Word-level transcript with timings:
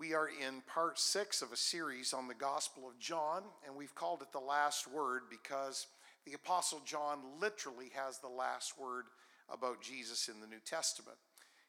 We 0.00 0.14
are 0.14 0.28
in 0.28 0.62
part 0.62 0.98
six 0.98 1.42
of 1.42 1.52
a 1.52 1.58
series 1.58 2.14
on 2.14 2.26
the 2.26 2.34
Gospel 2.34 2.88
of 2.88 2.98
John, 2.98 3.42
and 3.66 3.76
we've 3.76 3.94
called 3.94 4.22
it 4.22 4.32
the 4.32 4.38
last 4.38 4.90
word 4.90 5.24
because 5.28 5.88
the 6.24 6.32
Apostle 6.32 6.80
John 6.86 7.18
literally 7.38 7.90
has 7.94 8.16
the 8.16 8.26
last 8.26 8.80
word 8.80 9.04
about 9.52 9.82
Jesus 9.82 10.28
in 10.28 10.40
the 10.40 10.46
New 10.46 10.60
Testament. 10.64 11.18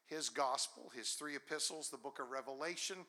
His 0.06 0.30
Gospel, 0.30 0.90
his 0.96 1.10
three 1.10 1.36
epistles, 1.36 1.90
the 1.90 1.98
book 1.98 2.20
of 2.22 2.30
Revelation, 2.30 3.04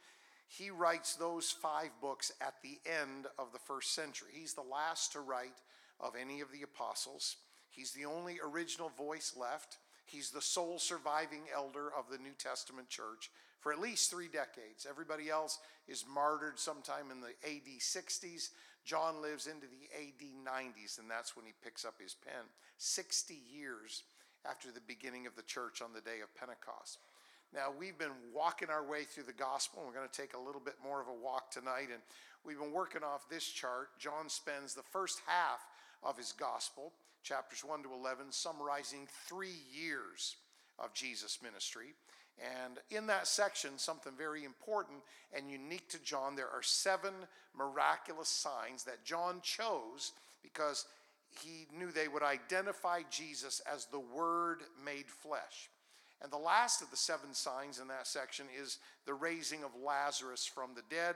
he 0.49 0.69
writes 0.69 1.15
those 1.15 1.49
five 1.49 1.91
books 2.01 2.33
at 2.41 2.55
the 2.61 2.81
end 2.85 3.27
of 3.39 3.53
the 3.53 3.59
first 3.59 3.95
century. 3.95 4.31
He's 4.33 4.55
the 4.55 4.61
last 4.61 5.13
to 5.13 5.21
write 5.21 5.55
of 6.01 6.15
any 6.19 6.41
of 6.41 6.51
the 6.51 6.63
apostles. 6.63 7.37
He's 7.69 7.93
the 7.93 8.03
only 8.03 8.39
original 8.45 8.89
voice 8.89 9.33
left. 9.39 9.77
He's 10.05 10.31
the 10.31 10.41
sole 10.41 10.79
surviving 10.79 11.43
elder 11.55 11.87
of 11.97 12.09
the 12.11 12.17
New 12.17 12.33
Testament 12.37 12.89
church 12.89 13.31
for 13.59 13.71
at 13.71 13.79
least 13.79 14.11
three 14.11 14.27
decades. 14.27 14.85
Everybody 14.89 15.29
else 15.29 15.59
is 15.87 16.05
martyred 16.11 16.59
sometime 16.59 17.11
in 17.11 17.21
the 17.21 17.33
AD 17.47 17.79
60s. 17.79 18.49
John 18.83 19.21
lives 19.21 19.47
into 19.47 19.67
the 19.67 19.87
AD 19.97 20.21
90s, 20.45 20.99
and 20.99 21.09
that's 21.09 21.35
when 21.35 21.45
he 21.45 21.53
picks 21.63 21.85
up 21.85 21.95
his 22.01 22.13
pen. 22.13 22.43
60 22.77 23.33
years 23.49 24.03
after 24.49 24.71
the 24.71 24.81
beginning 24.85 25.25
of 25.25 25.35
the 25.35 25.43
church 25.43 25.81
on 25.81 25.93
the 25.93 26.01
day 26.01 26.19
of 26.21 26.35
Pentecost. 26.35 26.99
Now, 27.53 27.71
we've 27.77 27.97
been 27.97 28.17
walking 28.33 28.69
our 28.69 28.83
way 28.83 29.03
through 29.03 29.23
the 29.23 29.33
gospel, 29.33 29.79
and 29.79 29.87
we're 29.87 29.95
going 29.95 30.09
to 30.09 30.21
take 30.21 30.33
a 30.33 30.39
little 30.39 30.59
bit 30.59 30.75
more 30.83 30.99
of 30.99 31.07
a 31.07 31.13
walk 31.13 31.51
tonight. 31.51 31.87
And 31.93 32.01
we've 32.43 32.59
been 32.59 32.73
working 32.73 33.03
off 33.03 33.29
this 33.29 33.45
chart. 33.45 33.89
John 33.99 34.27
spends 34.27 34.73
the 34.73 34.83
first 34.83 35.21
half 35.27 35.61
of 36.01 36.17
his 36.17 36.33
gospel, 36.33 36.91
chapters 37.23 37.63
1 37.63 37.83
to 37.83 37.93
11, 37.93 38.31
summarizing 38.31 39.07
three 39.27 39.61
years 39.73 40.35
of 40.77 40.93
Jesus' 40.93 41.39
ministry. 41.41 41.95
And 42.39 42.79
in 42.89 43.07
that 43.07 43.27
section, 43.27 43.77
something 43.77 44.13
very 44.17 44.43
important 44.43 44.99
and 45.35 45.49
unique 45.49 45.89
to 45.89 46.03
John, 46.03 46.35
there 46.35 46.49
are 46.49 46.63
seven 46.63 47.13
miraculous 47.55 48.29
signs 48.29 48.83
that 48.83 49.05
John 49.05 49.39
chose 49.41 50.11
because 50.41 50.85
he 51.41 51.67
knew 51.75 51.91
they 51.91 52.07
would 52.07 52.23
identify 52.23 53.01
Jesus 53.09 53.61
as 53.71 53.85
the 53.85 53.99
Word 53.99 54.61
made 54.83 55.07
flesh. 55.07 55.69
And 56.21 56.31
the 56.31 56.37
last 56.37 56.81
of 56.81 56.89
the 56.89 56.97
seven 56.97 57.33
signs 57.33 57.79
in 57.79 57.87
that 57.89 58.07
section 58.07 58.45
is 58.59 58.79
the 59.05 59.13
raising 59.13 59.63
of 59.63 59.71
Lazarus 59.83 60.45
from 60.45 60.71
the 60.73 60.83
dead. 60.89 61.15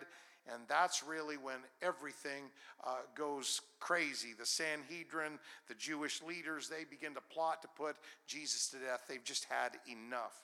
And 0.53 0.63
that's 0.67 1.03
really 1.03 1.37
when 1.37 1.57
everything 1.81 2.43
uh, 2.85 2.97
goes 3.15 3.61
crazy. 3.79 4.29
The 4.37 4.45
Sanhedrin, 4.45 5.39
the 5.67 5.75
Jewish 5.75 6.21
leaders, 6.21 6.69
they 6.69 6.85
begin 6.89 7.13
to 7.15 7.21
plot 7.21 7.61
to 7.63 7.67
put 7.75 7.97
Jesus 8.27 8.69
to 8.69 8.77
death. 8.77 9.01
They've 9.07 9.23
just 9.23 9.45
had 9.45 9.71
enough. 9.91 10.43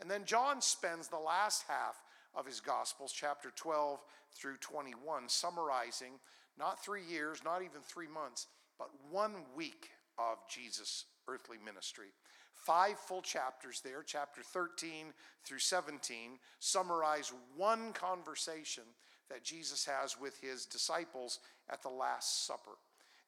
And 0.00 0.10
then 0.10 0.24
John 0.24 0.60
spends 0.60 1.08
the 1.08 1.18
last 1.18 1.64
half 1.68 2.02
of 2.34 2.46
his 2.46 2.60
Gospels, 2.60 3.12
chapter 3.12 3.50
12 3.54 4.00
through 4.32 4.56
21, 4.58 5.28
summarizing 5.28 6.12
not 6.58 6.82
three 6.82 7.04
years, 7.04 7.42
not 7.44 7.62
even 7.62 7.80
three 7.82 8.08
months, 8.08 8.46
but 8.78 8.90
one 9.10 9.32
week 9.54 9.90
of 10.18 10.38
Jesus' 10.48 11.06
earthly 11.28 11.56
ministry. 11.64 12.08
Five 12.54 12.98
full 12.98 13.22
chapters 13.22 13.80
there, 13.84 14.02
chapter 14.02 14.42
13 14.42 15.12
through 15.44 15.58
17, 15.58 16.38
summarize 16.58 17.32
one 17.56 17.92
conversation 17.92 18.84
that 19.30 19.44
Jesus 19.44 19.84
has 19.84 20.18
with 20.18 20.38
his 20.40 20.66
disciples 20.66 21.40
at 21.70 21.82
the 21.82 21.88
Last 21.88 22.46
Supper. 22.46 22.78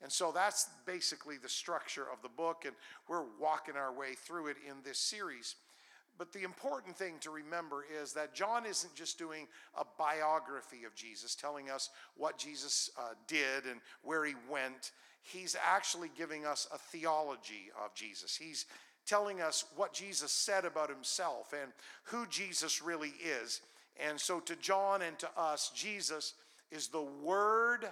And 0.02 0.12
so 0.12 0.30
that's 0.32 0.68
basically 0.86 1.38
the 1.38 1.48
structure 1.48 2.06
of 2.12 2.22
the 2.22 2.28
book, 2.28 2.64
and 2.64 2.74
we're 3.08 3.24
walking 3.40 3.74
our 3.76 3.92
way 3.92 4.14
through 4.14 4.46
it 4.48 4.56
in 4.66 4.76
this 4.84 4.98
series. 4.98 5.56
But 6.18 6.32
the 6.32 6.42
important 6.42 6.96
thing 6.96 7.14
to 7.20 7.30
remember 7.30 7.84
is 8.02 8.12
that 8.12 8.34
John 8.34 8.66
isn't 8.66 8.94
just 8.94 9.18
doing 9.18 9.46
a 9.76 9.84
biography 9.98 10.84
of 10.84 10.94
Jesus, 10.94 11.36
telling 11.36 11.70
us 11.70 11.90
what 12.16 12.38
Jesus 12.38 12.90
uh, 12.98 13.14
did 13.28 13.64
and 13.70 13.80
where 14.02 14.24
he 14.24 14.34
went. 14.50 14.90
He's 15.22 15.56
actually 15.64 16.10
giving 16.16 16.44
us 16.44 16.66
a 16.72 16.78
theology 16.78 17.70
of 17.84 17.94
Jesus. 17.94 18.36
He's 18.36 18.66
telling 19.06 19.40
us 19.40 19.64
what 19.76 19.92
Jesus 19.92 20.32
said 20.32 20.64
about 20.64 20.90
himself 20.90 21.52
and 21.52 21.72
who 22.04 22.26
Jesus 22.26 22.82
really 22.82 23.14
is. 23.42 23.60
And 23.98 24.20
so, 24.20 24.40
to 24.40 24.56
John 24.56 25.02
and 25.02 25.18
to 25.18 25.28
us, 25.36 25.70
Jesus 25.74 26.34
is 26.70 26.88
the 26.88 27.02
Word 27.02 27.88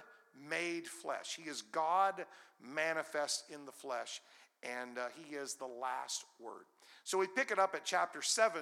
made 0.49 0.87
flesh. 0.87 1.37
He 1.41 1.49
is 1.49 1.61
God 1.61 2.25
manifest 2.61 3.45
in 3.49 3.65
the 3.65 3.71
flesh, 3.71 4.21
and 4.63 4.97
uh, 4.97 5.07
He 5.15 5.35
is 5.35 5.55
the 5.55 5.67
last 5.67 6.25
Word. 6.39 6.65
So, 7.03 7.17
we 7.17 7.27
pick 7.27 7.51
it 7.51 7.59
up 7.59 7.75
at 7.75 7.83
chapter 7.83 8.21
7. 8.21 8.61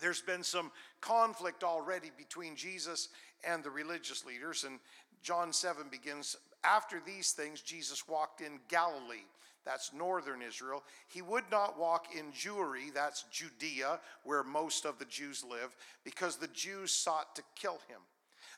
There's 0.00 0.22
been 0.22 0.42
some 0.42 0.72
conflict 1.00 1.62
already 1.62 2.10
between 2.16 2.56
Jesus 2.56 3.08
and 3.44 3.62
the 3.62 3.70
religious 3.70 4.24
leaders, 4.24 4.64
and 4.64 4.78
John 5.22 5.52
7 5.52 5.86
begins 5.90 6.36
After 6.64 7.00
these 7.04 7.32
things, 7.32 7.60
Jesus 7.60 8.08
walked 8.08 8.40
in 8.40 8.58
Galilee 8.68 9.26
that's 9.64 9.92
northern 9.92 10.42
Israel. 10.42 10.82
He 11.08 11.22
would 11.22 11.44
not 11.50 11.78
walk 11.78 12.14
in 12.16 12.32
Jewry, 12.32 12.92
that's 12.94 13.24
Judea, 13.30 14.00
where 14.24 14.42
most 14.42 14.84
of 14.84 14.98
the 14.98 15.04
Jews 15.04 15.44
live, 15.48 15.76
because 16.04 16.36
the 16.36 16.48
Jews 16.48 16.90
sought 16.90 17.36
to 17.36 17.42
kill 17.54 17.78
him. 17.88 18.00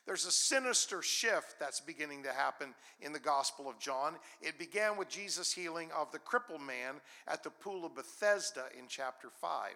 There's 0.05 0.25
a 0.25 0.31
sinister 0.31 1.01
shift 1.01 1.55
that's 1.59 1.79
beginning 1.79 2.23
to 2.23 2.33
happen 2.33 2.73
in 2.99 3.13
the 3.13 3.19
Gospel 3.19 3.69
of 3.69 3.79
John. 3.79 4.15
It 4.41 4.59
began 4.59 4.97
with 4.97 5.07
Jesus' 5.07 5.53
healing 5.53 5.89
of 5.97 6.11
the 6.11 6.19
crippled 6.19 6.61
man 6.61 6.95
at 7.27 7.43
the 7.43 7.49
pool 7.49 7.85
of 7.85 7.95
Bethesda 7.95 8.65
in 8.77 8.85
chapter 8.89 9.29
5, 9.29 9.71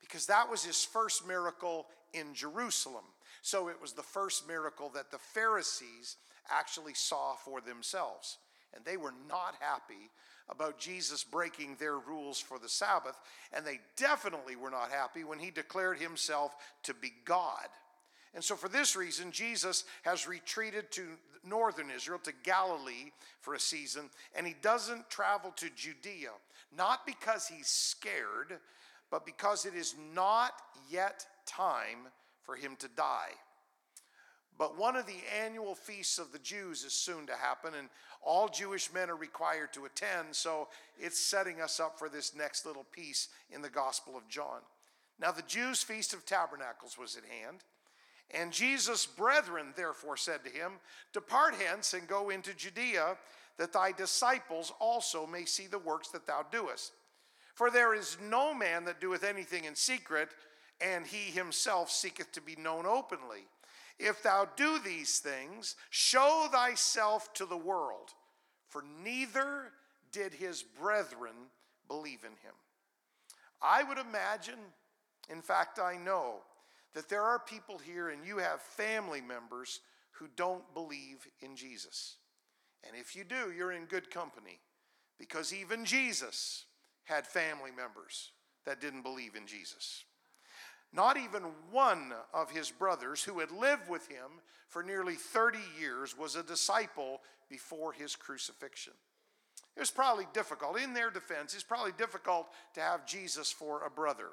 because 0.00 0.26
that 0.26 0.50
was 0.50 0.64
his 0.64 0.84
first 0.84 1.26
miracle 1.28 1.86
in 2.12 2.34
Jerusalem. 2.34 3.04
So 3.42 3.68
it 3.68 3.80
was 3.80 3.92
the 3.92 4.02
first 4.02 4.48
miracle 4.48 4.90
that 4.94 5.10
the 5.10 5.18
Pharisees 5.18 6.16
actually 6.50 6.94
saw 6.94 7.34
for 7.34 7.60
themselves. 7.60 8.38
And 8.74 8.84
they 8.84 8.96
were 8.96 9.14
not 9.28 9.54
happy 9.60 10.10
about 10.50 10.78
Jesus 10.78 11.24
breaking 11.24 11.76
their 11.78 11.98
rules 11.98 12.40
for 12.40 12.58
the 12.58 12.68
Sabbath, 12.68 13.18
and 13.52 13.64
they 13.64 13.80
definitely 13.96 14.56
were 14.56 14.70
not 14.70 14.90
happy 14.90 15.24
when 15.24 15.38
he 15.38 15.50
declared 15.50 15.98
himself 15.98 16.56
to 16.84 16.94
be 16.94 17.12
God. 17.24 17.68
And 18.34 18.44
so, 18.44 18.56
for 18.56 18.68
this 18.68 18.96
reason, 18.96 19.32
Jesus 19.32 19.84
has 20.02 20.28
retreated 20.28 20.90
to 20.92 21.02
northern 21.44 21.90
Israel, 21.90 22.18
to 22.24 22.32
Galilee 22.42 23.12
for 23.40 23.54
a 23.54 23.60
season, 23.60 24.10
and 24.34 24.46
he 24.46 24.54
doesn't 24.60 25.10
travel 25.10 25.50
to 25.56 25.70
Judea, 25.74 26.30
not 26.76 27.06
because 27.06 27.48
he's 27.48 27.68
scared, 27.68 28.58
but 29.10 29.24
because 29.24 29.64
it 29.64 29.74
is 29.74 29.94
not 30.14 30.52
yet 30.90 31.26
time 31.46 32.08
for 32.42 32.54
him 32.54 32.76
to 32.80 32.88
die. 32.88 33.30
But 34.58 34.76
one 34.76 34.96
of 34.96 35.06
the 35.06 35.20
annual 35.40 35.76
feasts 35.76 36.18
of 36.18 36.32
the 36.32 36.38
Jews 36.40 36.82
is 36.82 36.92
soon 36.92 37.26
to 37.28 37.36
happen, 37.36 37.74
and 37.74 37.88
all 38.20 38.48
Jewish 38.48 38.92
men 38.92 39.08
are 39.08 39.16
required 39.16 39.72
to 39.74 39.84
attend, 39.84 40.34
so 40.34 40.68
it's 40.98 41.20
setting 41.20 41.60
us 41.60 41.78
up 41.78 41.96
for 41.96 42.08
this 42.08 42.34
next 42.34 42.66
little 42.66 42.86
piece 42.90 43.28
in 43.50 43.62
the 43.62 43.70
Gospel 43.70 44.16
of 44.16 44.28
John. 44.28 44.60
Now, 45.20 45.30
the 45.30 45.42
Jews' 45.42 45.82
feast 45.82 46.12
of 46.12 46.26
tabernacles 46.26 46.98
was 46.98 47.16
at 47.16 47.22
hand, 47.24 47.58
and 48.32 48.52
Jesus' 48.52 49.06
brethren 49.06 49.72
therefore 49.76 50.16
said 50.16 50.44
to 50.44 50.50
him, 50.50 50.72
Depart 51.12 51.54
hence 51.54 51.94
and 51.94 52.08
go 52.08 52.30
into 52.30 52.52
Judea, 52.52 53.16
that 53.58 53.72
thy 53.72 53.92
disciples 53.92 54.72
also 54.80 55.26
may 55.26 55.44
see 55.44 55.66
the 55.66 55.78
works 55.78 56.08
that 56.08 56.26
thou 56.26 56.44
doest. 56.50 56.92
For 57.54 57.70
there 57.70 57.94
is 57.94 58.18
no 58.22 58.54
man 58.54 58.84
that 58.84 59.00
doeth 59.00 59.24
anything 59.24 59.64
in 59.64 59.74
secret, 59.74 60.28
and 60.80 61.06
he 61.06 61.30
himself 61.30 61.90
seeketh 61.90 62.30
to 62.32 62.40
be 62.40 62.54
known 62.56 62.86
openly. 62.86 63.46
If 63.98 64.22
thou 64.22 64.48
do 64.56 64.78
these 64.78 65.18
things, 65.18 65.74
show 65.90 66.48
thyself 66.52 67.32
to 67.34 67.46
the 67.46 67.56
world, 67.56 68.14
for 68.68 68.84
neither 69.02 69.72
did 70.12 70.32
his 70.32 70.62
brethren 70.62 71.34
believe 71.88 72.22
in 72.22 72.30
him. 72.30 72.54
I 73.60 73.82
would 73.82 73.98
imagine, 73.98 74.58
in 75.28 75.42
fact, 75.42 75.78
I 75.78 75.96
know, 75.96 76.36
that 76.94 77.08
there 77.08 77.22
are 77.22 77.38
people 77.38 77.78
here 77.78 78.08
and 78.08 78.24
you 78.24 78.38
have 78.38 78.60
family 78.60 79.20
members 79.20 79.80
who 80.12 80.26
don't 80.36 80.72
believe 80.74 81.26
in 81.40 81.56
Jesus. 81.56 82.16
And 82.86 82.96
if 82.96 83.14
you 83.14 83.24
do, 83.24 83.52
you're 83.56 83.72
in 83.72 83.84
good 83.84 84.10
company 84.10 84.60
because 85.18 85.52
even 85.52 85.84
Jesus 85.84 86.64
had 87.04 87.26
family 87.26 87.70
members 87.70 88.32
that 88.64 88.80
didn't 88.80 89.02
believe 89.02 89.34
in 89.34 89.46
Jesus. 89.46 90.04
Not 90.92 91.16
even 91.16 91.42
one 91.70 92.12
of 92.32 92.50
his 92.50 92.70
brothers 92.70 93.22
who 93.22 93.40
had 93.40 93.50
lived 93.50 93.88
with 93.88 94.08
him 94.08 94.40
for 94.68 94.82
nearly 94.82 95.14
30 95.14 95.58
years 95.78 96.16
was 96.16 96.34
a 96.34 96.42
disciple 96.42 97.20
before 97.48 97.92
his 97.92 98.16
crucifixion. 98.16 98.94
It 99.76 99.80
was 99.80 99.90
probably 99.90 100.26
difficult. 100.32 100.78
In 100.80 100.94
their 100.94 101.10
defense, 101.10 101.54
it's 101.54 101.62
probably 101.62 101.92
difficult 101.92 102.48
to 102.74 102.80
have 102.80 103.06
Jesus 103.06 103.52
for 103.52 103.84
a 103.84 103.90
brother, 103.90 104.30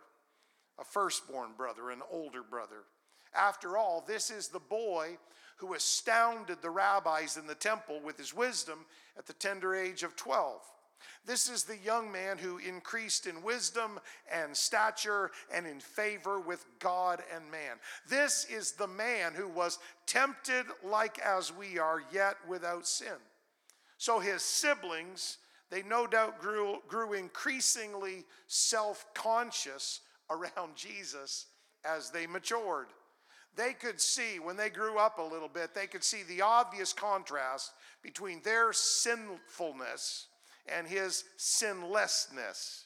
a 0.79 0.83
firstborn 0.83 1.51
brother, 1.57 1.91
an 1.91 2.01
older 2.11 2.41
brother. 2.41 2.83
After 3.33 3.77
all, 3.77 4.03
this 4.07 4.31
is 4.31 4.47
the 4.47 4.59
boy 4.59 5.17
who 5.57 5.73
astounded 5.73 6.61
the 6.61 6.69
rabbis 6.69 7.37
in 7.37 7.47
the 7.47 7.55
temple 7.55 7.99
with 8.03 8.17
his 8.17 8.33
wisdom 8.33 8.85
at 9.17 9.25
the 9.25 9.33
tender 9.33 9.75
age 9.75 10.03
of 10.03 10.15
12. 10.15 10.61
This 11.25 11.49
is 11.49 11.63
the 11.63 11.77
young 11.77 12.11
man 12.11 12.37
who 12.37 12.57
increased 12.59 13.25
in 13.25 13.41
wisdom 13.41 13.99
and 14.31 14.55
stature 14.55 15.31
and 15.51 15.65
in 15.65 15.79
favor 15.79 16.39
with 16.39 16.65
God 16.79 17.23
and 17.33 17.49
man. 17.49 17.77
This 18.07 18.45
is 18.45 18.73
the 18.73 18.87
man 18.87 19.33
who 19.33 19.47
was 19.47 19.79
tempted 20.05 20.65
like 20.83 21.17
as 21.19 21.51
we 21.51 21.79
are, 21.79 22.03
yet 22.11 22.35
without 22.47 22.87
sin. 22.87 23.17
So 23.97 24.19
his 24.19 24.43
siblings, 24.43 25.37
they 25.71 25.81
no 25.81 26.05
doubt 26.05 26.39
grew, 26.39 26.77
grew 26.87 27.13
increasingly 27.13 28.23
self 28.47 29.05
conscious 29.15 30.01
around 30.29 30.75
Jesus 30.75 31.47
as 31.83 32.11
they 32.11 32.27
matured. 32.27 32.87
They 33.55 33.73
could 33.73 34.01
see, 34.01 34.37
when 34.39 34.57
they 34.57 34.69
grew 34.69 34.97
up 34.99 35.17
a 35.17 35.23
little 35.23 35.47
bit, 35.47 35.73
they 35.73 35.87
could 35.87 36.03
see 36.03 36.23
the 36.23 36.41
obvious 36.41 36.91
contrast 36.91 37.71
between 38.03 38.41
their 38.41 38.73
sinfulness 38.73 40.27
and 40.67 40.87
his 40.87 41.23
sinlessness. 41.37 42.85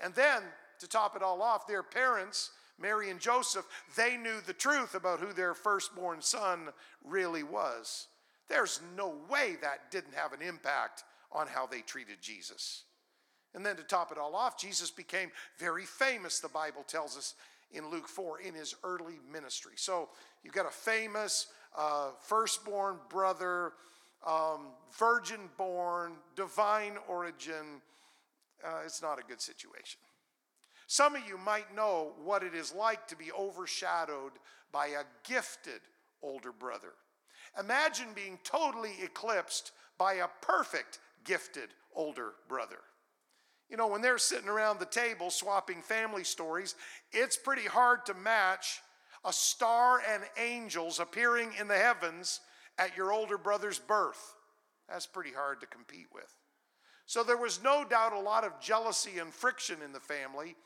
And 0.00 0.14
then, 0.14 0.42
to 0.80 0.88
top 0.88 1.16
it 1.16 1.22
all 1.22 1.42
off, 1.42 1.66
their 1.66 1.82
parents, 1.82 2.50
Mary 2.78 3.10
and 3.10 3.20
Joseph, 3.20 3.66
they 3.96 4.16
knew 4.16 4.40
the 4.46 4.52
truth 4.52 4.94
about 4.94 5.20
who 5.20 5.32
their 5.32 5.54
firstborn 5.54 6.22
son 6.22 6.68
really 7.04 7.42
was. 7.42 8.06
There's 8.48 8.80
no 8.96 9.14
way 9.28 9.56
that 9.60 9.90
didn't 9.90 10.14
have 10.14 10.32
an 10.32 10.42
impact 10.42 11.04
on 11.32 11.46
how 11.46 11.66
they 11.66 11.80
treated 11.80 12.22
Jesus. 12.22 12.84
And 13.54 13.64
then 13.64 13.76
to 13.76 13.82
top 13.82 14.12
it 14.12 14.18
all 14.18 14.34
off, 14.34 14.58
Jesus 14.58 14.90
became 14.90 15.30
very 15.58 15.84
famous, 15.84 16.38
the 16.38 16.48
Bible 16.48 16.82
tells 16.86 17.16
us 17.16 17.34
in 17.72 17.90
Luke 17.90 18.08
4, 18.08 18.40
in 18.40 18.54
his 18.54 18.74
early 18.84 19.18
ministry. 19.30 19.72
So 19.76 20.08
you've 20.42 20.54
got 20.54 20.66
a 20.66 20.70
famous 20.70 21.48
uh, 21.76 22.10
firstborn 22.20 22.98
brother 23.10 23.72
um, 24.26 24.68
virgin 24.98 25.40
born, 25.56 26.12
divine 26.36 26.94
origin. 27.08 27.82
Uh, 28.64 28.80
it's 28.84 29.02
not 29.02 29.18
a 29.18 29.22
good 29.22 29.40
situation. 29.40 30.00
Some 30.86 31.14
of 31.14 31.26
you 31.28 31.36
might 31.36 31.74
know 31.74 32.12
what 32.24 32.42
it 32.42 32.54
is 32.54 32.74
like 32.74 33.06
to 33.08 33.16
be 33.16 33.30
overshadowed 33.32 34.32
by 34.72 34.86
a 34.86 35.04
gifted 35.28 35.80
older 36.22 36.52
brother. 36.52 36.92
Imagine 37.58 38.08
being 38.14 38.38
totally 38.42 38.92
eclipsed 39.02 39.72
by 39.98 40.14
a 40.14 40.28
perfect 40.40 40.98
gifted 41.24 41.68
older 41.94 42.32
brother. 42.48 42.78
You 43.68 43.76
know, 43.76 43.88
when 43.88 44.00
they're 44.00 44.18
sitting 44.18 44.48
around 44.48 44.80
the 44.80 44.86
table 44.86 45.30
swapping 45.30 45.82
family 45.82 46.24
stories, 46.24 46.74
it's 47.12 47.36
pretty 47.36 47.66
hard 47.66 48.06
to 48.06 48.14
match 48.14 48.80
a 49.24 49.32
star 49.32 50.00
and 50.10 50.22
angels 50.38 51.00
appearing 51.00 51.50
in 51.60 51.68
the 51.68 51.76
heavens 51.76 52.40
at 52.78 52.96
your 52.96 53.12
older 53.12 53.38
brother's 53.38 53.78
birth. 53.78 54.34
That's 54.88 55.06
pretty 55.06 55.32
hard 55.32 55.60
to 55.60 55.66
compete 55.66 56.06
with. 56.12 56.32
So 57.06 57.22
there 57.22 57.36
was 57.36 57.62
no 57.62 57.84
doubt 57.84 58.12
a 58.12 58.20
lot 58.20 58.44
of 58.44 58.60
jealousy 58.60 59.18
and 59.18 59.32
friction 59.32 59.78
in 59.84 59.92
the 59.92 60.00
family. 60.00 60.56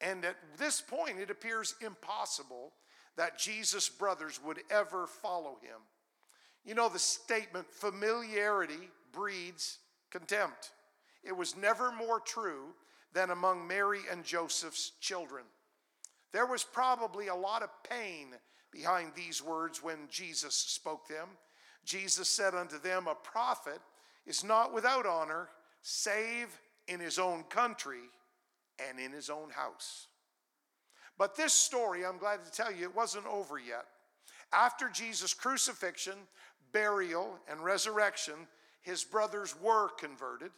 And 0.00 0.24
at 0.24 0.36
this 0.58 0.80
point, 0.80 1.18
it 1.18 1.30
appears 1.30 1.74
impossible 1.84 2.72
that 3.16 3.38
Jesus' 3.38 3.88
brothers 3.88 4.40
would 4.44 4.60
ever 4.70 5.06
follow 5.06 5.58
him. 5.62 5.78
You 6.64 6.74
know 6.74 6.88
the 6.88 6.98
statement, 6.98 7.66
familiarity 7.70 8.88
breeds 9.12 9.78
contempt. 10.10 10.70
It 11.22 11.36
was 11.36 11.56
never 11.56 11.92
more 11.92 12.20
true 12.20 12.74
than 13.12 13.30
among 13.30 13.66
Mary 13.66 14.00
and 14.10 14.24
Joseph's 14.24 14.92
children. 15.00 15.44
There 16.32 16.46
was 16.46 16.64
probably 16.64 17.28
a 17.28 17.34
lot 17.34 17.62
of 17.62 17.68
pain 17.88 18.28
behind 18.70 19.12
these 19.14 19.42
words 19.42 19.82
when 19.82 20.08
Jesus 20.10 20.54
spoke 20.54 21.06
them. 21.06 21.28
Jesus 21.84 22.28
said 22.28 22.54
unto 22.54 22.78
them, 22.78 23.06
A 23.06 23.14
prophet 23.14 23.80
is 24.26 24.44
not 24.44 24.72
without 24.72 25.06
honor, 25.06 25.48
save 25.80 26.48
in 26.88 27.00
his 27.00 27.18
own 27.18 27.42
country 27.44 28.10
and 28.88 28.98
in 28.98 29.12
his 29.12 29.30
own 29.30 29.50
house. 29.50 30.06
But 31.18 31.36
this 31.36 31.52
story, 31.52 32.04
I'm 32.04 32.18
glad 32.18 32.44
to 32.44 32.50
tell 32.50 32.72
you, 32.72 32.84
it 32.84 32.96
wasn't 32.96 33.26
over 33.26 33.58
yet. 33.58 33.86
After 34.52 34.88
Jesus' 34.88 35.34
crucifixion, 35.34 36.14
burial, 36.72 37.38
and 37.48 37.62
resurrection, 37.62 38.34
his 38.82 39.04
brothers 39.04 39.54
were 39.60 39.88
converted, 39.88 40.50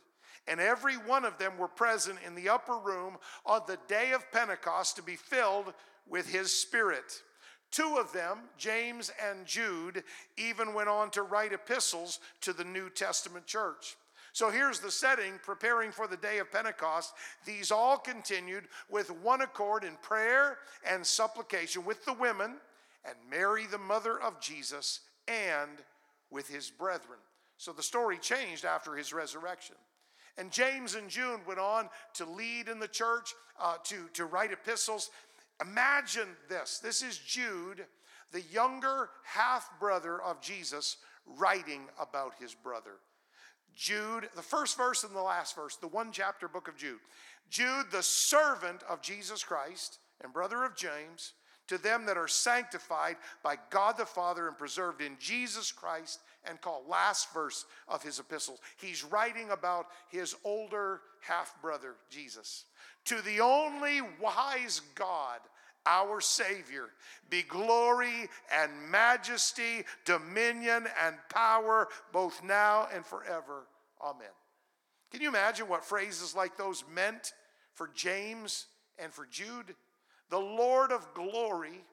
and 0.46 0.60
every 0.60 0.94
one 0.94 1.24
of 1.24 1.38
them 1.38 1.58
were 1.58 1.68
present 1.68 2.18
in 2.26 2.34
the 2.34 2.48
upper 2.48 2.76
room 2.76 3.16
on 3.46 3.62
the 3.66 3.78
day 3.88 4.12
of 4.12 4.30
Pentecost 4.32 4.96
to 4.96 5.02
be 5.02 5.16
filled 5.16 5.72
with 6.08 6.28
his 6.28 6.52
Spirit. 6.52 7.22
Two 7.74 7.96
of 7.98 8.12
them, 8.12 8.38
James 8.56 9.10
and 9.28 9.44
Jude, 9.44 10.04
even 10.36 10.74
went 10.74 10.88
on 10.88 11.10
to 11.10 11.22
write 11.22 11.52
epistles 11.52 12.20
to 12.42 12.52
the 12.52 12.62
New 12.62 12.88
Testament 12.88 13.46
church. 13.46 13.96
So 14.32 14.48
here's 14.48 14.78
the 14.78 14.92
setting 14.92 15.40
preparing 15.42 15.90
for 15.90 16.06
the 16.06 16.16
day 16.16 16.38
of 16.38 16.52
Pentecost. 16.52 17.14
These 17.44 17.72
all 17.72 17.98
continued 17.98 18.68
with 18.88 19.10
one 19.10 19.40
accord 19.40 19.82
in 19.82 19.96
prayer 20.02 20.58
and 20.88 21.04
supplication 21.04 21.84
with 21.84 22.04
the 22.04 22.12
women 22.12 22.58
and 23.04 23.16
Mary, 23.28 23.66
the 23.66 23.76
mother 23.76 24.20
of 24.20 24.40
Jesus, 24.40 25.00
and 25.26 25.70
with 26.30 26.46
his 26.46 26.70
brethren. 26.70 27.18
So 27.56 27.72
the 27.72 27.82
story 27.82 28.18
changed 28.18 28.64
after 28.64 28.94
his 28.94 29.12
resurrection. 29.12 29.74
And 30.38 30.52
James 30.52 30.94
and 30.94 31.10
Jude 31.10 31.40
went 31.44 31.58
on 31.58 31.88
to 32.14 32.24
lead 32.24 32.68
in 32.68 32.78
the 32.78 32.86
church, 32.86 33.34
uh, 33.60 33.78
to, 33.84 34.08
to 34.14 34.26
write 34.26 34.52
epistles. 34.52 35.10
Imagine 35.60 36.28
this 36.48 36.78
this 36.78 37.02
is 37.02 37.18
Jude, 37.18 37.86
the 38.32 38.42
younger 38.42 39.10
half 39.24 39.70
brother 39.78 40.20
of 40.20 40.40
Jesus, 40.40 40.96
writing 41.26 41.82
about 42.00 42.34
his 42.40 42.54
brother. 42.54 42.98
Jude, 43.74 44.28
the 44.36 44.42
first 44.42 44.76
verse 44.76 45.04
and 45.04 45.14
the 45.14 45.22
last 45.22 45.56
verse, 45.56 45.76
the 45.76 45.88
one 45.88 46.12
chapter 46.12 46.48
book 46.48 46.68
of 46.68 46.76
Jude. 46.76 47.00
Jude, 47.50 47.86
the 47.90 48.02
servant 48.02 48.82
of 48.88 49.02
Jesus 49.02 49.42
Christ 49.42 49.98
and 50.22 50.32
brother 50.32 50.64
of 50.64 50.76
James, 50.76 51.32
to 51.68 51.78
them 51.78 52.06
that 52.06 52.16
are 52.16 52.28
sanctified 52.28 53.16
by 53.42 53.56
God 53.70 53.96
the 53.96 54.04
Father 54.04 54.48
and 54.48 54.58
preserved 54.58 55.00
in 55.00 55.16
Jesus 55.18 55.72
Christ 55.72 56.20
and 56.44 56.60
called. 56.60 56.88
Last 56.88 57.32
verse 57.32 57.64
of 57.88 58.02
his 58.02 58.18
epistles. 58.18 58.60
He's 58.76 59.04
writing 59.04 59.50
about 59.50 59.86
his 60.10 60.34
older 60.44 61.00
half 61.20 61.60
brother, 61.62 61.94
Jesus. 62.10 62.64
To 63.06 63.20
the 63.22 63.40
only 63.40 64.00
wise 64.20 64.82
God, 64.94 65.40
our 65.86 66.20
Savior, 66.20 66.90
be 67.28 67.42
glory 67.42 68.28
and 68.52 68.72
majesty, 68.90 69.84
dominion 70.04 70.86
and 71.04 71.16
power, 71.28 71.88
both 72.12 72.42
now 72.42 72.88
and 72.94 73.04
forever. 73.04 73.66
Amen. 74.02 74.26
Can 75.10 75.20
you 75.20 75.28
imagine 75.28 75.68
what 75.68 75.84
phrases 75.84 76.34
like 76.34 76.56
those 76.56 76.84
meant 76.92 77.32
for 77.74 77.90
James 77.94 78.66
and 78.98 79.12
for 79.12 79.26
Jude? 79.26 79.74
The 80.30 80.38
Lord 80.38 80.92
of 80.92 81.12
glory, 81.14 81.84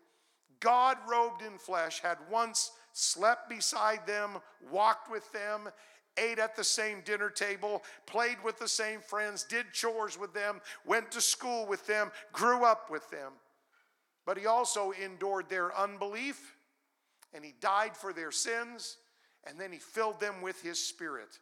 God 0.60 0.98
robed 1.10 1.42
in 1.42 1.58
flesh, 1.58 2.00
had 2.02 2.18
once 2.30 2.72
slept 2.94 3.50
beside 3.50 4.06
them, 4.06 4.38
walked 4.72 5.10
with 5.12 5.32
them, 5.32 5.70
ate 6.18 6.40
at 6.40 6.56
the 6.56 6.64
same 6.64 7.02
dinner 7.02 7.30
table, 7.30 7.84
played 8.06 8.38
with 8.44 8.60
the 8.60 8.68
same 8.68 9.00
friends, 9.00 9.44
did 9.44 9.72
chores 9.74 10.18
with 10.20 10.34
them, 10.34 10.62
went 10.86 11.12
to 11.12 11.22
school 11.22 11.66
with 11.66 11.86
them, 11.88 12.12
grew 12.32 12.66
up 12.66 12.90
with 12.90 13.10
them. 13.10 13.34
But 14.26 14.38
he 14.38 14.46
also 14.46 14.92
endured 14.92 15.50
their 15.50 15.76
unbelief 15.78 16.56
and 17.34 17.44
he 17.44 17.54
died 17.60 17.96
for 17.96 18.14
their 18.14 18.32
sins 18.32 18.98
and 19.46 19.60
then 19.60 19.72
he 19.72 19.80
filled 19.80 20.20
them 20.20 20.42
with 20.42 20.62
his 20.62 20.86
spirit. 20.86 21.40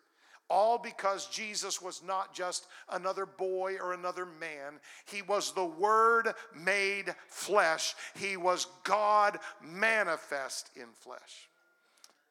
All 0.49 0.79
because 0.79 1.27
Jesus 1.27 1.81
was 1.81 2.01
not 2.03 2.33
just 2.33 2.67
another 2.89 3.25
boy 3.25 3.75
or 3.75 3.93
another 3.93 4.25
man. 4.25 4.79
He 5.05 5.21
was 5.21 5.51
the 5.51 5.65
Word 5.65 6.33
made 6.55 7.13
flesh. 7.27 7.93
He 8.17 8.35
was 8.35 8.67
God 8.83 9.37
manifest 9.61 10.71
in 10.75 10.87
flesh. 10.93 11.49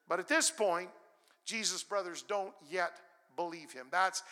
But 0.08 0.18
at 0.18 0.28
this 0.28 0.50
point, 0.50 0.88
Jesus' 1.44 1.84
brothers 1.84 2.22
don't 2.22 2.54
yet 2.68 2.92
believe 3.37 3.72
him. 3.72 3.87
That's 3.90 4.22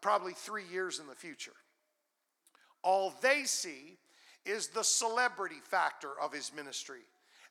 probably 0.00 0.32
three 0.32 0.64
years 0.70 0.98
in 0.98 1.06
the 1.06 1.14
future. 1.14 1.52
All 2.82 3.14
they 3.22 3.44
see 3.44 3.98
is 4.44 4.68
the 4.68 4.82
celebrity 4.82 5.60
factor 5.64 6.10
of 6.20 6.32
his 6.32 6.52
ministry. 6.54 7.00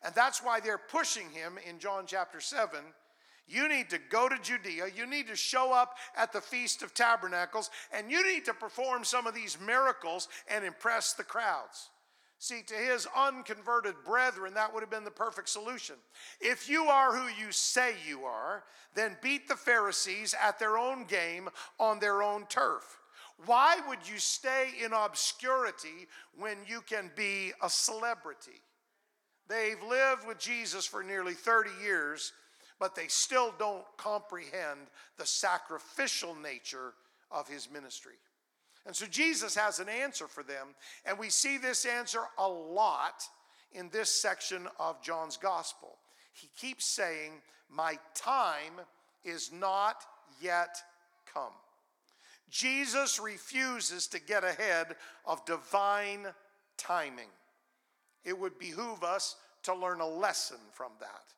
And 0.04 0.14
that's 0.14 0.42
why 0.42 0.60
they're 0.60 0.78
pushing 0.78 1.30
him 1.30 1.58
in 1.68 1.78
John 1.78 2.04
chapter 2.06 2.40
7. 2.40 2.80
You 3.46 3.68
need 3.68 3.90
to 3.90 3.98
go 4.10 4.28
to 4.28 4.38
Judea. 4.38 4.86
You 4.94 5.06
need 5.06 5.28
to 5.28 5.36
show 5.36 5.72
up 5.72 5.96
at 6.16 6.32
the 6.32 6.40
Feast 6.40 6.82
of 6.82 6.94
Tabernacles, 6.94 7.70
and 7.92 8.10
you 8.10 8.26
need 8.26 8.44
to 8.46 8.54
perform 8.54 9.04
some 9.04 9.26
of 9.26 9.34
these 9.34 9.58
miracles 9.60 10.28
and 10.48 10.64
impress 10.64 11.12
the 11.12 11.24
crowds. 11.24 11.90
See, 12.38 12.62
to 12.66 12.74
his 12.74 13.06
unconverted 13.16 13.94
brethren, 14.04 14.54
that 14.54 14.74
would 14.74 14.80
have 14.80 14.90
been 14.90 15.04
the 15.04 15.12
perfect 15.12 15.48
solution. 15.48 15.94
If 16.40 16.68
you 16.68 16.86
are 16.86 17.14
who 17.14 17.28
you 17.40 17.52
say 17.52 17.94
you 18.04 18.24
are, 18.24 18.64
then 18.94 19.16
beat 19.22 19.46
the 19.46 19.54
Pharisees 19.54 20.34
at 20.42 20.58
their 20.58 20.76
own 20.76 21.04
game 21.04 21.48
on 21.78 22.00
their 22.00 22.20
own 22.20 22.46
turf. 22.46 22.98
Why 23.46 23.78
would 23.88 24.08
you 24.08 24.18
stay 24.18 24.70
in 24.84 24.92
obscurity 24.92 26.08
when 26.36 26.56
you 26.66 26.80
can 26.80 27.10
be 27.14 27.52
a 27.62 27.70
celebrity? 27.70 28.60
They've 29.48 29.82
lived 29.88 30.26
with 30.26 30.38
Jesus 30.38 30.86
for 30.86 31.02
nearly 31.02 31.34
30 31.34 31.70
years, 31.82 32.32
but 32.82 32.96
they 32.96 33.06
still 33.06 33.54
don't 33.60 33.84
comprehend 33.96 34.80
the 35.16 35.24
sacrificial 35.24 36.34
nature 36.34 36.94
of 37.30 37.46
his 37.46 37.70
ministry. 37.70 38.16
And 38.84 38.96
so 38.96 39.06
Jesus 39.06 39.54
has 39.54 39.78
an 39.78 39.88
answer 39.88 40.26
for 40.26 40.42
them, 40.42 40.74
and 41.04 41.16
we 41.16 41.30
see 41.30 41.58
this 41.58 41.84
answer 41.84 42.22
a 42.38 42.48
lot 42.48 43.22
in 43.70 43.88
this 43.90 44.10
section 44.10 44.66
of 44.80 45.00
John's 45.00 45.36
gospel. 45.36 45.90
He 46.32 46.48
keeps 46.58 46.84
saying, 46.84 47.30
My 47.70 48.00
time 48.16 48.80
is 49.24 49.52
not 49.52 50.02
yet 50.40 50.76
come. 51.32 51.52
Jesus 52.50 53.20
refuses 53.20 54.08
to 54.08 54.20
get 54.20 54.42
ahead 54.42 54.96
of 55.24 55.44
divine 55.44 56.26
timing. 56.76 57.30
It 58.24 58.36
would 58.36 58.58
behoove 58.58 59.04
us 59.04 59.36
to 59.62 59.72
learn 59.72 60.00
a 60.00 60.08
lesson 60.08 60.58
from 60.72 60.90
that. 60.98 61.32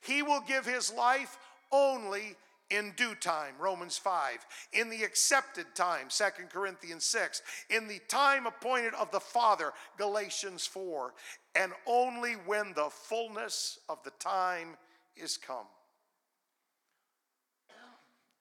He 0.00 0.22
will 0.22 0.40
give 0.40 0.66
his 0.66 0.92
life 0.92 1.38
only 1.72 2.36
in 2.70 2.92
due 2.96 3.14
time, 3.16 3.54
Romans 3.58 3.98
5, 3.98 4.46
in 4.72 4.90
the 4.90 5.02
accepted 5.02 5.66
time, 5.74 6.08
Second 6.08 6.50
Corinthians 6.50 7.04
6, 7.04 7.42
in 7.68 7.88
the 7.88 8.00
time 8.08 8.46
appointed 8.46 8.94
of 8.94 9.10
the 9.10 9.20
Father, 9.20 9.72
Galatians 9.98 10.66
4, 10.66 11.12
and 11.56 11.72
only 11.86 12.34
when 12.46 12.72
the 12.74 12.88
fullness 12.88 13.78
of 13.88 14.02
the 14.04 14.12
time 14.20 14.76
is 15.16 15.36
come. 15.36 15.66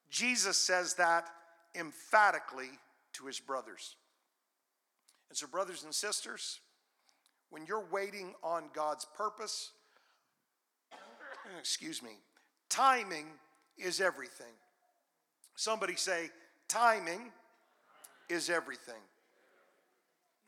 Jesus 0.09 0.57
says 0.57 0.95
that 0.95 1.29
emphatically 1.75 2.69
to 3.13 3.25
his 3.25 3.39
brothers. 3.39 3.95
And 5.29 5.37
so, 5.37 5.47
brothers 5.47 5.83
and 5.83 5.93
sisters, 5.93 6.59
when 7.49 7.65
you're 7.65 7.85
waiting 7.91 8.33
on 8.43 8.65
God's 8.73 9.05
purpose, 9.15 9.71
excuse 11.57 12.03
me, 12.03 12.11
timing 12.69 13.25
is 13.77 14.01
everything. 14.01 14.53
Somebody 15.55 15.95
say, 15.95 16.29
timing 16.67 17.31
is 18.29 18.49
everything. 18.49 19.01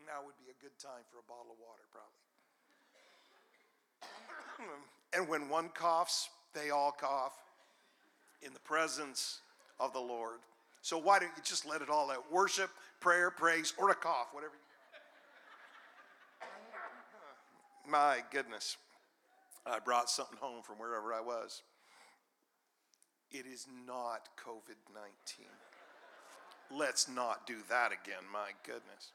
Now 0.05 0.25
would 0.25 0.37
be 0.37 0.51
a 0.51 0.61
good 0.61 0.77
time 0.77 1.03
for 1.11 1.19
a 1.19 1.23
bottle 1.27 1.51
of 1.51 1.57
water, 1.59 1.83
probably. 1.91 2.21
and 5.13 5.27
when 5.27 5.49
one 5.49 5.69
coughs, 5.69 6.29
they 6.53 6.69
all 6.69 6.91
cough 6.91 7.37
in 8.41 8.53
the 8.53 8.59
presence 8.59 9.39
of 9.79 9.93
the 9.93 9.99
Lord. 9.99 10.39
So 10.81 10.97
why 10.97 11.19
don't 11.19 11.31
you 11.35 11.43
just 11.43 11.65
let 11.65 11.81
it 11.81 11.89
all 11.89 12.11
out? 12.11 12.31
Worship, 12.31 12.69
prayer, 12.99 13.29
praise, 13.29 13.73
or 13.77 13.91
a 13.91 13.95
cough, 13.95 14.27
whatever. 14.31 14.53
My 17.89 18.19
goodness. 18.31 18.77
I 19.65 19.79
brought 19.79 20.09
something 20.09 20.37
home 20.39 20.63
from 20.63 20.77
wherever 20.77 21.13
I 21.13 21.21
was. 21.21 21.61
It 23.31 23.45
is 23.45 23.67
not 23.87 24.29
COVID 24.37 24.77
19. 24.93 25.45
Let's 26.71 27.07
not 27.07 27.45
do 27.45 27.55
that 27.69 27.91
again, 27.91 28.23
my 28.31 28.51
goodness. 28.65 29.11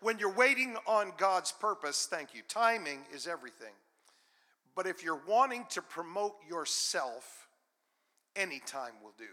When 0.00 0.18
you're 0.18 0.32
waiting 0.32 0.76
on 0.86 1.12
God's 1.16 1.52
purpose, 1.52 2.06
thank 2.08 2.34
you, 2.34 2.42
timing 2.48 3.00
is 3.12 3.26
everything. 3.26 3.72
But 4.76 4.86
if 4.86 5.02
you're 5.02 5.20
wanting 5.26 5.66
to 5.70 5.82
promote 5.82 6.36
yourself, 6.48 7.48
any 8.36 8.60
time 8.60 8.92
will 9.02 9.14
do. 9.18 9.24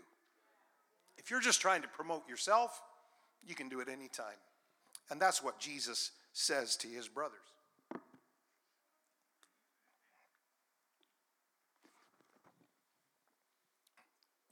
If 1.18 1.30
you're 1.30 1.42
just 1.42 1.62
trying 1.62 1.84
to 1.84 1.88
promote 1.88 2.28
yourself, 2.28 2.82
you 3.46 3.54
can 3.54 3.70
do 3.70 3.80
it 3.80 3.90
anytime. 3.90 4.40
And 5.12 5.22
that's 5.22 5.44
what 5.44 5.60
Jesus 5.60 6.12
says 6.34 6.76
to 6.78 6.88
his 6.88 7.08
brothers. 7.08 7.55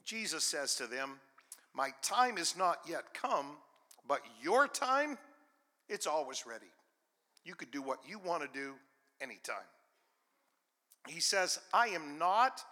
Jesus 0.04 0.44
says 0.44 0.74
to 0.76 0.86
them, 0.86 1.20
My 1.74 1.90
time 2.02 2.38
is 2.38 2.56
not 2.56 2.78
yet 2.88 3.14
come, 3.14 3.56
but 4.06 4.20
your 4.42 4.68
time, 4.68 5.18
it's 5.88 6.06
always 6.06 6.44
ready. 6.46 6.66
You 7.44 7.54
could 7.54 7.70
do 7.70 7.82
what 7.82 7.98
you 8.06 8.18
want 8.18 8.42
to 8.42 8.48
do 8.58 8.74
anytime. 9.20 9.56
He 11.08 11.20
says, 11.20 11.58
I 11.72 11.88
am 11.88 12.18
not 12.18 12.62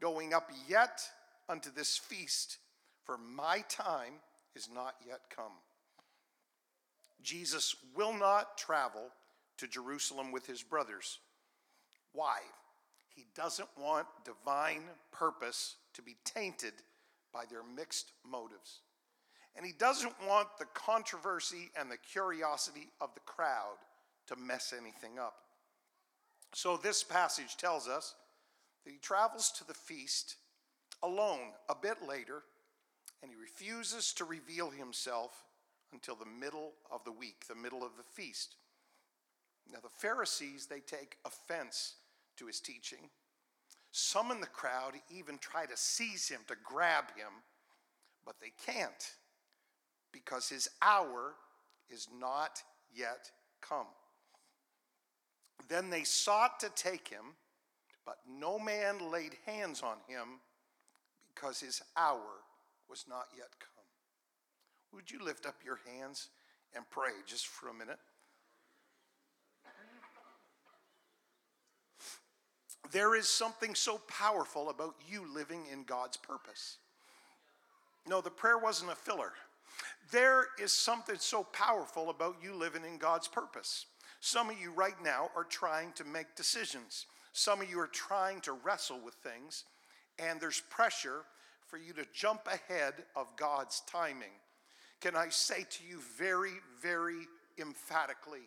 going 0.00 0.34
up 0.34 0.50
yet 0.68 1.00
unto 1.48 1.70
this 1.72 1.96
feast, 1.96 2.58
for 3.04 3.18
my 3.18 3.64
time 3.68 4.14
is 4.54 4.68
not 4.72 4.94
yet 5.06 5.20
come. 5.34 5.52
Jesus 7.22 7.76
will 7.96 8.12
not 8.12 8.58
travel 8.58 9.10
to 9.58 9.66
Jerusalem 9.66 10.32
with 10.32 10.46
his 10.46 10.62
brothers. 10.62 11.18
Why? 12.12 12.38
He 13.14 13.26
doesn't 13.34 13.68
want 13.78 14.06
divine 14.24 14.82
purpose 15.10 15.76
to 15.94 16.02
be 16.02 16.16
tainted 16.24 16.72
by 17.32 17.44
their 17.50 17.62
mixed 17.62 18.12
motives. 18.28 18.80
And 19.54 19.66
he 19.66 19.72
doesn't 19.72 20.14
want 20.26 20.48
the 20.58 20.64
controversy 20.72 21.70
and 21.78 21.90
the 21.90 21.98
curiosity 21.98 22.88
of 23.00 23.14
the 23.14 23.20
crowd 23.20 23.76
to 24.28 24.36
mess 24.36 24.72
anything 24.76 25.18
up. 25.18 25.34
So, 26.54 26.76
this 26.76 27.02
passage 27.02 27.56
tells 27.56 27.88
us 27.88 28.14
that 28.84 28.90
he 28.90 28.98
travels 28.98 29.50
to 29.52 29.66
the 29.66 29.74
feast 29.74 30.36
alone 31.02 31.52
a 31.68 31.74
bit 31.74 32.06
later, 32.06 32.42
and 33.22 33.30
he 33.30 33.36
refuses 33.36 34.12
to 34.14 34.24
reveal 34.24 34.70
himself 34.70 35.44
until 35.92 36.14
the 36.14 36.26
middle 36.26 36.72
of 36.90 37.04
the 37.04 37.12
week, 37.12 37.46
the 37.48 37.54
middle 37.54 37.82
of 37.82 37.96
the 37.96 38.02
feast. 38.02 38.56
Now, 39.70 39.78
the 39.82 39.88
Pharisees, 39.88 40.66
they 40.66 40.80
take 40.80 41.16
offense 41.24 41.94
to 42.36 42.46
his 42.46 42.60
teaching 42.60 43.10
some 43.92 44.30
in 44.30 44.40
the 44.40 44.46
crowd 44.46 44.94
even 45.10 45.36
try 45.38 45.66
to 45.66 45.76
seize 45.76 46.26
him, 46.26 46.40
to 46.48 46.54
grab 46.64 47.14
him, 47.14 47.28
but 48.24 48.36
they 48.40 48.52
can't 48.66 49.12
because 50.12 50.48
his 50.48 50.68
hour 50.80 51.34
is 51.90 52.08
not 52.18 52.62
yet 52.94 53.30
come. 53.60 53.86
Then 55.68 55.90
they 55.90 56.04
sought 56.04 56.58
to 56.60 56.70
take 56.74 57.06
him, 57.06 57.36
but 58.06 58.16
no 58.26 58.58
man 58.58 59.10
laid 59.10 59.36
hands 59.44 59.82
on 59.82 59.98
him 60.08 60.40
because 61.34 61.60
his 61.60 61.82
hour 61.96 62.40
was 62.88 63.04
not 63.08 63.26
yet 63.36 63.50
come. 63.60 63.84
Would 64.94 65.10
you 65.10 65.22
lift 65.22 65.44
up 65.44 65.56
your 65.64 65.80
hands 65.86 66.28
and 66.74 66.88
pray 66.88 67.12
just 67.26 67.46
for 67.46 67.68
a 67.68 67.74
minute? 67.74 67.98
There 72.92 73.16
is 73.16 73.28
something 73.28 73.74
so 73.74 73.98
powerful 74.06 74.68
about 74.68 74.94
you 75.08 75.24
living 75.32 75.64
in 75.72 75.84
God's 75.84 76.18
purpose. 76.18 76.76
No, 78.06 78.20
the 78.20 78.30
prayer 78.30 78.58
wasn't 78.58 78.92
a 78.92 78.94
filler. 78.94 79.32
There 80.10 80.48
is 80.60 80.72
something 80.72 81.16
so 81.18 81.44
powerful 81.44 82.10
about 82.10 82.36
you 82.42 82.54
living 82.54 82.84
in 82.84 82.98
God's 82.98 83.28
purpose. 83.28 83.86
Some 84.20 84.50
of 84.50 84.60
you 84.60 84.72
right 84.72 85.02
now 85.02 85.30
are 85.34 85.44
trying 85.44 85.92
to 85.92 86.04
make 86.04 86.34
decisions. 86.36 87.06
Some 87.32 87.62
of 87.62 87.70
you 87.70 87.80
are 87.80 87.88
trying 87.88 88.40
to 88.42 88.52
wrestle 88.52 89.00
with 89.02 89.14
things, 89.14 89.64
and 90.18 90.38
there's 90.38 90.62
pressure 90.68 91.22
for 91.66 91.78
you 91.78 91.94
to 91.94 92.04
jump 92.12 92.46
ahead 92.46 92.92
of 93.16 93.34
God's 93.36 93.82
timing. 93.86 94.34
Can 95.00 95.16
I 95.16 95.30
say 95.30 95.64
to 95.68 95.84
you 95.88 96.00
very, 96.18 96.52
very 96.80 97.26
emphatically, 97.58 98.42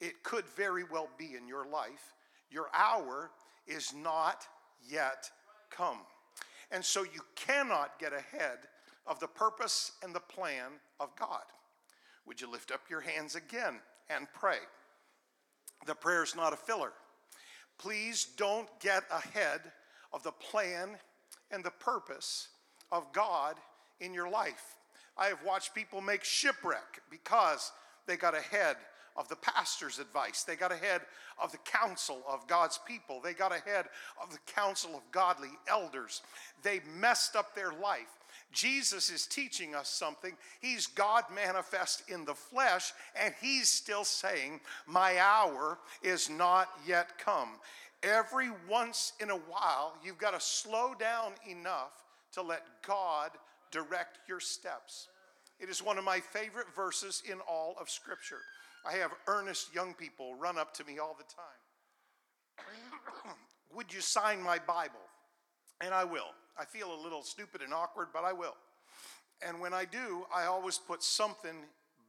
it 0.00 0.22
could 0.22 0.44
very 0.56 0.84
well 0.84 1.08
be 1.18 1.34
in 1.36 1.48
your 1.48 1.66
life. 1.66 2.14
Your 2.50 2.68
hour 2.72 3.30
is 3.70 3.94
not 3.94 4.46
yet 4.88 5.30
come. 5.70 5.98
And 6.70 6.84
so 6.84 7.02
you 7.02 7.20
cannot 7.36 7.98
get 7.98 8.12
ahead 8.12 8.58
of 9.06 9.20
the 9.20 9.26
purpose 9.26 9.92
and 10.02 10.14
the 10.14 10.20
plan 10.20 10.72
of 10.98 11.14
God. 11.16 11.42
Would 12.26 12.40
you 12.40 12.50
lift 12.50 12.70
up 12.70 12.82
your 12.88 13.00
hands 13.00 13.34
again 13.34 13.80
and 14.08 14.26
pray? 14.34 14.58
The 15.86 15.94
prayer 15.94 16.22
is 16.22 16.36
not 16.36 16.52
a 16.52 16.56
filler. 16.56 16.92
Please 17.78 18.26
don't 18.36 18.68
get 18.80 19.04
ahead 19.10 19.60
of 20.12 20.22
the 20.22 20.32
plan 20.32 20.90
and 21.50 21.64
the 21.64 21.70
purpose 21.70 22.48
of 22.92 23.12
God 23.12 23.56
in 24.00 24.12
your 24.12 24.28
life. 24.28 24.76
I 25.16 25.26
have 25.26 25.42
watched 25.44 25.74
people 25.74 26.00
make 26.00 26.24
shipwreck 26.24 27.00
because 27.10 27.72
they 28.06 28.16
got 28.16 28.36
ahead 28.36 28.76
of 29.20 29.28
the 29.28 29.36
pastor's 29.36 29.98
advice. 29.98 30.42
They 30.42 30.56
got 30.56 30.72
ahead 30.72 31.02
of 31.40 31.52
the 31.52 31.58
counsel 31.58 32.22
of 32.26 32.46
God's 32.46 32.80
people. 32.88 33.20
They 33.22 33.34
got 33.34 33.52
ahead 33.52 33.84
of 34.20 34.32
the 34.32 34.38
counsel 34.46 34.94
of 34.94 35.02
godly 35.12 35.50
elders. 35.68 36.22
They 36.62 36.80
messed 36.98 37.36
up 37.36 37.54
their 37.54 37.72
life. 37.72 38.08
Jesus 38.50 39.10
is 39.10 39.26
teaching 39.26 39.74
us 39.74 39.90
something. 39.90 40.32
He's 40.60 40.86
God 40.86 41.24
manifest 41.34 42.04
in 42.08 42.24
the 42.24 42.34
flesh, 42.34 42.92
and 43.14 43.34
He's 43.40 43.68
still 43.68 44.04
saying, 44.04 44.60
My 44.86 45.18
hour 45.18 45.78
is 46.02 46.30
not 46.30 46.68
yet 46.86 47.18
come. 47.18 47.50
Every 48.02 48.48
once 48.68 49.12
in 49.20 49.28
a 49.28 49.36
while, 49.36 49.94
you've 50.02 50.18
got 50.18 50.32
to 50.32 50.40
slow 50.40 50.94
down 50.98 51.32
enough 51.46 51.92
to 52.32 52.42
let 52.42 52.62
God 52.86 53.32
direct 53.70 54.18
your 54.26 54.40
steps. 54.40 55.08
It 55.60 55.68
is 55.68 55.82
one 55.82 55.98
of 55.98 56.04
my 56.04 56.20
favorite 56.20 56.74
verses 56.74 57.22
in 57.30 57.38
all 57.40 57.76
of 57.78 57.90
Scripture. 57.90 58.40
I 58.86 58.94
have 58.94 59.12
earnest 59.26 59.74
young 59.74 59.94
people 59.94 60.34
run 60.34 60.58
up 60.58 60.74
to 60.74 60.84
me 60.84 60.98
all 60.98 61.16
the 61.18 61.24
time. 61.24 63.34
Would 63.74 63.92
you 63.92 64.00
sign 64.00 64.42
my 64.42 64.58
Bible? 64.58 65.00
And 65.80 65.94
I 65.94 66.04
will. 66.04 66.34
I 66.58 66.64
feel 66.64 66.94
a 66.94 67.02
little 67.02 67.22
stupid 67.22 67.62
and 67.62 67.72
awkward, 67.72 68.08
but 68.12 68.24
I 68.24 68.32
will. 68.32 68.56
And 69.46 69.60
when 69.60 69.72
I 69.72 69.84
do, 69.84 70.26
I 70.34 70.44
always 70.44 70.78
put 70.78 71.02
something 71.02 71.56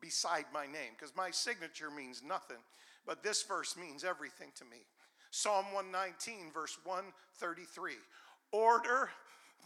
beside 0.02 0.46
my 0.54 0.66
name 0.66 0.94
because 0.98 1.16
my 1.16 1.32
signature 1.32 1.90
means 1.90 2.22
nothing, 2.26 2.58
but 3.06 3.24
this 3.24 3.44
verse 3.44 3.78
means 3.78 4.04
everything 4.04 4.50
to 4.56 4.66
me. 4.66 4.86
Psalm 5.30 5.66
119, 5.74 6.52
verse 6.54 6.78
133 6.84 7.94
Order 8.52 9.10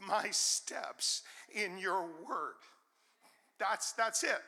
my 0.08 0.30
steps 0.30 1.24
in 1.54 1.78
your 1.78 2.02
word. 2.02 2.56
That's, 3.60 3.94
that's 3.94 4.24
it. 4.24 4.42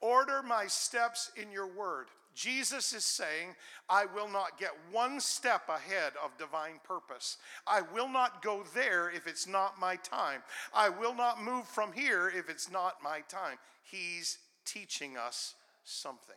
Order 0.00 0.42
my 0.42 0.66
steps 0.66 1.30
in 1.36 1.52
your 1.52 1.66
word. 1.66 2.06
Jesus 2.34 2.92
is 2.94 3.04
saying, 3.04 3.54
I 3.88 4.06
will 4.06 4.28
not 4.28 4.58
get 4.58 4.70
one 4.92 5.20
step 5.20 5.68
ahead 5.68 6.12
of 6.24 6.36
divine 6.38 6.80
purpose. 6.84 7.38
I 7.66 7.82
will 7.92 8.08
not 8.08 8.42
go 8.42 8.64
there 8.74 9.10
if 9.10 9.26
it's 9.26 9.46
not 9.46 9.80
my 9.80 9.96
time. 9.96 10.42
I 10.72 10.88
will 10.88 11.14
not 11.14 11.42
move 11.42 11.66
from 11.66 11.92
here 11.92 12.32
if 12.34 12.48
it's 12.48 12.70
not 12.70 13.02
my 13.02 13.20
time. 13.28 13.58
He's 13.82 14.38
teaching 14.64 15.16
us 15.16 15.54
something. 15.84 16.36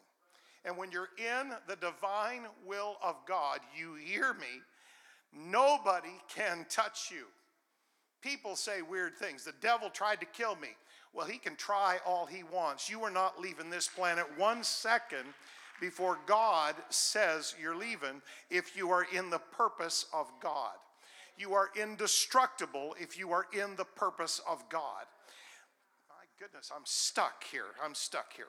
And 0.65 0.77
when 0.77 0.91
you're 0.91 1.10
in 1.17 1.51
the 1.67 1.75
divine 1.75 2.48
will 2.65 2.98
of 3.03 3.15
God, 3.27 3.60
you 3.77 3.96
hear 3.96 4.34
me, 4.34 4.62
nobody 5.34 6.20
can 6.34 6.65
touch 6.70 7.12
you. 7.12 7.25
People 8.22 8.55
say 8.55 8.82
weird 8.82 9.15
things. 9.17 9.43
The 9.43 9.53
devil 9.62 9.89
tried 9.89 10.22
to 10.22 10.25
kill 10.25 10.55
me. 10.55 10.70
Well, 11.13 11.27
he 11.27 11.38
can 11.38 11.55
try 11.55 12.00
all 12.05 12.25
he 12.25 12.43
wants. 12.43 12.89
You 12.89 13.03
are 13.03 13.12
not 13.12 13.39
leaving 13.39 13.70
this 13.70 13.88
planet 13.88 14.25
one 14.36 14.63
second 14.63 15.25
before 15.79 16.17
God 16.25 16.75
says 16.89 17.55
you're 17.62 17.75
leaving 17.75 18.22
if 18.50 18.75
you 18.75 18.89
are 18.89 19.05
in 19.13 19.29
the 19.29 19.39
purpose 19.39 20.05
of 20.13 20.32
God. 20.41 20.74
You 21.38 21.53
are 21.53 21.70
indestructible 21.75 22.96
if 23.00 23.17
you 23.17 23.32
are 23.32 23.48
in 23.53 23.75
the 23.75 23.86
purpose 23.86 24.41
of 24.50 24.67
God. 24.70 25.05
My 26.10 26.25
goodness, 26.39 26.72
I'm 26.75 26.86
stuck 26.86 27.43
here. 27.43 27.75
I'm 27.84 27.96
stuck 27.96 28.34
here. 28.34 28.48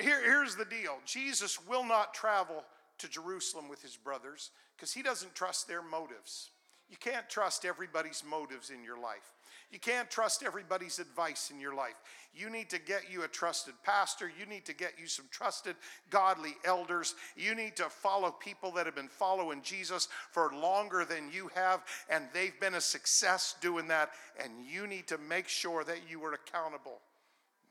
here 0.00 0.22
here's 0.22 0.56
the 0.56 0.64
deal 0.64 0.98
Jesus 1.04 1.58
will 1.66 1.84
not 1.84 2.14
travel 2.14 2.64
to 2.98 3.08
Jerusalem 3.08 3.68
with 3.68 3.82
his 3.82 3.96
brothers 3.96 4.50
because 4.76 4.92
he 4.92 5.02
doesn't 5.02 5.34
trust 5.34 5.66
their 5.66 5.82
motives. 5.82 6.50
You 6.88 6.96
can't 6.98 7.28
trust 7.28 7.64
everybody's 7.64 8.24
motives 8.28 8.70
in 8.70 8.84
your 8.84 8.98
life. 8.98 9.32
You 9.70 9.78
can't 9.78 10.10
trust 10.10 10.42
everybody's 10.42 10.98
advice 10.98 11.52
in 11.52 11.60
your 11.60 11.74
life. 11.74 11.94
You 12.34 12.50
need 12.50 12.68
to 12.70 12.80
get 12.80 13.02
you 13.10 13.22
a 13.22 13.28
trusted 13.28 13.74
pastor. 13.84 14.28
You 14.28 14.44
need 14.46 14.64
to 14.66 14.74
get 14.74 14.94
you 15.00 15.06
some 15.06 15.26
trusted 15.30 15.76
godly 16.10 16.56
elders. 16.64 17.14
You 17.36 17.54
need 17.54 17.76
to 17.76 17.84
follow 17.84 18.32
people 18.32 18.72
that 18.72 18.86
have 18.86 18.96
been 18.96 19.08
following 19.08 19.62
Jesus 19.62 20.08
for 20.32 20.50
longer 20.52 21.04
than 21.04 21.30
you 21.32 21.50
have, 21.54 21.84
and 22.08 22.24
they've 22.34 22.58
been 22.60 22.74
a 22.74 22.80
success 22.80 23.54
doing 23.60 23.86
that. 23.88 24.10
And 24.42 24.52
you 24.68 24.88
need 24.88 25.06
to 25.08 25.18
make 25.18 25.46
sure 25.46 25.84
that 25.84 26.00
you 26.08 26.22
are 26.24 26.34
accountable. 26.34 26.98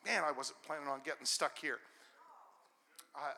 Man, 0.05 0.23
I 0.25 0.31
wasn't 0.31 0.61
planning 0.65 0.87
on 0.87 1.01
getting 1.03 1.25
stuck 1.25 1.57
here. 1.57 1.79
I, 3.13 3.31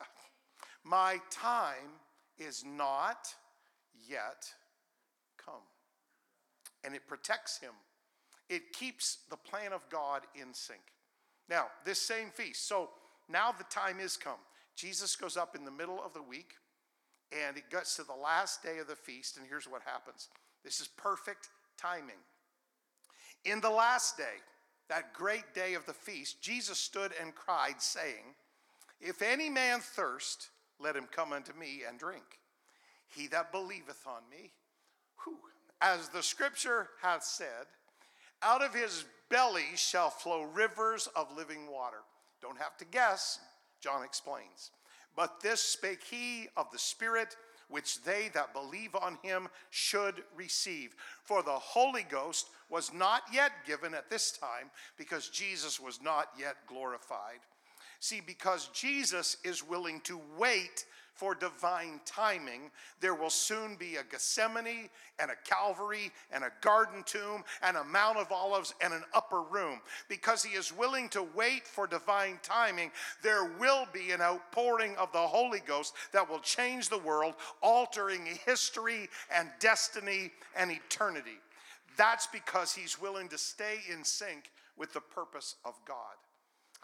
my 0.84 1.18
time 1.30 1.98
is 2.38 2.64
not 2.64 3.34
yet 4.08 4.52
come. 5.44 5.54
And 6.84 6.94
it 6.94 7.06
protects 7.08 7.58
him 7.58 7.72
it 8.48 8.72
keeps 8.72 9.18
the 9.30 9.36
plan 9.36 9.72
of 9.72 9.88
God 9.88 10.22
in 10.34 10.52
sync. 10.52 10.80
Now, 11.48 11.66
this 11.84 12.00
same 12.00 12.30
feast, 12.30 12.68
so 12.68 12.90
now 13.28 13.52
the 13.52 13.64
time 13.64 14.00
is 14.00 14.16
come. 14.16 14.38
Jesus 14.76 15.16
goes 15.16 15.36
up 15.36 15.54
in 15.54 15.64
the 15.64 15.70
middle 15.70 16.00
of 16.02 16.14
the 16.14 16.22
week, 16.22 16.54
and 17.32 17.56
it 17.56 17.70
gets 17.70 17.96
to 17.96 18.04
the 18.04 18.14
last 18.14 18.62
day 18.62 18.78
of 18.78 18.86
the 18.86 18.96
feast, 18.96 19.36
and 19.36 19.46
here's 19.46 19.68
what 19.68 19.82
happens 19.82 20.28
this 20.64 20.80
is 20.80 20.88
perfect 20.88 21.48
timing. 21.76 22.20
In 23.44 23.60
the 23.60 23.70
last 23.70 24.16
day, 24.16 24.40
that 24.88 25.12
great 25.14 25.54
day 25.54 25.74
of 25.74 25.86
the 25.86 25.92
feast, 25.92 26.40
Jesus 26.40 26.78
stood 26.78 27.12
and 27.20 27.34
cried, 27.34 27.80
saying, 27.80 28.34
If 29.00 29.22
any 29.22 29.48
man 29.48 29.80
thirst, 29.80 30.50
let 30.78 30.96
him 30.96 31.08
come 31.10 31.32
unto 31.32 31.52
me 31.54 31.82
and 31.88 31.98
drink. 31.98 32.40
He 33.08 33.26
that 33.28 33.52
believeth 33.52 34.06
on 34.06 34.22
me, 34.30 34.52
whew, 35.24 35.38
as 35.80 36.08
the 36.08 36.22
scripture 36.22 36.90
hath 37.02 37.24
said, 37.24 37.66
out 38.42 38.62
of 38.62 38.74
his 38.74 39.04
belly 39.30 39.64
shall 39.76 40.10
flow 40.10 40.42
rivers 40.42 41.08
of 41.16 41.36
living 41.36 41.70
water. 41.70 41.98
Don't 42.40 42.58
have 42.58 42.76
to 42.78 42.84
guess, 42.84 43.38
John 43.80 44.02
explains. 44.04 44.70
But 45.16 45.40
this 45.42 45.60
spake 45.60 46.04
he 46.10 46.48
of 46.56 46.70
the 46.70 46.78
Spirit, 46.78 47.36
which 47.68 48.02
they 48.02 48.30
that 48.34 48.52
believe 48.52 48.94
on 48.94 49.18
him 49.22 49.48
should 49.70 50.22
receive. 50.36 50.94
For 51.24 51.42
the 51.42 51.50
Holy 51.52 52.02
Ghost 52.02 52.48
was 52.68 52.92
not 52.92 53.22
yet 53.32 53.52
given 53.66 53.94
at 53.94 54.10
this 54.10 54.32
time, 54.32 54.70
because 54.96 55.28
Jesus 55.28 55.80
was 55.80 56.00
not 56.02 56.28
yet 56.38 56.56
glorified. 56.66 57.40
See, 58.00 58.20
because 58.20 58.68
Jesus 58.74 59.36
is 59.44 59.66
willing 59.66 60.00
to 60.02 60.20
wait 60.36 60.84
for 61.14 61.34
divine 61.34 62.00
timing, 62.04 62.70
there 63.00 63.14
will 63.14 63.30
soon 63.30 63.76
be 63.76 63.96
a 63.96 64.04
Gethsemane 64.04 64.88
and 65.18 65.30
a 65.30 65.48
Calvary 65.48 66.10
and 66.32 66.44
a 66.44 66.52
garden 66.60 67.02
tomb 67.04 67.44
and 67.62 67.76
a 67.76 67.84
Mount 67.84 68.18
of 68.18 68.32
Olives 68.32 68.74
and 68.80 68.92
an 68.92 69.04
upper 69.14 69.42
room. 69.42 69.80
Because 70.08 70.42
he 70.42 70.56
is 70.56 70.76
willing 70.76 71.08
to 71.10 71.26
wait 71.34 71.66
for 71.66 71.86
divine 71.86 72.38
timing, 72.42 72.90
there 73.22 73.44
will 73.58 73.86
be 73.92 74.10
an 74.10 74.20
outpouring 74.20 74.96
of 74.96 75.12
the 75.12 75.18
Holy 75.18 75.60
Ghost 75.60 75.94
that 76.12 76.28
will 76.28 76.40
change 76.40 76.88
the 76.88 76.98
world, 76.98 77.34
altering 77.62 78.26
history 78.46 79.08
and 79.34 79.48
destiny 79.60 80.30
and 80.56 80.70
eternity. 80.70 81.38
That's 81.96 82.26
because 82.26 82.74
he's 82.74 83.00
willing 83.00 83.28
to 83.28 83.38
stay 83.38 83.80
in 83.90 84.04
sync 84.04 84.50
with 84.78 84.92
the 84.92 85.00
purpose 85.00 85.56
of 85.64 85.74
God. 85.86 86.16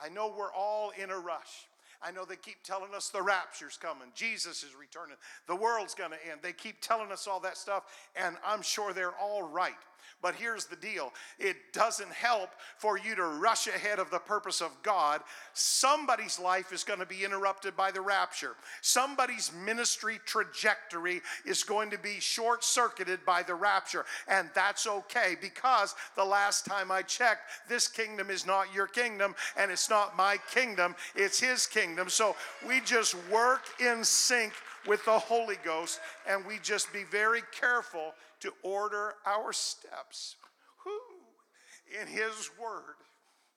I 0.01 0.09
know 0.09 0.33
we're 0.37 0.53
all 0.53 0.93
in 1.03 1.11
a 1.11 1.19
rush. 1.19 1.68
I 2.03 2.11
know 2.13 2.25
they 2.25 2.37
keep 2.37 2.63
telling 2.63 2.95
us 2.95 3.09
the 3.09 3.23
rapture's 3.23 3.77
coming, 3.77 4.09
Jesus 4.15 4.63
is 4.63 4.75
returning, 4.79 5.17
the 5.47 5.57
world's 5.57 5.95
going 5.95 6.11
to 6.11 6.31
end. 6.31 6.41
They 6.43 6.53
keep 6.53 6.81
telling 6.81 7.11
us 7.11 7.27
all 7.27 7.41
that 7.41 7.57
stuff, 7.57 7.85
and 8.15 8.37
I'm 8.47 8.63
sure 8.63 8.93
they're 8.93 9.17
all 9.21 9.43
right. 9.43 9.75
But 10.21 10.35
here's 10.35 10.67
the 10.67 10.77
deal 10.77 11.13
it 11.39 11.57
doesn't 11.73 12.11
help 12.11 12.51
for 12.77 12.99
you 12.99 13.15
to 13.15 13.25
rush 13.25 13.67
ahead 13.67 13.99
of 13.99 14.11
the 14.11 14.19
purpose 14.19 14.61
of 14.61 14.71
God. 14.83 15.21
Somebody's 15.55 16.39
life 16.39 16.73
is 16.73 16.85
going 16.85 16.99
to 16.99 17.07
be 17.07 17.25
interrupted 17.25 17.77
by 17.77 17.91
the 17.91 18.01
rapture. 18.01 18.57
Somebody's 18.81 19.53
ministry 19.65 20.19
trajectory 20.25 21.21
is 21.45 21.63
going 21.63 21.91
to 21.91 21.99
be 21.99 22.19
short 22.19 22.65
circuited 22.65 23.25
by 23.25 23.43
the 23.43 23.55
rapture. 23.55 24.05
And 24.27 24.51
that's 24.55 24.87
okay 24.87 25.37
because 25.41 25.95
the 26.17 26.25
last 26.25 26.67
time 26.67 26.91
I 26.91 27.03
checked, 27.03 27.43
this 27.69 27.87
kingdom 27.87 28.31
is 28.31 28.47
not 28.47 28.75
your 28.75 28.87
kingdom 28.87 29.35
and 29.57 29.71
it's 29.71 29.89
not 29.89 30.17
my 30.17 30.39
kingdom, 30.53 30.97
it's 31.15 31.39
His 31.39 31.67
kingdom. 31.67 32.09
So 32.09 32.35
we 32.67 32.81
just 32.81 33.15
work 33.31 33.63
in 33.81 34.03
sync 34.03 34.53
with 34.87 35.05
the 35.05 35.19
Holy 35.19 35.57
Ghost 35.65 36.01
and 36.29 36.45
we 36.45 36.59
just 36.63 36.93
be 36.93 37.05
very 37.05 37.43
careful 37.59 38.15
to 38.41 38.53
order 38.63 39.15
our 39.27 39.53
steps 39.53 40.37
Whew. 40.85 42.01
in 42.01 42.07
His 42.07 42.51
Word. 42.61 42.97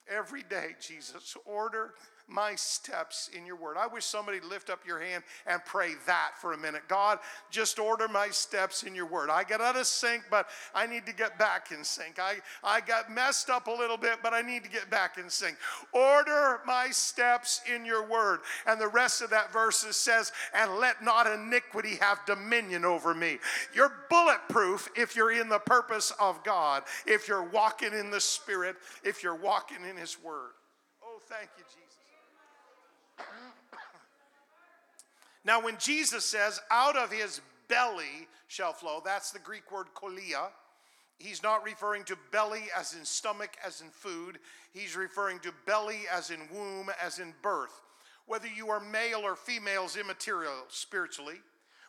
Every 0.08 0.42
day, 0.42 0.74
Jesus, 0.80 1.36
order 1.46 1.94
my 2.28 2.54
steps 2.54 3.30
in 3.36 3.46
your 3.46 3.56
word. 3.56 3.76
I 3.78 3.86
wish 3.86 4.04
somebody 4.04 4.40
lift 4.40 4.70
up 4.70 4.80
your 4.86 5.00
hand 5.00 5.22
and 5.46 5.64
pray 5.64 5.92
that 6.06 6.32
for 6.40 6.52
a 6.52 6.58
minute. 6.58 6.82
God, 6.88 7.18
just 7.50 7.78
order 7.78 8.08
my 8.08 8.28
steps 8.30 8.82
in 8.82 8.94
your 8.94 9.06
word. 9.06 9.30
I 9.30 9.44
got 9.44 9.60
out 9.60 9.76
of 9.76 9.86
sync, 9.86 10.24
but 10.30 10.48
I 10.74 10.86
need 10.86 11.06
to 11.06 11.14
get 11.14 11.38
back 11.38 11.72
in 11.72 11.84
sync. 11.84 12.18
I, 12.18 12.36
I 12.62 12.80
got 12.80 13.10
messed 13.10 13.50
up 13.50 13.66
a 13.66 13.70
little 13.70 13.96
bit, 13.96 14.18
but 14.22 14.32
I 14.32 14.42
need 14.42 14.64
to 14.64 14.70
get 14.70 14.90
back 14.90 15.18
in 15.18 15.28
sync. 15.28 15.56
Order 15.92 16.60
my 16.66 16.88
steps 16.90 17.60
in 17.72 17.84
your 17.84 18.06
word. 18.06 18.40
And 18.66 18.80
the 18.80 18.88
rest 18.88 19.22
of 19.22 19.30
that 19.30 19.52
verse 19.52 19.78
says, 19.96 20.32
and 20.54 20.76
let 20.76 21.02
not 21.02 21.26
iniquity 21.26 21.96
have 22.00 22.24
dominion 22.26 22.84
over 22.84 23.14
me. 23.14 23.38
You're 23.74 23.92
bulletproof 24.10 24.88
if 24.96 25.16
you're 25.16 25.32
in 25.32 25.48
the 25.48 25.58
purpose 25.58 26.12
of 26.20 26.42
God, 26.44 26.84
if 27.06 27.28
you're 27.28 27.42
walking 27.42 27.92
in 27.92 28.10
the 28.10 28.20
Spirit, 28.20 28.76
if 29.04 29.22
you're 29.22 29.34
walking 29.34 29.78
in 29.88 29.96
His 29.96 30.22
word. 30.22 30.52
Oh, 31.02 31.18
thank 31.28 31.50
you, 31.58 31.64
Jesus. 31.64 31.81
Now, 35.44 35.60
when 35.60 35.76
Jesus 35.78 36.24
says, 36.24 36.60
out 36.70 36.96
of 36.96 37.10
his 37.10 37.40
belly 37.66 38.28
shall 38.46 38.72
flow, 38.72 39.02
that's 39.04 39.32
the 39.32 39.40
Greek 39.40 39.72
word 39.72 39.88
koilia. 39.94 40.50
He's 41.18 41.42
not 41.42 41.64
referring 41.64 42.04
to 42.04 42.16
belly 42.30 42.64
as 42.76 42.94
in 42.94 43.04
stomach, 43.04 43.56
as 43.64 43.80
in 43.80 43.88
food. 43.90 44.38
He's 44.72 44.96
referring 44.96 45.40
to 45.40 45.52
belly 45.66 46.02
as 46.12 46.30
in 46.30 46.40
womb, 46.52 46.90
as 47.02 47.18
in 47.18 47.34
birth. 47.42 47.80
Whether 48.26 48.48
you 48.48 48.70
are 48.70 48.80
male 48.80 49.20
or 49.20 49.36
female 49.36 49.84
is 49.84 49.96
immaterial 49.96 50.64
spiritually 50.68 51.40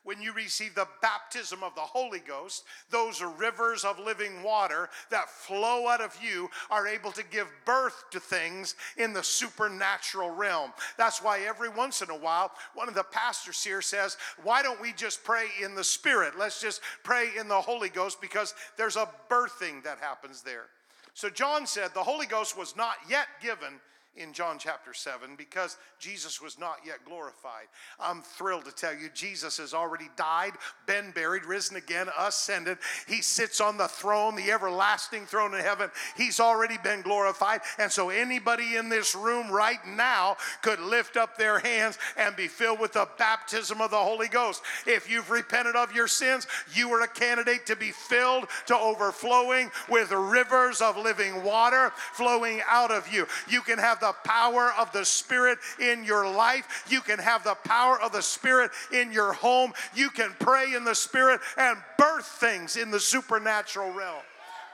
when 0.03 0.21
you 0.21 0.33
receive 0.33 0.75
the 0.75 0.87
baptism 1.01 1.63
of 1.63 1.75
the 1.75 1.81
Holy 1.81 2.19
Ghost, 2.19 2.63
those 2.89 3.21
rivers 3.21 3.83
of 3.83 3.99
living 3.99 4.43
water 4.43 4.89
that 5.09 5.29
flow 5.29 5.87
out 5.87 6.01
of 6.01 6.17
you 6.21 6.49
are 6.69 6.87
able 6.87 7.11
to 7.11 7.23
give 7.23 7.47
birth 7.65 8.03
to 8.11 8.19
things 8.19 8.75
in 8.97 9.13
the 9.13 9.23
supernatural 9.23 10.29
realm. 10.29 10.71
That's 10.97 11.21
why 11.21 11.41
every 11.41 11.69
once 11.69 12.01
in 12.01 12.09
a 12.09 12.17
while, 12.17 12.51
one 12.73 12.87
of 12.87 12.95
the 12.95 13.03
pastors 13.03 13.63
here 13.63 13.81
says, 13.81 14.17
Why 14.43 14.61
don't 14.61 14.81
we 14.81 14.93
just 14.93 15.23
pray 15.23 15.45
in 15.63 15.75
the 15.75 15.83
Spirit? 15.83 16.37
Let's 16.37 16.61
just 16.61 16.81
pray 17.03 17.29
in 17.39 17.47
the 17.47 17.61
Holy 17.61 17.89
Ghost 17.89 18.19
because 18.21 18.53
there's 18.77 18.97
a 18.97 19.09
birthing 19.29 19.83
that 19.83 19.99
happens 19.99 20.41
there. 20.41 20.65
So 21.13 21.29
John 21.29 21.67
said 21.67 21.91
the 21.93 22.03
Holy 22.03 22.25
Ghost 22.25 22.57
was 22.57 22.75
not 22.75 22.95
yet 23.07 23.27
given 23.41 23.79
in 24.15 24.31
John 24.31 24.59
chapter 24.59 24.93
7 24.93 25.35
because 25.35 25.77
Jesus 25.97 26.39
was 26.39 26.59
not 26.59 26.77
yet 26.85 27.03
glorified. 27.03 27.65
I'm 27.99 28.21
thrilled 28.21 28.65
to 28.65 28.71
tell 28.71 28.93
you, 28.93 29.09
Jesus 29.13 29.57
has 29.57 29.73
already 29.73 30.09
died, 30.15 30.51
been 30.85 31.11
buried, 31.11 31.45
risen 31.45 31.77
again, 31.77 32.07
ascended. 32.19 32.77
He 33.07 33.21
sits 33.21 33.59
on 33.59 33.77
the 33.77 33.87
throne, 33.87 34.35
the 34.35 34.51
everlasting 34.51 35.25
throne 35.25 35.55
in 35.55 35.61
heaven. 35.61 35.89
He's 36.15 36.39
already 36.39 36.77
been 36.83 37.01
glorified. 37.01 37.61
And 37.79 37.91
so 37.91 38.09
anybody 38.09 38.75
in 38.75 38.89
this 38.89 39.15
room 39.15 39.51
right 39.51 39.83
now 39.87 40.37
could 40.61 40.79
lift 40.79 41.17
up 41.17 41.37
their 41.37 41.59
hands 41.59 41.97
and 42.15 42.35
be 42.35 42.47
filled 42.47 42.79
with 42.79 42.93
the 42.93 43.07
baptism 43.17 43.81
of 43.81 43.89
the 43.89 43.97
Holy 43.97 44.27
Ghost. 44.27 44.61
If 44.85 45.09
you've 45.09 45.31
repented 45.31 45.75
of 45.75 45.93
your 45.93 46.07
sins, 46.07 46.45
you 46.75 46.91
are 46.91 47.01
a 47.01 47.07
candidate 47.07 47.65
to 47.65 47.75
be 47.75 47.91
filled 47.91 48.47
to 48.67 48.77
overflowing 48.77 49.71
with 49.89 50.11
rivers 50.11 50.81
of 50.81 50.97
living 50.97 51.43
water 51.43 51.91
flowing 52.13 52.61
out 52.69 52.91
of 52.91 53.11
you. 53.11 53.25
You 53.47 53.61
can 53.61 53.79
have 53.79 53.99
the 54.03 54.13
power 54.25 54.73
of 54.77 54.91
the 54.91 55.05
Spirit 55.05 55.59
in 55.79 56.03
your 56.03 56.29
life. 56.29 56.85
You 56.89 56.99
can 56.99 57.19
have 57.19 57.45
the 57.45 57.55
power 57.55 57.99
of 58.01 58.11
the 58.11 58.21
Spirit 58.21 58.71
in 58.91 59.13
your 59.13 59.31
home. 59.31 59.71
You 59.95 60.09
can 60.09 60.35
pray 60.39 60.73
in 60.73 60.83
the 60.83 60.93
Spirit 60.93 61.39
and 61.57 61.77
birth 61.97 62.25
things 62.25 62.75
in 62.75 62.91
the 62.91 62.99
supernatural 62.99 63.93
realm. 63.93 64.21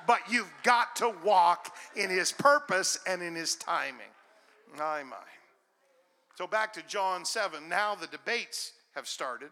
But 0.07 0.21
you've 0.31 0.51
got 0.63 0.95
to 0.95 1.13
walk 1.23 1.75
in 1.95 2.09
His 2.09 2.31
purpose 2.31 2.97
and 3.05 3.21
in 3.21 3.35
His 3.35 3.55
timing. 3.55 4.09
My, 4.75 5.03
my. 5.03 5.17
So 6.33 6.47
back 6.47 6.73
to 6.73 6.81
John 6.87 7.23
7. 7.23 7.69
Now 7.69 7.93
the 7.93 8.07
debates 8.07 8.71
have 8.95 9.07
started, 9.07 9.51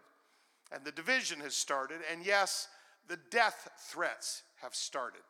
and 0.72 0.84
the 0.84 0.90
division 0.90 1.38
has 1.40 1.54
started, 1.54 1.98
and 2.10 2.26
yes, 2.26 2.66
the 3.06 3.18
death 3.30 3.68
threats 3.78 4.42
have 4.60 4.74
started. 4.74 5.22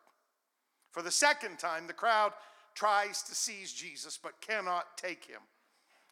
For 0.91 1.03
the 1.03 1.11
second 1.11 1.59
time, 1.59 1.85
the 1.85 1.93
crowd 1.93 2.31
tries 2.79 3.21
to 3.23 3.35
seize 3.35 3.73
Jesus 3.73 4.17
but 4.21 4.39
cannot 4.39 4.97
take 4.97 5.25
him. 5.25 5.41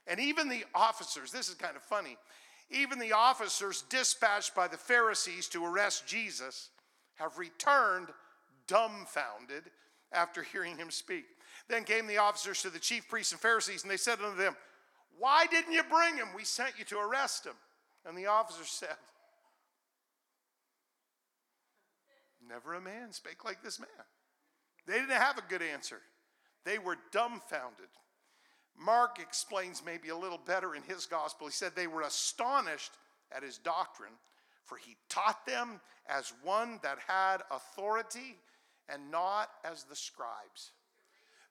And 0.05 0.19
even 0.19 0.49
the 0.49 0.65
officers, 0.75 1.31
this 1.31 1.47
is 1.47 1.55
kind 1.55 1.77
of 1.77 1.81
funny, 1.81 2.17
even 2.69 2.99
the 2.99 3.13
officers 3.13 3.85
dispatched 3.89 4.53
by 4.53 4.67
the 4.67 4.75
Pharisees 4.75 5.47
to 5.49 5.65
arrest 5.65 6.05
Jesus 6.05 6.69
have 7.15 7.37
returned 7.37 8.09
dumbfounded 8.67 9.63
after 10.11 10.43
hearing 10.43 10.75
him 10.75 10.91
speak. 10.91 11.23
Then 11.69 11.85
came 11.85 12.05
the 12.05 12.17
officers 12.17 12.61
to 12.63 12.69
the 12.69 12.79
chief 12.79 13.07
priests 13.07 13.31
and 13.31 13.39
Pharisees, 13.39 13.83
and 13.83 13.91
they 13.91 13.97
said 13.97 14.19
unto 14.19 14.37
them, 14.37 14.55
Why 15.17 15.45
didn't 15.47 15.71
you 15.71 15.83
bring 15.83 16.17
him? 16.17 16.27
We 16.35 16.43
sent 16.43 16.73
you 16.77 16.83
to 16.85 16.99
arrest 16.99 17.45
him. 17.45 17.55
And 18.05 18.17
the 18.17 18.25
officers 18.25 18.67
said, 18.67 18.95
Never 22.45 22.73
a 22.73 22.81
man 22.81 23.13
spake 23.13 23.45
like 23.45 23.63
this 23.63 23.79
man. 23.79 23.89
They 24.85 24.93
didn't 24.95 25.11
have 25.11 25.37
a 25.37 25.43
good 25.49 25.61
answer. 25.61 26.01
They 26.67 26.79
were 26.79 26.97
dumbfounded. 27.13 27.87
Mark 28.77 29.19
explains 29.19 29.81
maybe 29.85 30.09
a 30.09 30.17
little 30.17 30.37
better 30.37 30.75
in 30.75 30.83
his 30.83 31.05
gospel. 31.05 31.47
He 31.47 31.53
said 31.53 31.71
they 31.73 31.87
were 31.87 32.01
astonished 32.01 32.91
at 33.31 33.41
his 33.41 33.57
doctrine, 33.57 34.11
for 34.65 34.77
he 34.77 34.97
taught 35.07 35.45
them 35.45 35.79
as 36.09 36.33
one 36.43 36.81
that 36.83 36.97
had 37.07 37.37
authority 37.51 38.35
and 38.89 39.09
not 39.09 39.49
as 39.63 39.83
the 39.83 39.95
scribes. 39.95 40.71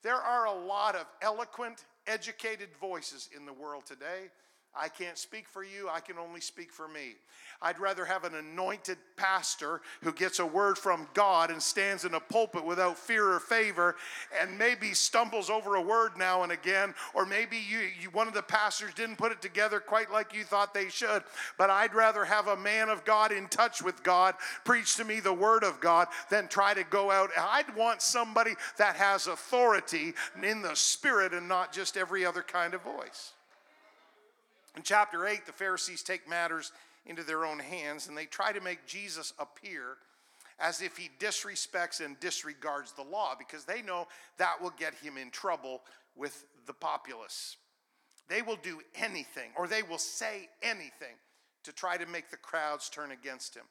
There 0.02 0.16
are 0.16 0.44
a 0.44 0.52
lot 0.52 0.94
of 0.94 1.06
eloquent, 1.22 1.86
educated 2.06 2.68
voices 2.78 3.30
in 3.34 3.46
the 3.46 3.54
world 3.54 3.86
today 3.86 4.28
I 4.78 4.88
can't 4.88 5.18
speak 5.18 5.48
for 5.48 5.64
you, 5.64 5.88
I 5.90 6.00
can 6.00 6.18
only 6.18 6.40
speak 6.40 6.72
for 6.72 6.86
me. 6.88 7.14
I'd 7.62 7.78
rather 7.78 8.04
have 8.04 8.24
an 8.24 8.34
anointed 8.34 8.98
pastor 9.16 9.80
who 10.02 10.12
gets 10.12 10.38
a 10.38 10.46
word 10.46 10.76
from 10.76 11.08
God 11.14 11.50
and 11.50 11.62
stands 11.62 12.04
in 12.04 12.14
a 12.14 12.20
pulpit 12.20 12.64
without 12.64 12.98
fear 12.98 13.32
or 13.32 13.40
favor 13.40 13.96
and 14.38 14.58
maybe 14.58 14.92
stumbles 14.92 15.48
over 15.48 15.76
a 15.76 15.80
word 15.80 16.12
now 16.18 16.42
and 16.42 16.52
again, 16.52 16.94
or 17.14 17.24
maybe 17.24 17.56
you, 17.56 17.78
you, 18.00 18.10
one 18.10 18.28
of 18.28 18.34
the 18.34 18.42
pastors 18.42 18.92
didn't 18.94 19.16
put 19.16 19.32
it 19.32 19.40
together 19.40 19.80
quite 19.80 20.12
like 20.12 20.34
you 20.34 20.44
thought 20.44 20.74
they 20.74 20.88
should. 20.88 21.22
But 21.56 21.70
I'd 21.70 21.94
rather 21.94 22.24
have 22.24 22.48
a 22.48 22.56
man 22.56 22.88
of 22.88 23.04
God 23.04 23.32
in 23.32 23.48
touch 23.48 23.82
with 23.82 24.02
God 24.02 24.34
preach 24.64 24.96
to 24.96 25.04
me 25.04 25.20
the 25.20 25.32
word 25.32 25.64
of 25.64 25.80
God 25.80 26.08
than 26.30 26.48
try 26.48 26.74
to 26.74 26.84
go 26.84 27.10
out. 27.10 27.30
I'd 27.38 27.74
want 27.74 28.02
somebody 28.02 28.54
that 28.76 28.96
has 28.96 29.26
authority 29.26 30.12
in 30.42 30.62
the 30.62 30.76
spirit 30.76 31.32
and 31.32 31.48
not 31.48 31.72
just 31.72 31.96
every 31.96 32.24
other 32.24 32.42
kind 32.42 32.74
of 32.74 32.82
voice. 32.82 33.32
In 34.76 34.82
chapter 34.82 35.26
8, 35.26 35.46
the 35.46 35.52
Pharisees 35.52 36.02
take 36.02 36.28
matters 36.28 36.70
into 37.06 37.22
their 37.22 37.46
own 37.46 37.58
hands 37.58 38.08
and 38.08 38.16
they 38.16 38.26
try 38.26 38.52
to 38.52 38.60
make 38.60 38.86
Jesus 38.86 39.32
appear 39.38 39.96
as 40.58 40.82
if 40.82 40.96
he 40.96 41.10
disrespects 41.18 42.04
and 42.04 42.18
disregards 42.20 42.92
the 42.92 43.02
law 43.02 43.34
because 43.38 43.64
they 43.64 43.82
know 43.82 44.06
that 44.38 44.60
will 44.60 44.72
get 44.78 44.94
him 44.94 45.16
in 45.16 45.30
trouble 45.30 45.82
with 46.14 46.44
the 46.66 46.72
populace. 46.72 47.56
They 48.28 48.42
will 48.42 48.58
do 48.62 48.80
anything 48.94 49.50
or 49.56 49.66
they 49.66 49.82
will 49.82 49.98
say 49.98 50.48
anything 50.62 51.16
to 51.64 51.72
try 51.72 51.96
to 51.96 52.06
make 52.06 52.30
the 52.30 52.36
crowds 52.36 52.88
turn 52.90 53.12
against 53.12 53.54
him. 53.54 53.64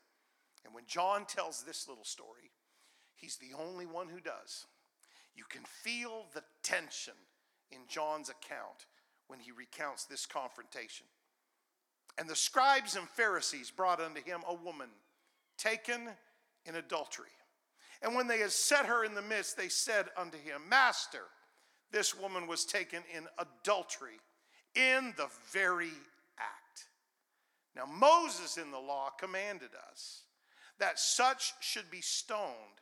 And 0.64 0.74
when 0.74 0.86
John 0.88 1.26
tells 1.26 1.64
this 1.64 1.88
little 1.88 2.04
story, 2.04 2.52
he's 3.16 3.38
the 3.38 3.56
only 3.60 3.86
one 3.86 4.08
who 4.08 4.20
does. 4.20 4.66
You 5.36 5.44
can 5.50 5.64
feel 5.66 6.26
the 6.34 6.44
tension 6.64 7.14
in 7.72 7.80
John's 7.88 8.30
account 8.30 8.86
when 9.28 9.40
he 9.40 9.52
recounts 9.52 10.06
this 10.06 10.26
confrontation. 10.26 11.06
And 12.18 12.30
the 12.30 12.36
scribes 12.36 12.96
and 12.96 13.08
Pharisees 13.10 13.72
brought 13.72 14.00
unto 14.00 14.24
him 14.24 14.42
a 14.48 14.54
woman 14.54 14.90
taken 15.58 16.10
in 16.66 16.76
adultery. 16.76 17.30
And 18.02 18.16
when 18.16 18.28
they 18.28 18.40
had 18.40 18.52
set 18.52 18.86
her 18.86 19.04
in 19.04 19.16
the 19.16 19.22
midst, 19.22 19.58
they 19.58 19.70
said 19.70 20.06
unto 20.18 20.38
him, 20.38 20.62
Master, 20.70 21.24
this 21.92 22.18
woman 22.18 22.48
was 22.48 22.66
taken 22.66 23.02
in 23.16 23.26
adultery 23.38 24.20
in 24.76 25.14
the 25.18 25.30
very 25.52 25.92
act. 26.38 26.88
Now, 27.76 27.86
Moses 27.86 28.58
in 28.58 28.72
the 28.72 28.80
law 28.80 29.10
commanded 29.10 29.72
us 29.90 30.24
that 30.80 31.00
such 31.00 31.54
should 31.62 31.90
be 31.90 32.02
stoned. 32.02 32.82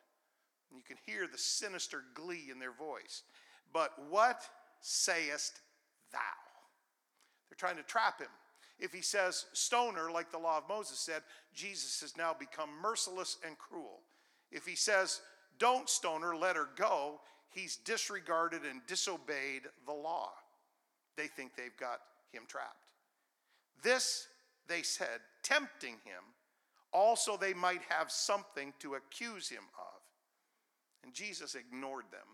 And 0.70 0.78
you 0.78 0.84
can 0.84 0.98
hear 1.06 1.28
the 1.28 1.38
sinister 1.38 2.04
glee 2.14 2.50
in 2.52 2.60
their 2.60 2.72
voice. 2.72 3.24
But 3.72 3.92
what 4.10 4.44
sayest 4.82 5.62
thou. 6.14 6.20
They're 7.50 7.58
trying 7.58 7.78
to 7.78 7.84
trap 7.84 8.22
him. 8.22 8.30
If 8.80 8.94
he 8.94 9.02
says 9.02 9.46
stoner, 9.54 10.12
like 10.12 10.32
the 10.32 10.38
law 10.38 10.58
of 10.58 10.70
Moses 10.70 11.00
said, 11.00 11.22
Jesus 11.54 12.02
has 12.02 12.18
now 12.18 12.36
become 12.38 12.70
merciless 12.82 13.38
and 13.46 13.58
cruel. 13.58 14.00
If 14.52 14.66
he 14.66 14.76
says 14.76 15.22
don't 15.60 15.90
stone 15.90 16.22
her, 16.22 16.36
let 16.36 16.56
her 16.56 16.70
go, 16.76 17.20
he's 17.50 17.78
disregarded 17.78 18.62
and 18.70 18.82
disobeyed 18.88 19.64
the 19.86 19.94
law. 19.94 20.32
They 21.16 21.28
think 21.28 21.56
they've 21.56 21.78
got 21.80 22.02
him 22.32 22.44
trapped. 22.48 22.88
This, 23.84 24.28
they 24.68 24.82
said, 24.82 25.20
tempting 25.44 25.96
him, 26.04 26.24
also 26.92 27.38
they 27.38 27.54
might 27.54 27.82
have 27.90 28.12
something 28.12 28.74
to 28.80 28.96
accuse 28.96 29.50
him 29.50 29.64
of. 29.78 30.02
And 31.04 31.14
Jesus 31.14 31.56
ignored 31.56 32.06
them. 32.12 32.28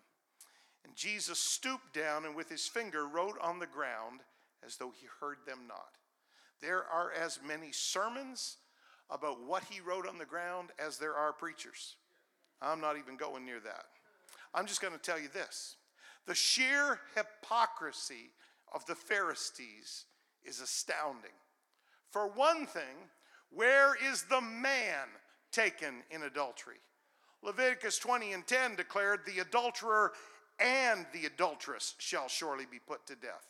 And 0.86 0.96
Jesus 0.96 1.40
stooped 1.40 1.94
down 1.94 2.26
and 2.26 2.36
with 2.36 2.50
his 2.50 2.68
finger 2.68 3.08
wrote 3.08 3.38
on 3.42 3.60
the 3.60 3.68
ground 3.68 4.22
as 4.66 4.78
though 4.78 4.92
he 4.92 5.08
heard 5.20 5.38
them 5.46 5.60
not. 5.68 5.98
There 6.62 6.84
are 6.84 7.12
as 7.12 7.40
many 7.46 7.72
sermons 7.72 8.58
about 9.10 9.42
what 9.46 9.64
he 9.64 9.82
wrote 9.82 10.08
on 10.08 10.18
the 10.18 10.26
ground 10.26 10.70
as 10.78 10.98
there 10.98 11.16
are 11.16 11.34
preachers. 11.34 11.96
I'm 12.62 12.82
not 12.82 12.98
even 12.98 13.18
going 13.18 13.46
near 13.46 13.60
that. 13.62 13.86
I'm 14.54 14.66
just 14.66 14.82
going 14.82 14.94
to 14.94 15.00
tell 15.00 15.20
you 15.20 15.30
this 15.34 15.78
the 16.26 16.36
sheer 16.36 17.00
hypocrisy 17.16 18.32
of 18.74 18.86
the 18.86 18.96
Pharisees 18.96 20.06
is 20.44 20.62
astounding. 20.62 21.32
For 22.12 22.28
one 22.28 22.66
thing, 22.66 23.10
where 23.52 23.96
is 24.12 24.24
the 24.24 24.42
man 24.42 25.08
taken 25.52 26.04
in 26.12 26.24
adultery? 26.24 26.78
Leviticus 27.42 27.98
20 28.00 28.34
and 28.34 28.46
10 28.46 28.76
declared 28.76 29.22
the 29.26 29.40
adulterer 29.40 30.12
and 30.60 31.06
the 31.14 31.26
adulteress 31.26 31.96
shall 31.98 32.28
surely 32.28 32.66
be 32.70 32.80
put 32.80 33.06
to 33.08 33.16
death. 33.16 33.48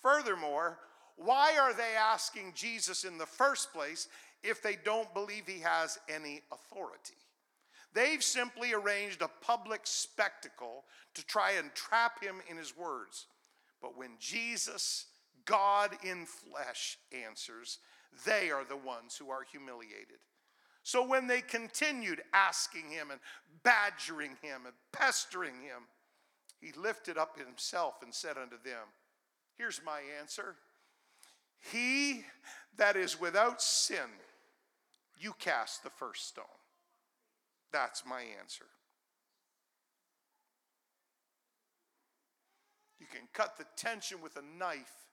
Furthermore, 0.00 0.78
why 1.16 1.56
are 1.58 1.72
they 1.72 1.94
asking 1.98 2.52
Jesus 2.54 3.04
in 3.04 3.18
the 3.18 3.26
first 3.26 3.72
place 3.72 4.08
if 4.42 4.62
they 4.62 4.76
don't 4.84 5.12
believe 5.14 5.46
he 5.46 5.60
has 5.60 5.98
any 6.08 6.42
authority? 6.52 7.14
They've 7.94 8.22
simply 8.22 8.74
arranged 8.74 9.22
a 9.22 9.30
public 9.40 9.80
spectacle 9.84 10.84
to 11.14 11.24
try 11.26 11.52
and 11.52 11.74
trap 11.74 12.22
him 12.22 12.36
in 12.48 12.58
his 12.58 12.76
words. 12.76 13.26
But 13.80 13.96
when 13.96 14.10
Jesus, 14.18 15.06
God 15.46 15.96
in 16.04 16.26
flesh, 16.26 16.98
answers, 17.26 17.78
they 18.26 18.50
are 18.50 18.64
the 18.64 18.76
ones 18.76 19.16
who 19.16 19.30
are 19.30 19.44
humiliated. 19.50 20.18
So 20.82 21.06
when 21.06 21.26
they 21.26 21.40
continued 21.40 22.22
asking 22.32 22.90
him 22.90 23.10
and 23.10 23.20
badgering 23.62 24.36
him 24.42 24.66
and 24.66 24.74
pestering 24.92 25.54
him, 25.54 25.88
he 26.66 26.72
lifted 26.80 27.16
up 27.16 27.38
himself 27.38 28.02
and 28.02 28.12
said 28.12 28.36
unto 28.36 28.56
them, 28.64 28.88
Here's 29.56 29.80
my 29.86 30.00
answer. 30.20 30.56
He 31.70 32.24
that 32.76 32.96
is 32.96 33.20
without 33.20 33.62
sin, 33.62 34.10
you 35.16 35.32
cast 35.38 35.84
the 35.84 35.90
first 35.90 36.26
stone. 36.26 36.44
That's 37.72 38.04
my 38.04 38.22
answer. 38.40 38.64
You 42.98 43.06
can 43.06 43.28
cut 43.32 43.56
the 43.56 43.66
tension 43.76 44.20
with 44.20 44.36
a 44.36 44.58
knife 44.58 45.06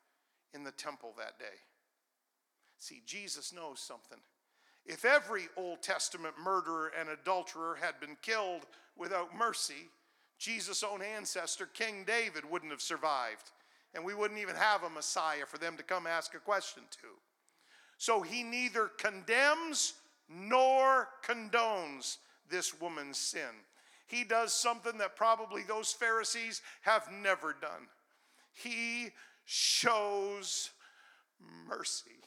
in 0.55 0.63
the 0.63 0.71
temple 0.71 1.13
that 1.17 1.37
day. 1.37 1.57
See, 2.79 3.03
Jesus 3.05 3.53
knows 3.53 3.79
something. 3.79 4.19
If 4.85 5.05
every 5.05 5.43
Old 5.55 5.83
Testament 5.83 6.33
murderer 6.43 6.91
and 6.99 7.09
adulterer 7.09 7.77
had 7.79 7.99
been 7.99 8.17
killed 8.21 8.65
without 8.97 9.35
mercy, 9.37 9.89
Jesus' 10.43 10.83
own 10.83 11.01
ancestor, 11.01 11.65
King 11.65 12.03
David, 12.05 12.43
wouldn't 12.49 12.71
have 12.71 12.81
survived. 12.81 13.51
And 13.95 14.03
we 14.03 14.13
wouldn't 14.13 14.41
even 14.41 14.55
have 14.55 14.83
a 14.83 14.89
Messiah 14.89 15.45
for 15.47 15.57
them 15.57 15.77
to 15.77 15.83
come 15.83 16.05
ask 16.05 16.35
a 16.35 16.39
question 16.39 16.83
to. 17.01 17.07
So 17.97 18.21
he 18.21 18.43
neither 18.43 18.89
condemns 18.97 19.93
nor 20.27 21.07
condones 21.25 22.17
this 22.49 22.77
woman's 22.79 23.17
sin. 23.17 23.63
He 24.07 24.25
does 24.25 24.53
something 24.53 24.97
that 24.97 25.15
probably 25.15 25.63
those 25.63 25.93
Pharisees 25.93 26.61
have 26.81 27.09
never 27.09 27.55
done. 27.61 27.87
He 28.51 29.09
shows 29.45 30.71
mercy. 31.69 32.22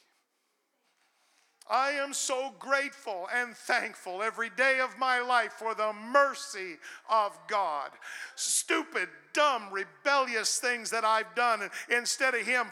I 1.69 1.91
am 1.91 2.13
so 2.13 2.53
grateful 2.59 3.27
and 3.33 3.55
thankful 3.55 4.23
every 4.23 4.49
day 4.49 4.79
of 4.79 4.97
my 4.97 5.19
life 5.19 5.53
for 5.53 5.75
the 5.75 5.91
mercy 5.93 6.77
of 7.09 7.37
God. 7.47 7.91
Stupid, 8.35 9.09
dumb, 9.33 9.63
rebellious 9.71 10.59
things 10.59 10.89
that 10.91 11.03
I've 11.03 11.35
done, 11.35 11.69
instead 11.89 12.35
of 12.35 12.41
Him 12.41 12.67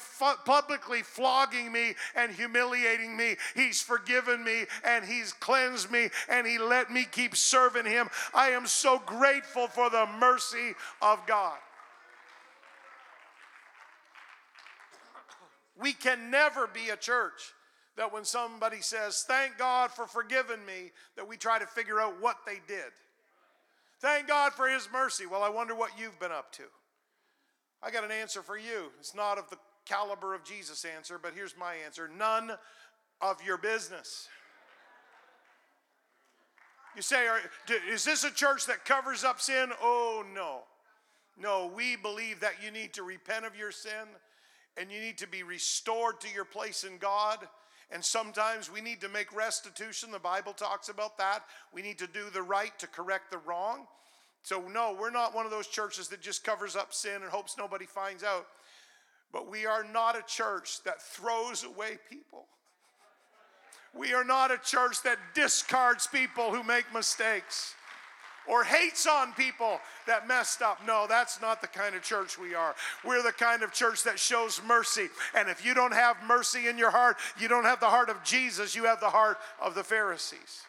publicly 0.45 1.01
flogging 1.01 1.71
me 1.71 1.95
and 2.15 2.31
humiliating 2.31 3.17
me, 3.17 3.35
He's 3.53 3.81
forgiven 3.81 4.43
me 4.43 4.65
and 4.83 5.03
He's 5.03 5.33
cleansed 5.33 5.91
me 5.91 6.09
and 6.29 6.47
He 6.47 6.57
let 6.57 6.89
me 6.89 7.05
keep 7.11 7.35
serving 7.35 7.85
Him. 7.85 8.07
I 8.33 8.49
am 8.49 8.65
so 8.65 9.01
grateful 9.05 9.67
for 9.67 9.89
the 9.89 10.07
mercy 10.19 10.73
of 11.01 11.25
God. 11.27 11.57
We 15.77 15.91
can 15.91 16.31
never 16.31 16.67
be 16.67 16.89
a 16.89 16.95
church 16.95 17.53
that 17.97 18.11
when 18.11 18.25
somebody 18.25 18.81
says, 18.81 19.23
Thank 19.27 19.57
God 19.57 19.91
for 19.91 20.07
forgiving 20.07 20.65
me, 20.65 20.91
that 21.15 21.27
we 21.27 21.37
try 21.37 21.59
to 21.59 21.65
figure 21.65 21.99
out 21.99 22.21
what 22.21 22.37
they 22.45 22.59
did. 22.67 22.91
Thank 23.99 24.27
God 24.27 24.53
for 24.53 24.67
His 24.67 24.89
mercy. 24.91 25.25
Well, 25.25 25.43
I 25.43 25.49
wonder 25.49 25.73
what 25.75 25.91
you've 25.97 26.19
been 26.19 26.31
up 26.31 26.51
to. 26.53 26.63
I 27.81 27.91
got 27.91 28.03
an 28.03 28.11
answer 28.11 28.41
for 28.41 28.57
you. 28.57 28.91
It's 28.99 29.15
not 29.15 29.37
of 29.37 29.49
the 29.49 29.57
caliber 29.85 30.33
of 30.33 30.43
Jesus' 30.43 30.85
answer, 30.85 31.19
but 31.21 31.33
here's 31.33 31.55
my 31.57 31.75
answer 31.85 32.09
none 32.17 32.51
of 33.21 33.41
your 33.43 33.57
business. 33.57 34.27
You 36.95 37.01
say, 37.01 37.25
is 37.91 38.05
this 38.05 38.23
a 38.23 38.31
church 38.31 38.67
that 38.67 38.85
covers 38.85 39.25
up 39.25 39.41
sin? 39.41 39.71
Oh, 39.81 40.23
no. 40.33 40.59
No, 41.37 41.69
we 41.75 41.97
believe 41.97 42.39
that 42.39 42.63
you 42.63 42.71
need 42.71 42.93
to 42.93 43.03
repent 43.03 43.45
of 43.45 43.55
your 43.57 43.71
sin 43.71 44.07
and 44.77 44.89
you 44.89 45.01
need 45.01 45.17
to 45.17 45.27
be 45.27 45.43
restored 45.43 46.21
to 46.21 46.33
your 46.33 46.45
place 46.45 46.85
in 46.85 46.97
God 46.97 47.39
and 47.91 48.03
sometimes 48.03 48.71
we 48.71 48.81
need 48.81 49.01
to 49.01 49.09
make 49.09 49.35
restitution. 49.35 50.11
The 50.11 50.19
Bible 50.19 50.53
talks 50.53 50.89
about 50.89 51.17
that. 51.17 51.43
We 51.73 51.81
need 51.81 51.99
to 51.99 52.07
do 52.07 52.29
the 52.33 52.41
right 52.41 52.77
to 52.79 52.87
correct 52.87 53.31
the 53.31 53.37
wrong. 53.39 53.85
So, 54.41 54.63
no, 54.71 54.95
we're 54.99 55.11
not 55.11 55.33
one 55.33 55.45
of 55.45 55.51
those 55.51 55.67
churches 55.67 56.07
that 56.09 56.21
just 56.21 56.43
covers 56.43 56.75
up 56.75 56.93
sin 56.93 57.21
and 57.21 57.31
hopes 57.31 57.55
nobody 57.57 57.85
finds 57.85 58.23
out. 58.23 58.47
But 59.31 59.49
we 59.49 59.65
are 59.65 59.83
not 59.83 60.17
a 60.17 60.23
church 60.27 60.83
that 60.83 61.01
throws 61.01 61.63
away 61.63 61.97
people. 62.09 62.45
We 63.93 64.13
are 64.13 64.23
not 64.23 64.51
a 64.51 64.57
church 64.57 65.01
that 65.03 65.17
discards 65.33 66.07
people 66.07 66.51
who 66.53 66.63
make 66.63 66.85
mistakes 66.93 67.73
or 68.47 68.63
hates 68.63 69.07
on 69.07 69.33
people 69.33 69.79
that 70.07 70.27
messed 70.27 70.61
up. 70.61 70.79
No, 70.85 71.05
that's 71.07 71.41
not 71.41 71.61
the 71.61 71.67
kind 71.67 71.95
of 71.95 72.03
church 72.03 72.37
we 72.37 72.53
are. 72.53 72.75
We're 73.03 73.23
the 73.23 73.31
kind 73.31 73.63
of 73.63 73.73
church 73.73 74.03
that 74.03 74.19
shows 74.19 74.61
mercy. 74.65 75.09
And 75.35 75.49
if 75.49 75.65
you 75.65 75.73
don't 75.73 75.93
have 75.93 76.17
mercy 76.27 76.67
in 76.67 76.77
your 76.77 76.91
heart, 76.91 77.17
you 77.39 77.47
don't 77.47 77.65
have 77.65 77.79
the 77.79 77.87
heart 77.87 78.09
of 78.09 78.23
Jesus, 78.23 78.75
you 78.75 78.85
have 78.85 78.99
the 78.99 79.09
heart 79.09 79.37
of 79.61 79.75
the 79.75 79.83
Pharisees. 79.83 80.65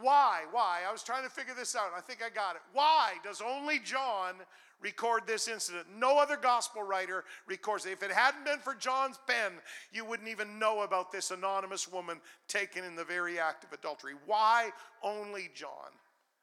Why? 0.00 0.42
Why? 0.50 0.80
I 0.88 0.92
was 0.92 1.02
trying 1.02 1.24
to 1.24 1.30
figure 1.30 1.54
this 1.54 1.76
out. 1.76 1.90
I 1.96 2.00
think 2.00 2.20
I 2.24 2.30
got 2.30 2.56
it. 2.56 2.62
Why 2.72 3.14
does 3.22 3.42
only 3.42 3.78
John 3.78 4.34
record 4.82 5.22
this 5.26 5.48
incident. 5.48 5.86
No 5.96 6.18
other 6.18 6.36
gospel 6.36 6.82
writer 6.82 7.24
records 7.46 7.86
it. 7.86 7.92
If 7.92 8.02
it 8.02 8.10
hadn't 8.10 8.44
been 8.44 8.58
for 8.58 8.74
John's 8.74 9.18
pen, 9.26 9.52
you 9.92 10.04
wouldn't 10.04 10.28
even 10.28 10.58
know 10.58 10.82
about 10.82 11.12
this 11.12 11.30
anonymous 11.30 11.90
woman 11.90 12.20
taken 12.48 12.84
in 12.84 12.96
the 12.96 13.04
very 13.04 13.38
act 13.38 13.64
of 13.64 13.72
adultery. 13.72 14.14
Why 14.26 14.70
only 15.02 15.50
John? 15.54 15.68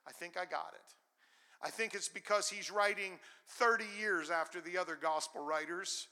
I 0.07 0.11
think 0.11 0.37
I 0.37 0.45
got 0.45 0.73
it. 0.73 0.93
I 1.61 1.69
think 1.69 1.93
it's 1.93 2.09
because 2.09 2.49
he's 2.49 2.71
writing 2.71 3.19
30 3.49 3.83
years 3.99 4.29
after 4.29 4.61
the 4.61 4.77
other 4.77 4.95
gospel 4.95 5.43
writers 5.43 6.07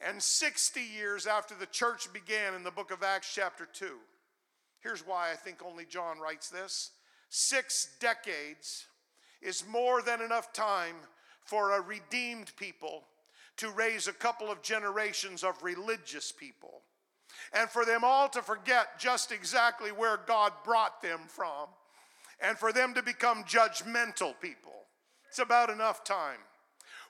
and 0.00 0.22
60 0.22 0.80
years 0.80 1.26
after 1.26 1.54
the 1.54 1.66
church 1.66 2.12
began 2.12 2.54
in 2.54 2.64
the 2.64 2.70
book 2.70 2.90
of 2.90 3.02
Acts, 3.02 3.32
chapter 3.32 3.66
2. 3.72 3.96
Here's 4.80 5.06
why 5.06 5.30
I 5.32 5.36
think 5.36 5.58
only 5.64 5.84
John 5.84 6.18
writes 6.18 6.50
this 6.50 6.90
six 7.28 7.96
decades 7.98 8.86
is 9.42 9.64
more 9.68 10.02
than 10.02 10.20
enough 10.20 10.52
time 10.52 10.96
for 11.44 11.72
a 11.72 11.80
redeemed 11.80 12.52
people 12.56 13.04
to 13.56 13.70
raise 13.70 14.08
a 14.08 14.12
couple 14.12 14.50
of 14.50 14.62
generations 14.62 15.42
of 15.44 15.62
religious 15.62 16.32
people 16.32 16.82
and 17.52 17.68
for 17.68 17.84
them 17.84 18.02
all 18.04 18.28
to 18.28 18.42
forget 18.42 18.98
just 18.98 19.32
exactly 19.32 19.90
where 19.90 20.18
God 20.26 20.52
brought 20.64 21.02
them 21.02 21.20
from 21.28 21.68
and 22.40 22.58
for 22.58 22.72
them 22.72 22.94
to 22.94 23.02
become 23.02 23.44
judgmental 23.44 24.34
people. 24.40 24.72
It's 25.28 25.38
about 25.38 25.70
enough 25.70 26.04
time. 26.04 26.38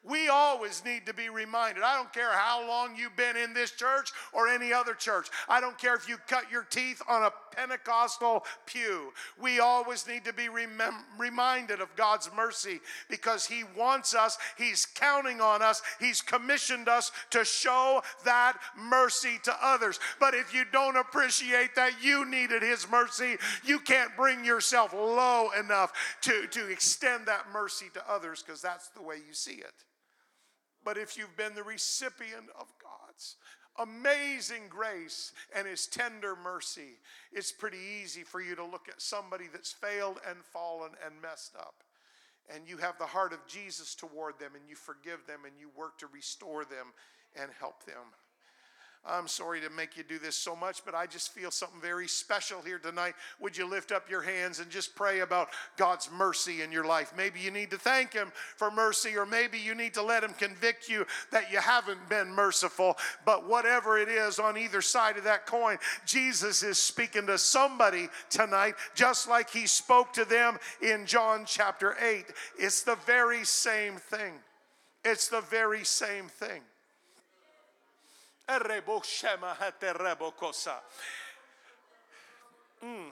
We 0.05 0.29
always 0.29 0.85
need 0.85 1.07
to 1.07 1.15
be 1.15 1.29
reminded. 1.29 1.83
I 1.83 1.97
don't 1.97 2.13
care 2.13 2.33
how 2.33 2.67
long 2.67 2.97
you've 2.97 3.17
been 3.17 3.37
in 3.37 3.55
this 3.55 3.73
church 3.73 4.13
or 4.33 4.49
any 4.49 4.73
other 4.73 4.95
church. 4.95 5.29
I 5.49 5.61
don't 5.61 5.79
care 5.79 5.95
if 5.95 6.09
you 6.09 6.17
cut 6.29 6.51
your 6.51 6.63
teeth 6.65 7.03
on 7.09 7.25
a 7.25 7.33
Pentecostal 7.57 8.45
pew. 8.67 9.13
We 9.41 9.61
always 9.61 10.07
need 10.07 10.25
to 10.27 10.33
be 10.33 10.49
remem- 10.49 11.03
reminded 11.19 11.81
of 11.81 11.95
God's 11.97 12.31
mercy 12.37 12.81
because 13.09 13.47
He 13.47 13.65
wants 13.77 14.15
us, 14.15 14.39
He's 14.57 14.87
counting 14.87 15.41
on 15.41 15.63
us, 15.63 15.83
He's 15.99 16.21
commissioned 16.21 16.89
us 16.89 17.11
to 17.31 17.45
show 17.45 18.03
that 18.25 18.59
mercy 18.77 19.41
to 19.45 19.55
others. 19.63 19.99
But 20.21 20.35
if 20.35 20.55
you 20.55 20.65
don't 20.71 20.97
appreciate 20.97 21.75
that 21.75 22.03
you 22.03 22.25
needed 22.25 22.63
His 22.63 22.89
mercy, 22.89 23.37
you 23.65 23.81
can't 23.81 24.15
bring 24.17 24.45
yourself 24.45 24.93
low 24.93 25.51
enough 25.59 25.93
to, 26.23 26.47
to 26.49 26.69
extend 26.71 27.27
that 27.27 27.47
mercy 27.53 27.87
to 27.95 28.11
others 28.11 28.43
because 28.43 28.61
that's 28.63 28.89
the 28.89 29.03
way 29.03 29.17
you 29.17 29.33
see 29.33 29.53
it. 29.53 29.73
But 30.87 30.99
if 30.99 31.19
you've 31.19 31.37
been 31.37 31.57
the 31.57 31.65
recipient 31.65 32.47
of 32.59 32.73
God's 32.81 33.35
amazing 33.77 34.69
grace 34.69 35.33
and 35.55 35.67
His 35.67 35.89
tender 35.89 36.37
mercy, 36.37 37.01
it's 37.33 37.51
pretty 37.51 37.81
easy 38.03 38.23
for 38.23 38.41
you 38.41 38.55
to 38.55 38.65
look 38.65 38.89
at 38.89 39.03
somebody 39.03 39.47
that's 39.53 39.73
failed 39.73 40.21
and 40.27 40.39
fallen 40.45 40.93
and 41.05 41.21
messed 41.21 41.57
up. 41.57 41.75
And 42.55 42.69
you 42.69 42.77
have 42.77 42.99
the 42.99 43.05
heart 43.05 43.33
of 43.33 43.45
Jesus 43.49 43.97
toward 43.97 44.39
them, 44.39 44.53
and 44.55 44.63
you 44.69 44.77
forgive 44.77 45.27
them, 45.27 45.41
and 45.45 45.55
you 45.59 45.71
work 45.77 45.99
to 45.99 46.07
restore 46.07 46.65
them 46.65 46.93
and 47.35 47.51
help 47.59 47.85
them. 47.85 48.15
I'm 49.09 49.29
sorry 49.29 49.61
to 49.61 49.71
make 49.71 49.97
you 49.97 50.03
do 50.03 50.19
this 50.19 50.35
so 50.35 50.57
much, 50.57 50.85
but 50.85 50.95
I 50.95 51.07
just 51.07 51.33
feel 51.33 51.51
something 51.51 51.81
very 51.81 52.09
special 52.09 52.61
here 52.61 52.79
tonight. 52.79 53.15
Would 53.41 53.57
you 53.57 53.69
lift 53.69 53.93
up 53.93 54.11
your 54.11 54.23
hands 54.23 54.59
and 54.59 54.69
just 54.71 54.95
pray 54.97 55.21
about 55.21 55.51
God's 55.77 56.11
mercy 56.11 56.63
in 56.63 56.73
your 56.73 56.85
life? 56.85 57.13
Maybe 57.17 57.39
you 57.41 57.51
need 57.51 57.71
to 57.71 57.79
thank 57.79 58.13
Him 58.13 58.33
for 58.57 58.71
mercy, 58.71 59.17
or 59.17 59.25
maybe 59.25 59.59
you 59.59 59.75
need 59.75 59.95
to 59.95 60.03
let 60.03 60.25
Him 60.25 60.33
convict 60.35 60.89
you 60.89 61.07
that 61.31 61.53
you 61.53 61.59
haven't 61.59 62.09
been 62.09 62.29
merciful. 62.29 62.97
But 63.25 63.49
whatever 63.49 63.97
it 63.99 64.09
is 64.09 64.39
on 64.39 64.59
either 64.59 64.83
side 64.83 65.17
of 65.17 65.25
that 65.25 65.47
coin, 65.47 65.79
Jesus 66.05 66.63
is 66.63 66.79
speaking 66.79 67.27
to 67.27 67.39
somebody 67.39 68.09
tonight, 68.29 68.75
just 68.95 69.29
like 69.29 69.51
He 69.51 69.67
spoke 69.67 70.13
to 70.15 70.25
them 70.25 70.59
in 70.83 71.07
John 71.07 71.45
chapter 71.47 71.97
8. 72.03 72.27
It's 72.59 72.83
the 72.83 72.97
very 73.07 73.45
same 73.45 73.97
thing. 73.97 74.35
It's 75.05 75.29
the 75.29 75.43
very 75.43 75.85
same 75.85 76.27
thing. 76.27 76.63
Mm. 82.85 83.11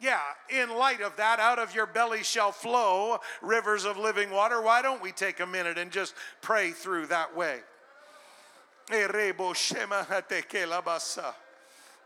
Yeah, 0.00 0.20
in 0.50 0.76
light 0.76 1.00
of 1.00 1.16
that, 1.16 1.38
out 1.38 1.58
of 1.58 1.74
your 1.74 1.86
belly 1.86 2.24
shall 2.24 2.50
flow 2.50 3.18
rivers 3.40 3.84
of 3.84 3.96
living 3.96 4.30
water. 4.30 4.60
Why 4.60 4.82
don't 4.82 5.00
we 5.00 5.12
take 5.12 5.40
a 5.40 5.46
minute 5.46 5.78
and 5.78 5.90
just 5.90 6.14
pray 6.40 6.72
through 6.72 7.06
that 7.06 7.36
way? 7.36 7.60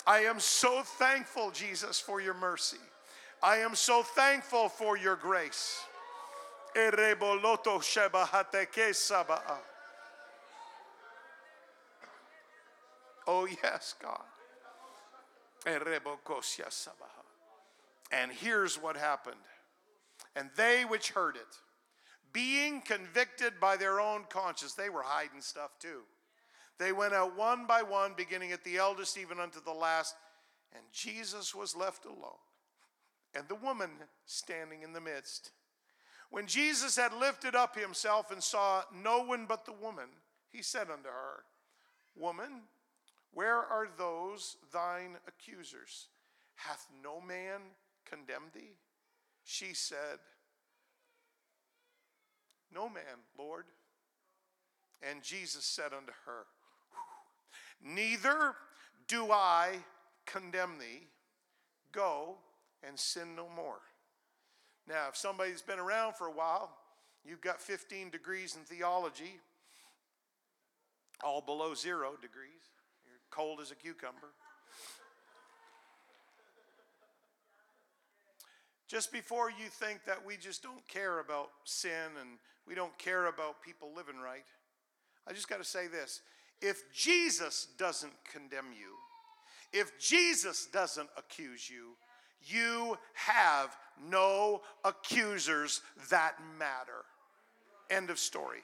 I 0.07 0.21
am 0.21 0.39
so 0.39 0.83
thankful, 0.83 1.51
Jesus, 1.51 1.99
for 1.99 2.21
your 2.21 2.35
mercy. 2.35 2.77
I 3.43 3.57
am 3.57 3.75
so 3.75 4.03
thankful 4.03 4.69
for 4.69 4.97
your 4.97 5.17
grace. 5.17 5.81
Oh, 13.27 13.47
yes, 13.47 13.95
God. 14.01 14.23
And 18.13 18.33
here's 18.33 18.77
what 18.77 18.97
happened. 18.97 19.37
And 20.37 20.51
they 20.57 20.85
which 20.85 21.11
heard 21.11 21.37
it 21.37 21.57
being 22.37 22.83
convicted 22.83 23.55
by 23.59 23.79
their 23.79 23.99
own 23.99 24.25
conscience. 24.29 24.75
They 24.75 24.91
were 24.91 25.03
hiding 25.03 25.41
stuff 25.41 25.71
too. 25.81 26.03
They 26.79 26.93
went 26.93 27.15
out 27.15 27.35
one 27.35 27.67
by 27.67 27.83
one, 27.83 28.13
beginning 28.15 28.53
at 28.53 28.63
the 28.63 28.77
eldest, 28.77 29.17
even 29.17 29.41
unto 29.41 29.59
the 29.65 29.73
last, 29.73 30.15
and 30.75 30.83
Jesus 30.93 31.55
was 31.55 31.75
left 31.75 32.05
alone, 32.05 32.43
and 33.35 33.49
the 33.49 33.55
woman 33.55 33.89
standing 34.27 34.83
in 34.83 34.93
the 34.93 35.01
midst. 35.01 35.53
When 36.29 36.47
Jesus 36.47 36.97
had 36.97 37.15
lifted 37.15 37.55
up 37.55 37.75
himself 37.75 38.31
and 38.31 38.43
saw 38.43 38.83
no 39.03 39.25
one 39.25 39.47
but 39.47 39.65
the 39.65 39.73
woman, 39.73 40.09
he 40.53 40.61
said 40.61 40.91
unto 40.91 41.09
her, 41.09 41.45
Woman, 42.15 42.65
where 43.37 43.59
are 43.59 43.87
those 43.99 44.57
thine 44.73 45.19
accusers? 45.29 46.07
Hath 46.55 46.87
no 47.05 47.21
man 47.21 47.61
condemned 48.09 48.53
thee? 48.55 48.79
She 49.45 49.75
said, 49.75 50.21
No 52.73 52.89
man, 52.89 53.27
Lord. 53.39 53.67
And 55.03 55.23
Jesus 55.23 55.67
said 55.67 55.93
unto 55.93 56.13
her, 56.25 56.47
Neither 57.85 58.55
do 59.07 59.31
I 59.31 59.81
condemn 60.25 60.79
thee. 60.79 61.07
Go 61.93 62.37
and 62.83 62.99
sin 62.99 63.37
no 63.37 63.51
more. 63.55 63.81
Now, 64.89 65.09
if 65.11 65.17
somebody's 65.19 65.61
been 65.61 65.79
around 65.79 66.15
for 66.15 66.27
a 66.27 66.33
while, 66.33 66.75
you've 67.23 67.43
got 67.43 67.61
15 67.61 68.09
degrees 68.09 68.57
in 68.57 68.63
theology, 68.63 69.41
all 71.23 71.43
below 71.43 71.75
zero 71.75 72.13
degrees. 72.23 72.71
Cold 73.37 73.61
as 73.61 73.71
a 73.71 73.75
cucumber. 73.75 74.33
Just 78.89 79.13
before 79.13 79.51
you 79.51 79.69
think 79.69 80.01
that 80.07 80.25
we 80.25 80.39
just 80.39 80.63
don't 80.63 80.87
care 80.89 81.19
about 81.19 81.51
sin 81.65 82.17
and 82.19 82.39
we 82.67 82.75
don't 82.75 82.97
care 82.97 83.27
about 83.27 83.61
people 83.61 83.91
living 83.95 84.17
right, 84.17 84.45
I 85.29 85.35
just 85.35 85.51
got 85.51 85.59
to 85.59 85.65
say 85.65 85.87
this. 85.87 86.23
If 86.63 86.91
Jesus 86.95 87.69
doesn't 87.77 88.15
condemn 88.33 88.73
you, 88.73 88.95
if 89.79 89.99
Jesus 89.99 90.67
doesn't 90.73 91.11
accuse 91.19 91.69
you, 91.69 91.97
you 92.43 92.97
have 93.13 93.77
no 94.09 94.63
accusers 94.83 95.83
that 96.09 96.37
matter. 96.59 97.05
End 97.91 98.09
of 98.09 98.19
story. 98.19 98.61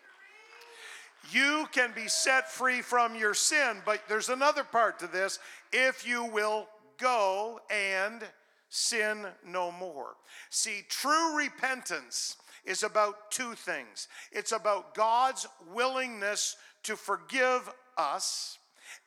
You 1.31 1.67
can 1.73 1.93
be 1.95 2.09
set 2.09 2.51
free 2.51 2.83
from 2.83 3.15
your 3.15 3.35
sin, 3.35 3.79
but 3.85 4.01
there's 4.09 4.29
another 4.29 4.65
part 4.65 4.99
to 5.01 5.07
this 5.07 5.39
if 5.73 6.07
you 6.07 6.25
will 6.25 6.69
go 6.99 7.61
and 7.71 8.23
sin 8.69 9.27
no 9.47 9.71
more. 9.71 10.17
See, 10.51 10.83
true 10.89 11.37
repentance 11.37 12.37
is 12.65 12.83
about 12.83 13.31
two 13.31 13.55
things 13.55 14.09
it's 14.31 14.53
about 14.53 14.95
God's 14.95 15.47
willingness 15.73 16.57
to 16.85 16.97
forgive 16.97 17.69
us 17.99 18.59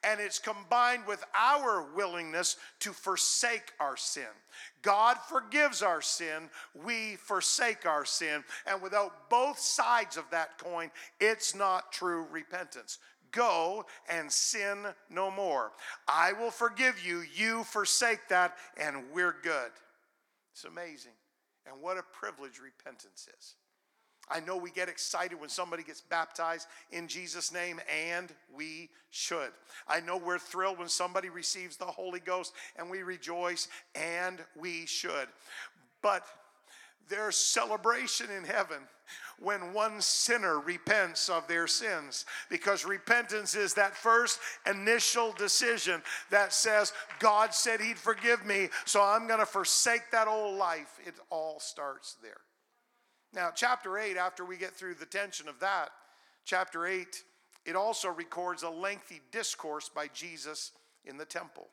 and 0.04 0.20
it's 0.20 0.40
combined 0.40 1.06
with 1.08 1.24
our 1.36 1.86
willingness 1.96 2.58
to 2.80 2.92
forsake 2.92 3.72
our 3.80 3.98
sin. 3.98 4.24
God 4.86 5.18
forgives 5.28 5.82
our 5.82 6.02
sin, 6.02 6.50
we 6.86 7.16
forsake 7.16 7.88
our 7.88 8.06
sin, 8.06 8.44
and 8.68 8.84
without 8.84 9.32
both 9.32 9.58
sides 9.58 10.16
of 10.16 10.26
that 10.30 10.60
coin, 10.60 10.92
it's 11.20 11.56
not 11.56 11.92
true 11.92 12.28
repentance. 12.32 13.00
Go 13.32 13.86
and 14.08 14.32
sin 14.32 14.86
no 15.10 15.32
more. 15.32 15.72
I 16.08 16.34
will 16.34 16.52
forgive 16.52 17.04
you, 17.04 17.24
you 17.36 17.64
forsake 17.64 18.30
that, 18.30 18.56
and 18.78 19.06
we're 19.12 19.36
good. 19.42 19.72
It's 20.54 20.66
amazing. 20.66 21.14
And 21.66 21.82
what 21.82 21.98
a 21.98 22.04
privilege 22.04 22.60
repentance 22.64 23.28
is. 23.40 23.56
I 24.30 24.40
know 24.40 24.58
we 24.58 24.72
get 24.72 24.90
excited 24.90 25.40
when 25.40 25.50
somebody 25.50 25.84
gets 25.84 26.02
baptized 26.02 26.68
in 26.92 27.08
Jesus' 27.08 27.54
name, 27.54 27.80
and 28.12 28.34
we 28.56 28.90
should. 29.12 29.52
I 29.88 30.00
know 30.00 30.18
we're 30.18 30.40
thrilled 30.40 30.80
when 30.80 30.90
somebody 30.90 31.30
receives 31.30 31.78
the 31.78 31.86
Holy 31.86 32.20
Ghost, 32.20 32.54
and 32.76 32.90
we 32.90 33.04
rejoice, 33.04 33.68
and 33.94 34.40
we 34.56 34.86
should. 34.86 35.28
But 36.02 36.26
there's 37.10 37.36
celebration 37.36 38.28
in 38.32 38.44
heaven 38.44 38.80
when 39.40 39.74
one 39.74 40.02
sinner 40.02 40.60
repents 40.60 41.30
of 41.30 41.48
their 41.48 41.68
sins 41.68 42.26
because 42.50 42.86
repentance 42.86 43.54
is 43.54 43.74
that 43.74 43.96
first 43.96 44.40
initial 44.66 45.34
decision 45.34 46.02
that 46.32 46.54
says 46.54 46.94
god 47.20 47.54
said 47.54 47.80
he'd 47.80 47.98
forgive 47.98 48.44
me 48.46 48.70
so 48.86 49.04
i'm 49.04 49.28
going 49.28 49.40
to 49.40 49.46
forsake 49.46 50.10
that 50.12 50.28
old 50.28 50.58
life 50.58 51.00
it 51.06 51.14
all 51.30 51.60
starts 51.60 52.16
there 52.24 52.38
now, 53.36 53.52
chapter 53.54 53.98
8, 53.98 54.18
after 54.18 54.46
we 54.46 54.58
get 54.58 54.74
through 54.74 54.96
the 54.96 55.06
tension 55.06 55.48
of 55.50 55.60
that, 55.60 55.90
chapter 56.46 56.86
8, 56.88 57.24
it 57.66 57.76
also 57.76 58.10
records 58.10 58.64
a 58.64 58.70
lengthy 58.70 59.22
discourse 59.32 59.90
by 59.94 60.08
Jesus 60.14 60.72
in 61.04 61.18
the 61.18 61.26
temple, 61.26 61.68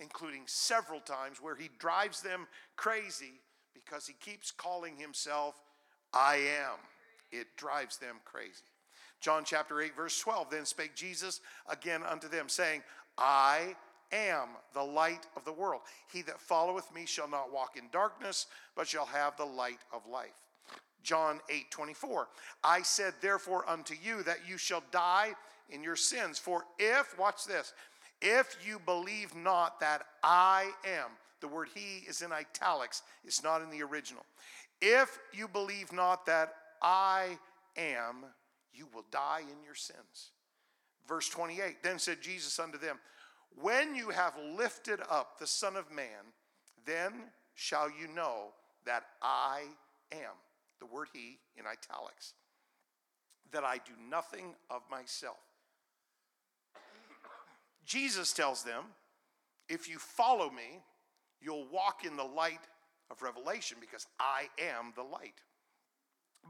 including 0.00 0.42
several 0.46 1.00
times 1.00 1.38
where 1.40 1.56
he 1.56 1.70
drives 1.78 2.20
them 2.20 2.46
crazy 2.76 3.40
because 3.74 4.06
he 4.06 4.14
keeps 4.14 4.50
calling 4.50 4.96
himself 4.96 5.60
I 6.12 6.36
am. 6.36 6.78
It 7.30 7.46
drives 7.56 7.96
them 7.96 8.16
crazy. 8.24 8.64
John 9.20 9.44
chapter 9.46 9.80
8, 9.80 9.96
verse 9.96 10.18
12 10.20 10.50
Then 10.50 10.66
spake 10.66 10.94
Jesus 10.94 11.40
again 11.70 12.02
unto 12.02 12.28
them, 12.28 12.48
saying, 12.48 12.82
I 13.16 13.76
am 14.12 14.48
the 14.74 14.82
light 14.82 15.26
of 15.36 15.44
the 15.44 15.52
world. 15.52 15.82
He 16.12 16.22
that 16.22 16.40
followeth 16.40 16.92
me 16.94 17.06
shall 17.06 17.28
not 17.28 17.52
walk 17.52 17.76
in 17.76 17.84
darkness, 17.90 18.46
but 18.76 18.86
shall 18.88 19.06
have 19.06 19.36
the 19.36 19.46
light 19.46 19.80
of 19.92 20.06
life. 20.06 20.41
John 21.02 21.40
8 21.48 21.70
24. 21.70 22.28
I 22.64 22.82
said, 22.82 23.14
therefore, 23.20 23.68
unto 23.68 23.94
you 24.02 24.22
that 24.22 24.48
you 24.48 24.56
shall 24.56 24.82
die 24.90 25.34
in 25.70 25.82
your 25.82 25.96
sins. 25.96 26.38
For 26.38 26.64
if, 26.78 27.18
watch 27.18 27.44
this, 27.44 27.72
if 28.20 28.56
you 28.66 28.80
believe 28.84 29.34
not 29.34 29.80
that 29.80 30.02
I 30.22 30.70
am, 30.84 31.10
the 31.40 31.48
word 31.48 31.68
he 31.74 32.04
is 32.08 32.22
in 32.22 32.32
italics, 32.32 33.02
it's 33.24 33.42
not 33.42 33.62
in 33.62 33.70
the 33.70 33.82
original. 33.82 34.24
If 34.80 35.18
you 35.32 35.48
believe 35.48 35.92
not 35.92 36.26
that 36.26 36.54
I 36.80 37.38
am, 37.76 38.24
you 38.72 38.86
will 38.94 39.04
die 39.10 39.40
in 39.42 39.64
your 39.64 39.74
sins. 39.74 40.30
Verse 41.08 41.28
28 41.28 41.82
Then 41.82 41.98
said 41.98 42.20
Jesus 42.20 42.58
unto 42.58 42.78
them, 42.78 42.98
When 43.60 43.94
you 43.94 44.10
have 44.10 44.34
lifted 44.56 45.00
up 45.10 45.38
the 45.38 45.46
Son 45.46 45.76
of 45.76 45.90
Man, 45.90 46.32
then 46.86 47.12
shall 47.54 47.88
you 47.88 48.08
know 48.08 48.52
that 48.84 49.04
I 49.20 49.62
am 50.12 50.32
the 50.82 50.94
word 50.94 51.08
he 51.12 51.38
in 51.56 51.64
italics, 51.64 52.34
that 53.52 53.62
I 53.62 53.76
do 53.76 53.92
nothing 54.10 54.54
of 54.68 54.82
myself. 54.90 55.36
Jesus 57.86 58.32
tells 58.32 58.64
them, 58.64 58.84
if 59.68 59.88
you 59.88 59.98
follow 59.98 60.50
me, 60.50 60.80
you'll 61.40 61.66
walk 61.72 62.04
in 62.04 62.16
the 62.16 62.24
light 62.24 62.60
of 63.10 63.22
revelation 63.22 63.76
because 63.80 64.06
I 64.18 64.48
am 64.58 64.92
the 64.96 65.02
light. 65.02 65.40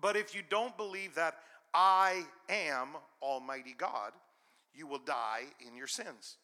But 0.01 0.17
if 0.17 0.35
you 0.35 0.43
don't 0.49 0.77
believe 0.77 1.15
that 1.17 1.37
I 1.75 2.23
am 2.49 2.89
Almighty 3.21 3.75
God, 3.77 4.13
you 4.75 4.87
will 4.87 4.99
die 4.99 5.43
in 5.67 5.77
your 5.77 5.87
sins. 5.87 6.37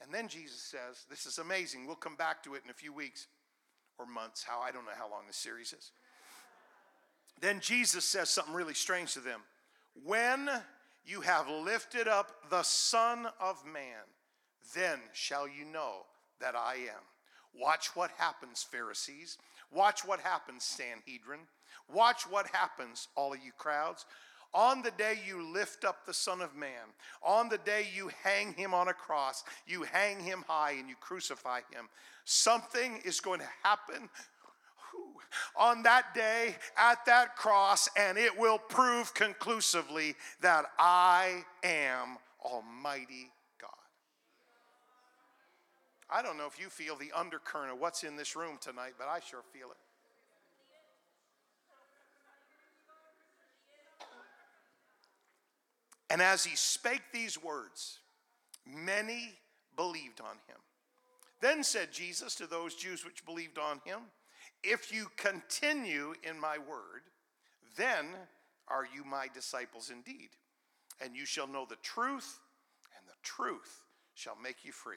And 0.00 0.12
then 0.12 0.28
Jesus 0.28 0.60
says, 0.60 1.04
This 1.10 1.26
is 1.26 1.38
amazing. 1.38 1.86
We'll 1.86 1.96
come 1.96 2.16
back 2.16 2.42
to 2.44 2.54
it 2.54 2.62
in 2.64 2.70
a 2.70 2.74
few 2.74 2.92
weeks 2.92 3.26
or 3.98 4.06
months, 4.06 4.44
how 4.44 4.60
I 4.60 4.70
don't 4.70 4.84
know 4.84 4.92
how 4.96 5.10
long 5.10 5.22
this 5.26 5.36
series 5.36 5.72
is. 5.72 5.90
Then 7.40 7.60
Jesus 7.60 8.04
says 8.04 8.30
something 8.30 8.54
really 8.54 8.74
strange 8.74 9.12
to 9.14 9.20
them. 9.20 9.40
When 10.04 10.48
you 11.04 11.20
have 11.20 11.48
lifted 11.48 12.08
up 12.08 12.32
the 12.50 12.62
Son 12.62 13.26
of 13.40 13.64
Man, 13.64 14.04
then 14.74 14.98
shall 15.12 15.46
you 15.46 15.64
know 15.64 16.06
that 16.40 16.54
I 16.54 16.74
am. 16.74 17.02
Watch 17.54 17.94
what 17.94 18.10
happens, 18.18 18.62
Pharisees. 18.62 19.38
Watch 19.72 20.04
what 20.04 20.20
happens, 20.20 20.64
Sanhedrin. 20.64 21.40
Watch 21.92 22.28
what 22.28 22.46
happens, 22.48 23.08
all 23.16 23.32
of 23.32 23.44
you 23.44 23.52
crowds. 23.56 24.04
On 24.54 24.82
the 24.82 24.90
day 24.92 25.18
you 25.26 25.42
lift 25.52 25.84
up 25.84 26.06
the 26.06 26.14
Son 26.14 26.40
of 26.40 26.54
Man, 26.56 26.94
on 27.22 27.48
the 27.48 27.58
day 27.58 27.86
you 27.94 28.10
hang 28.22 28.54
him 28.54 28.72
on 28.72 28.88
a 28.88 28.94
cross, 28.94 29.44
you 29.66 29.82
hang 29.82 30.18
him 30.20 30.44
high 30.48 30.72
and 30.72 30.88
you 30.88 30.94
crucify 30.98 31.58
him, 31.70 31.88
something 32.24 33.00
is 33.04 33.20
going 33.20 33.40
to 33.40 33.48
happen 33.62 34.08
on 35.56 35.82
that 35.84 36.14
day 36.14 36.56
at 36.76 37.04
that 37.06 37.36
cross, 37.36 37.88
and 37.96 38.18
it 38.18 38.38
will 38.38 38.58
prove 38.58 39.14
conclusively 39.14 40.14
that 40.40 40.66
I 40.78 41.44
am 41.62 42.18
Almighty 42.44 43.30
God. 43.60 43.70
I 46.10 46.22
don't 46.22 46.38
know 46.38 46.46
if 46.46 46.60
you 46.60 46.68
feel 46.68 46.96
the 46.96 47.12
undercurrent 47.12 47.72
of 47.72 47.80
what's 47.80 48.04
in 48.04 48.16
this 48.16 48.36
room 48.36 48.58
tonight, 48.60 48.94
but 48.98 49.08
I 49.08 49.20
sure 49.20 49.42
feel 49.52 49.70
it. 49.70 49.76
And 56.08 56.22
as 56.22 56.44
he 56.44 56.54
spake 56.56 57.02
these 57.12 57.42
words, 57.42 57.98
many 58.64 59.34
believed 59.76 60.20
on 60.20 60.36
him. 60.46 60.56
Then 61.40 61.62
said 61.62 61.92
Jesus 61.92 62.34
to 62.36 62.46
those 62.46 62.74
Jews 62.74 63.04
which 63.04 63.26
believed 63.26 63.58
on 63.58 63.80
him, 63.84 64.00
if 64.62 64.92
you 64.92 65.06
continue 65.16 66.14
in 66.22 66.40
my 66.40 66.58
word, 66.58 67.02
then 67.76 68.06
are 68.68 68.84
you 68.84 69.04
my 69.04 69.26
disciples 69.32 69.90
indeed. 69.90 70.30
And 71.00 71.14
you 71.14 71.26
shall 71.26 71.46
know 71.46 71.66
the 71.68 71.76
truth, 71.76 72.40
and 72.96 73.06
the 73.06 73.16
truth 73.22 73.84
shall 74.14 74.36
make 74.42 74.64
you 74.64 74.72
free. 74.72 74.96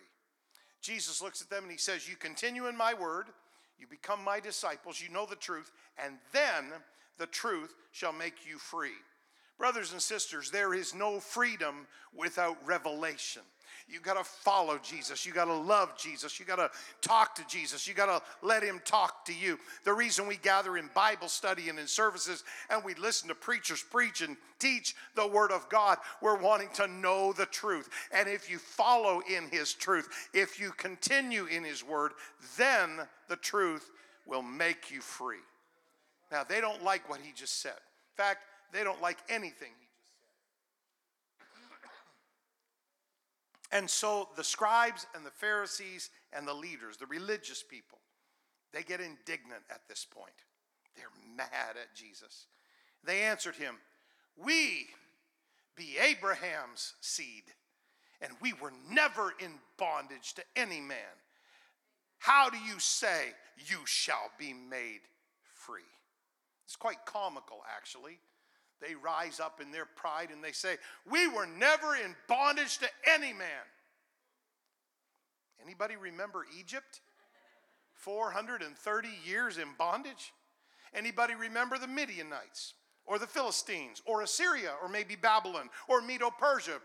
Jesus 0.81 1.21
looks 1.21 1.41
at 1.41 1.49
them 1.49 1.63
and 1.63 1.71
he 1.71 1.77
says, 1.77 2.07
You 2.07 2.15
continue 2.15 2.67
in 2.67 2.77
my 2.77 2.93
word, 2.93 3.27
you 3.77 3.85
become 3.87 4.23
my 4.23 4.39
disciples, 4.39 5.01
you 5.01 5.09
know 5.13 5.25
the 5.25 5.35
truth, 5.35 5.71
and 6.03 6.15
then 6.31 6.65
the 7.17 7.27
truth 7.27 7.75
shall 7.91 8.13
make 8.13 8.47
you 8.47 8.57
free. 8.57 8.95
Brothers 9.57 9.91
and 9.91 10.01
sisters, 10.01 10.51
there 10.51 10.73
is 10.73 10.95
no 10.95 11.19
freedom 11.19 11.85
without 12.15 12.57
revelation. 12.65 13.41
You 13.89 13.99
got 13.99 14.17
to 14.17 14.23
follow 14.23 14.77
Jesus. 14.77 15.25
You 15.25 15.33
got 15.33 15.45
to 15.45 15.53
love 15.53 15.97
Jesus. 15.97 16.39
You 16.39 16.45
got 16.45 16.57
to 16.57 16.69
talk 17.01 17.33
to 17.35 17.47
Jesus. 17.47 17.87
You 17.87 17.95
got 17.95 18.05
to 18.05 18.45
let 18.45 18.61
him 18.61 18.81
talk 18.85 19.25
to 19.25 19.33
you. 19.33 19.57
The 19.83 19.93
reason 19.93 20.27
we 20.27 20.37
gather 20.37 20.77
in 20.77 20.91
Bible 20.93 21.27
study 21.27 21.69
and 21.69 21.79
in 21.79 21.87
services 21.87 22.43
and 22.69 22.83
we 22.83 22.93
listen 22.93 23.29
to 23.29 23.35
preachers 23.35 23.83
preach 23.83 24.21
and 24.21 24.37
teach 24.59 24.95
the 25.15 25.27
word 25.27 25.51
of 25.51 25.67
God, 25.69 25.97
we're 26.21 26.37
wanting 26.37 26.69
to 26.75 26.87
know 26.87 27.33
the 27.33 27.47
truth. 27.47 27.89
And 28.13 28.29
if 28.29 28.49
you 28.49 28.59
follow 28.59 29.21
in 29.27 29.49
his 29.49 29.73
truth, 29.73 30.07
if 30.33 30.59
you 30.59 30.71
continue 30.71 31.45
in 31.45 31.63
his 31.63 31.83
word, 31.83 32.11
then 32.57 32.91
the 33.27 33.37
truth 33.37 33.89
will 34.27 34.43
make 34.43 34.91
you 34.91 35.01
free. 35.01 35.37
Now, 36.31 36.43
they 36.43 36.61
don't 36.61 36.83
like 36.83 37.09
what 37.09 37.21
he 37.21 37.31
just 37.33 37.59
said. 37.59 37.71
In 37.71 38.23
fact, 38.23 38.41
they 38.71 38.83
don't 38.83 39.01
like 39.01 39.17
anything 39.29 39.71
And 43.71 43.89
so 43.89 44.29
the 44.35 44.43
scribes 44.43 45.05
and 45.13 45.25
the 45.25 45.31
Pharisees 45.31 46.09
and 46.33 46.47
the 46.47 46.53
leaders, 46.53 46.97
the 46.97 47.05
religious 47.05 47.63
people, 47.63 47.99
they 48.73 48.83
get 48.83 48.99
indignant 48.99 49.63
at 49.69 49.81
this 49.87 50.05
point. 50.05 50.33
They're 50.95 51.05
mad 51.35 51.75
at 51.81 51.95
Jesus. 51.95 52.47
They 53.03 53.21
answered 53.21 53.55
him, 53.55 53.75
We 54.35 54.87
be 55.75 55.97
Abraham's 55.97 56.93
seed, 56.99 57.43
and 58.21 58.33
we 58.41 58.53
were 58.53 58.73
never 58.89 59.33
in 59.39 59.53
bondage 59.77 60.33
to 60.33 60.43
any 60.55 60.81
man. 60.81 60.97
How 62.17 62.49
do 62.49 62.57
you 62.57 62.79
say 62.79 63.27
you 63.57 63.77
shall 63.85 64.31
be 64.37 64.53
made 64.53 65.01
free? 65.53 65.81
It's 66.65 66.75
quite 66.75 67.05
comical, 67.05 67.63
actually. 67.75 68.19
They 68.81 68.95
rise 68.95 69.39
up 69.39 69.59
in 69.61 69.71
their 69.71 69.85
pride 69.85 70.29
and 70.31 70.43
they 70.43 70.51
say, 70.51 70.77
We 71.09 71.27
were 71.27 71.45
never 71.45 71.95
in 71.95 72.15
bondage 72.27 72.77
to 72.79 72.87
any 73.13 73.33
man. 73.33 73.67
Anybody 75.61 75.95
remember 75.97 76.45
Egypt? 76.57 77.01
430 77.93 79.09
years 79.25 79.57
in 79.57 79.67
bondage? 79.77 80.31
Anybody 80.93 81.35
remember 81.35 81.77
the 81.77 81.87
Midianites 81.87 82.73
or 83.05 83.19
the 83.19 83.27
Philistines 83.27 84.01
or 84.05 84.21
Assyria 84.21 84.73
or 84.81 84.87
maybe 84.87 85.15
Babylon 85.15 85.69
or 85.87 86.01
Medo 86.01 86.29
Persia 86.29 86.79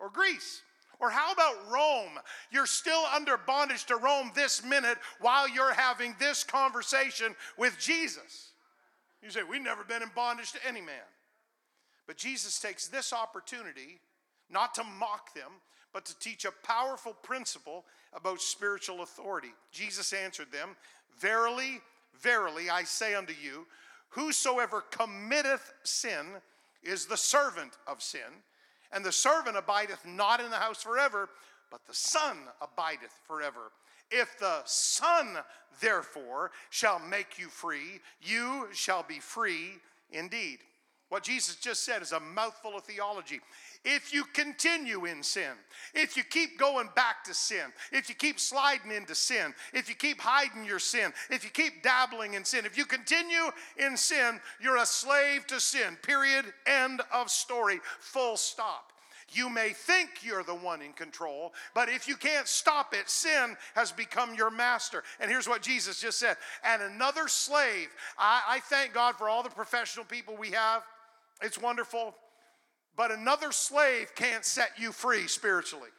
or 0.00 0.10
Greece? 0.10 0.62
Or 0.98 1.10
how 1.10 1.32
about 1.32 1.70
Rome? 1.70 2.18
You're 2.50 2.66
still 2.66 3.04
under 3.14 3.36
bondage 3.36 3.84
to 3.86 3.96
Rome 3.96 4.32
this 4.34 4.64
minute 4.64 4.98
while 5.20 5.48
you're 5.48 5.74
having 5.74 6.16
this 6.18 6.42
conversation 6.42 7.36
with 7.56 7.78
Jesus. 7.78 8.52
You 9.22 9.30
say, 9.30 9.42
We've 9.42 9.62
never 9.62 9.84
been 9.84 10.02
in 10.02 10.10
bondage 10.14 10.52
to 10.52 10.66
any 10.66 10.80
man. 10.80 11.04
But 12.06 12.16
Jesus 12.16 12.58
takes 12.58 12.88
this 12.88 13.12
opportunity 13.12 14.00
not 14.50 14.74
to 14.74 14.84
mock 14.84 15.34
them, 15.34 15.50
but 15.92 16.04
to 16.04 16.18
teach 16.18 16.44
a 16.44 16.52
powerful 16.66 17.14
principle 17.14 17.84
about 18.12 18.40
spiritual 18.40 19.02
authority. 19.02 19.52
Jesus 19.72 20.12
answered 20.12 20.52
them, 20.52 20.76
Verily, 21.18 21.80
verily, 22.20 22.70
I 22.70 22.84
say 22.84 23.14
unto 23.14 23.32
you, 23.32 23.66
whosoever 24.10 24.82
committeth 24.90 25.72
sin 25.82 26.26
is 26.82 27.06
the 27.06 27.16
servant 27.16 27.72
of 27.86 28.02
sin, 28.02 28.20
and 28.92 29.04
the 29.04 29.12
servant 29.12 29.56
abideth 29.56 30.04
not 30.06 30.40
in 30.40 30.50
the 30.50 30.56
house 30.56 30.82
forever, 30.82 31.28
but 31.70 31.84
the 31.86 31.94
Son 31.94 32.36
abideth 32.60 33.18
forever. 33.26 33.72
If 34.10 34.38
the 34.38 34.60
Son, 34.64 35.38
therefore, 35.80 36.52
shall 36.70 37.00
make 37.00 37.38
you 37.38 37.48
free, 37.48 38.00
you 38.22 38.68
shall 38.72 39.02
be 39.02 39.18
free 39.18 39.72
indeed. 40.10 40.58
What 41.08 41.22
Jesus 41.22 41.54
just 41.54 41.84
said 41.84 42.02
is 42.02 42.10
a 42.10 42.18
mouthful 42.18 42.76
of 42.76 42.82
theology. 42.82 43.40
If 43.84 44.12
you 44.12 44.24
continue 44.24 45.04
in 45.04 45.22
sin, 45.22 45.52
if 45.94 46.16
you 46.16 46.24
keep 46.24 46.58
going 46.58 46.88
back 46.96 47.22
to 47.24 47.34
sin, 47.34 47.72
if 47.92 48.08
you 48.08 48.16
keep 48.16 48.40
sliding 48.40 48.90
into 48.90 49.14
sin, 49.14 49.54
if 49.72 49.88
you 49.88 49.94
keep 49.94 50.20
hiding 50.20 50.64
your 50.64 50.80
sin, 50.80 51.12
if 51.30 51.44
you 51.44 51.50
keep 51.50 51.84
dabbling 51.84 52.34
in 52.34 52.44
sin, 52.44 52.66
if 52.66 52.76
you 52.76 52.84
continue 52.84 53.52
in 53.78 53.96
sin, 53.96 54.40
you're 54.60 54.78
a 54.78 54.86
slave 54.86 55.46
to 55.46 55.60
sin. 55.60 55.96
Period. 56.02 56.46
End 56.66 57.00
of 57.14 57.30
story. 57.30 57.78
Full 58.00 58.36
stop. 58.36 58.92
You 59.32 59.48
may 59.48 59.70
think 59.70 60.22
you're 60.22 60.44
the 60.44 60.54
one 60.54 60.82
in 60.82 60.92
control, 60.92 61.52
but 61.74 61.88
if 61.88 62.06
you 62.06 62.16
can't 62.16 62.46
stop 62.46 62.94
it, 62.94 63.10
sin 63.10 63.56
has 63.74 63.90
become 63.90 64.34
your 64.34 64.50
master. 64.50 65.02
And 65.18 65.28
here's 65.28 65.48
what 65.48 65.62
Jesus 65.62 66.00
just 66.00 66.18
said 66.18 66.36
and 66.64 66.80
another 66.80 67.26
slave. 67.26 67.88
I, 68.16 68.42
I 68.48 68.60
thank 68.60 68.92
God 68.92 69.16
for 69.16 69.28
all 69.28 69.42
the 69.42 69.50
professional 69.50 70.04
people 70.04 70.36
we 70.36 70.52
have 70.52 70.82
it's 71.42 71.60
wonderful. 71.60 72.14
But 72.96 73.10
another 73.10 73.52
slave 73.52 74.14
can't 74.14 74.44
set 74.44 74.70
you 74.78 74.92
free 74.92 75.28
spiritually. 75.28 75.90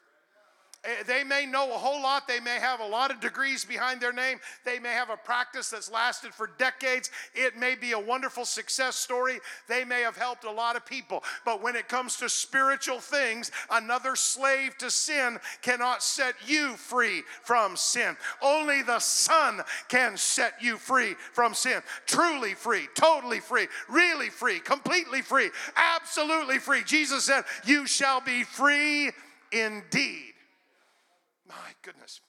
Eh, 0.84 1.04
they 1.08 1.24
may 1.24 1.46
know 1.46 1.74
a 1.74 1.78
whole 1.78 2.02
lot. 2.02 2.28
They 2.28 2.40
may 2.40 2.60
have 2.60 2.80
a 2.80 2.86
lot 2.86 3.10
of 3.10 3.20
degrees 3.20 3.66
behind 3.66 4.00
their 4.00 4.14
name. 4.14 4.40
They 4.64 4.80
may 4.80 4.92
have 4.92 5.10
a 5.10 5.18
practice 5.18 5.70
that's 5.70 5.92
lasted 5.92 6.34
for 6.34 6.52
decades. 6.60 7.10
It 7.34 7.58
may 7.58 7.76
be 7.76 7.94
a 7.94 8.00
wonderful 8.00 8.46
success 8.46 8.96
story. 8.96 9.40
They 9.68 9.84
may 9.84 10.02
have 10.02 10.16
helped 10.16 10.44
a 10.44 10.52
lot 10.52 10.76
of 10.76 10.86
people. 10.86 11.24
But 11.46 11.64
when 11.64 11.76
it 11.76 11.90
comes 11.90 12.18
to 12.18 12.30
spiritual 12.30 13.00
things, 13.00 13.52
another 13.72 14.16
slave 14.16 14.78
to 14.78 14.92
sin 14.92 15.40
cannot 15.62 16.04
set 16.04 16.36
you 16.46 16.74
free 16.74 17.24
from 17.42 17.76
sin. 17.76 18.16
Only 18.42 18.84
the 18.84 19.00
Son 19.00 19.62
can 19.90 20.16
set 20.16 20.62
you 20.62 20.78
free 20.78 21.16
from 21.34 21.56
sin. 21.56 21.82
Truly 22.06 22.54
free, 22.54 22.88
totally 22.94 23.40
free, 23.40 23.68
really 23.90 24.30
free, 24.30 24.60
completely 24.60 25.24
free, 25.24 25.50
absolutely 25.76 26.60
free. 26.60 26.84
Jesus 26.84 27.24
said, 27.24 27.46
You 27.66 27.88
shall 27.88 28.22
be 28.22 28.44
free 28.44 29.12
indeed. 29.52 30.34
My 31.48 31.74
goodness. 31.82 32.22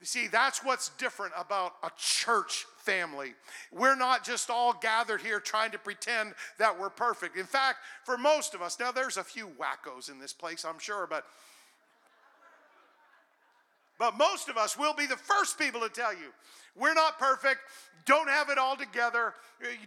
You 0.00 0.06
see, 0.06 0.28
that's 0.28 0.64
what's 0.64 0.88
different 0.90 1.34
about 1.36 1.74
a 1.82 1.90
church 1.98 2.64
family. 2.78 3.34
We're 3.70 3.96
not 3.96 4.24
just 4.24 4.48
all 4.48 4.72
gathered 4.72 5.20
here 5.20 5.40
trying 5.40 5.72
to 5.72 5.78
pretend 5.78 6.32
that 6.58 6.78
we're 6.78 6.88
perfect. 6.88 7.36
In 7.36 7.44
fact, 7.44 7.78
for 8.04 8.16
most 8.16 8.54
of 8.54 8.62
us, 8.62 8.80
now 8.80 8.92
there's 8.92 9.18
a 9.18 9.24
few 9.24 9.48
wackos 9.48 10.10
in 10.10 10.18
this 10.18 10.32
place, 10.32 10.64
I'm 10.64 10.78
sure, 10.78 11.06
but 11.08 11.26
but 13.98 14.16
most 14.16 14.48
of 14.48 14.56
us 14.56 14.78
will 14.78 14.94
be 14.94 15.04
the 15.04 15.16
first 15.18 15.58
people 15.58 15.82
to 15.82 15.90
tell 15.90 16.14
you 16.14 16.32
we're 16.74 16.94
not 16.94 17.18
perfect, 17.18 17.60
don't 18.06 18.30
have 18.30 18.48
it 18.48 18.56
all 18.56 18.76
together. 18.76 19.34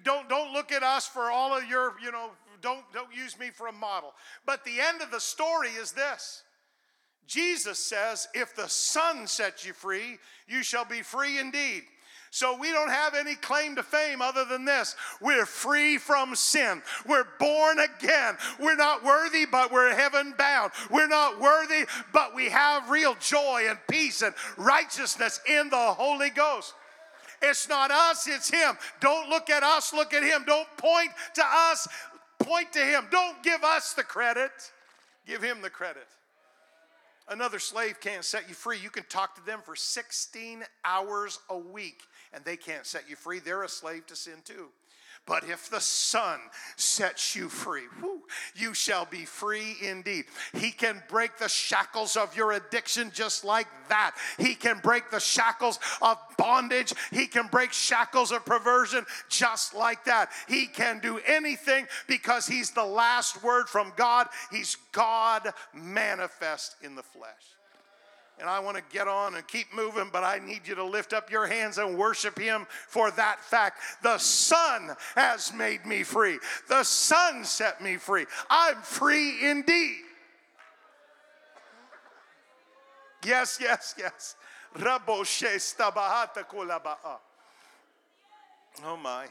Don't 0.03 0.29
don't 0.29 0.53
look 0.53 0.71
at 0.71 0.83
us 0.83 1.07
for 1.07 1.31
all 1.31 1.57
of 1.57 1.67
your, 1.67 1.95
you 1.99 2.11
know, 2.11 2.29
don't 2.61 2.83
don't 2.93 3.11
use 3.11 3.39
me 3.39 3.49
for 3.49 3.65
a 3.65 3.71
model. 3.71 4.13
But 4.45 4.63
the 4.63 4.79
end 4.79 5.01
of 5.01 5.09
the 5.09 5.19
story 5.19 5.69
is 5.69 5.93
this. 5.93 6.43
Jesus 7.27 7.79
says, 7.79 8.27
If 8.33 8.55
the 8.55 8.67
Son 8.67 9.27
sets 9.27 9.65
you 9.65 9.73
free, 9.73 10.17
you 10.47 10.63
shall 10.63 10.85
be 10.85 11.01
free 11.01 11.39
indeed. 11.39 11.83
So 12.33 12.57
we 12.57 12.71
don't 12.71 12.89
have 12.89 13.13
any 13.13 13.35
claim 13.35 13.75
to 13.75 13.83
fame 13.83 14.19
other 14.19 14.43
than 14.43 14.65
this. 14.65 14.95
We're 15.21 15.45
free 15.45 15.99
from 15.99 16.33
sin. 16.33 16.81
We're 17.07 17.27
born 17.39 17.77
again. 17.77 18.37
We're 18.59 18.75
not 18.75 19.03
worthy, 19.03 19.45
but 19.45 19.71
we're 19.71 19.93
heaven 19.93 20.33
bound. 20.35 20.71
We're 20.89 21.07
not 21.07 21.39
worthy, 21.39 21.85
but 22.11 22.33
we 22.33 22.49
have 22.49 22.89
real 22.89 23.15
joy 23.19 23.65
and 23.69 23.77
peace 23.87 24.23
and 24.23 24.33
righteousness 24.57 25.41
in 25.47 25.69
the 25.69 25.77
Holy 25.77 26.31
Ghost. 26.31 26.73
It's 27.43 27.69
not 27.69 27.91
us, 27.91 28.27
it's 28.27 28.49
Him. 28.49 28.79
Don't 28.99 29.29
look 29.29 29.51
at 29.51 29.61
us, 29.61 29.93
look 29.93 30.15
at 30.15 30.23
Him. 30.23 30.43
Don't 30.47 30.67
point 30.77 31.11
to 31.35 31.43
us, 31.45 31.87
point 32.39 32.73
to 32.73 32.79
Him. 32.79 33.09
Don't 33.11 33.43
give 33.43 33.63
us 33.63 33.93
the 33.93 34.03
credit, 34.03 34.49
give 35.27 35.43
Him 35.43 35.61
the 35.61 35.69
credit. 35.69 36.07
Another 37.29 37.59
slave 37.59 37.99
can't 38.01 38.25
set 38.25 38.49
you 38.49 38.55
free. 38.55 38.77
You 38.77 38.89
can 38.89 39.05
talk 39.07 39.35
to 39.35 39.45
them 39.45 39.61
for 39.63 39.75
16 39.75 40.63
hours 40.83 41.39
a 41.49 41.57
week 41.57 42.03
and 42.33 42.43
they 42.43 42.57
can't 42.57 42.85
set 42.85 43.09
you 43.09 43.15
free. 43.15 43.39
They're 43.39 43.63
a 43.63 43.69
slave 43.69 44.05
to 44.07 44.15
sin 44.15 44.39
too. 44.43 44.67
But 45.25 45.45
if 45.45 45.69
the 45.69 45.79
Son 45.79 46.37
sets 46.75 47.33
you 47.33 47.47
free, 47.47 47.85
whew, 47.99 48.23
you 48.55 48.73
shall 48.73 49.05
be 49.05 49.23
free 49.23 49.77
indeed. 49.81 50.25
He 50.53 50.69
can 50.69 51.01
break 51.07 51.37
the 51.37 51.47
shackles 51.47 52.17
of 52.17 52.35
your 52.35 52.51
addiction 52.51 53.09
just 53.13 53.45
like 53.45 53.67
that. 53.87 54.15
He 54.37 54.53
can 54.53 54.79
break 54.79 55.11
the 55.11 55.21
shackles 55.21 55.79
of 56.01 56.17
bondage. 56.37 56.93
He 57.11 57.27
can 57.27 57.47
break 57.47 57.71
shackles 57.71 58.33
of 58.33 58.45
perversion 58.45 59.05
just 59.29 59.73
like 59.73 60.03
that. 60.05 60.29
He 60.49 60.67
can 60.67 60.99
do 60.99 61.19
anything 61.25 61.87
because 62.07 62.45
He's 62.45 62.71
the 62.71 62.85
last 62.85 63.41
word 63.43 63.69
from 63.69 63.93
God. 63.95 64.27
He's 64.51 64.75
God 64.91 65.53
manifest 65.73 66.75
in 66.81 66.95
the 66.95 67.03
flesh. 67.03 67.53
And 68.39 68.49
I 68.49 68.59
want 68.59 68.77
to 68.77 68.83
get 68.91 69.07
on 69.07 69.35
and 69.35 69.47
keep 69.47 69.73
moving, 69.73 70.09
but 70.11 70.23
I 70.23 70.39
need 70.39 70.67
you 70.67 70.75
to 70.75 70.83
lift 70.83 71.13
up 71.13 71.31
your 71.31 71.45
hands 71.45 71.77
and 71.77 71.97
worship 71.97 72.37
Him 72.37 72.65
for 72.87 73.11
that 73.11 73.39
fact. 73.39 73.79
The 74.01 74.17
Son 74.17 74.95
has 75.15 75.53
made 75.53 75.85
me 75.85 76.03
free, 76.03 76.39
the 76.67 76.83
Son 76.83 77.45
set 77.45 77.81
me 77.81 77.97
free. 77.97 78.25
I'm 78.49 78.77
free 78.77 79.49
indeed. 79.49 80.01
Yes, 83.25 83.57
yes, 83.61 83.95
yes. 83.97 84.35
Oh 88.83 88.97
my. 88.97 89.27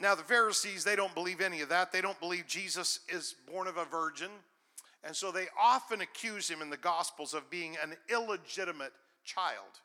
Now, 0.00 0.14
the 0.14 0.24
Pharisees, 0.24 0.84
they 0.84 0.96
don't 0.96 1.14
believe 1.14 1.40
any 1.40 1.60
of 1.60 1.68
that. 1.68 1.92
They 1.92 2.00
don't 2.00 2.18
believe 2.18 2.46
Jesus 2.46 3.00
is 3.08 3.36
born 3.50 3.68
of 3.68 3.76
a 3.76 3.84
virgin. 3.84 4.30
And 5.04 5.14
so 5.14 5.30
they 5.30 5.46
often 5.60 6.00
accuse 6.00 6.48
him 6.48 6.62
in 6.62 6.70
the 6.70 6.76
Gospels 6.76 7.34
of 7.34 7.50
being 7.50 7.76
an 7.82 7.94
illegitimate 8.10 8.92
child. 9.24 9.80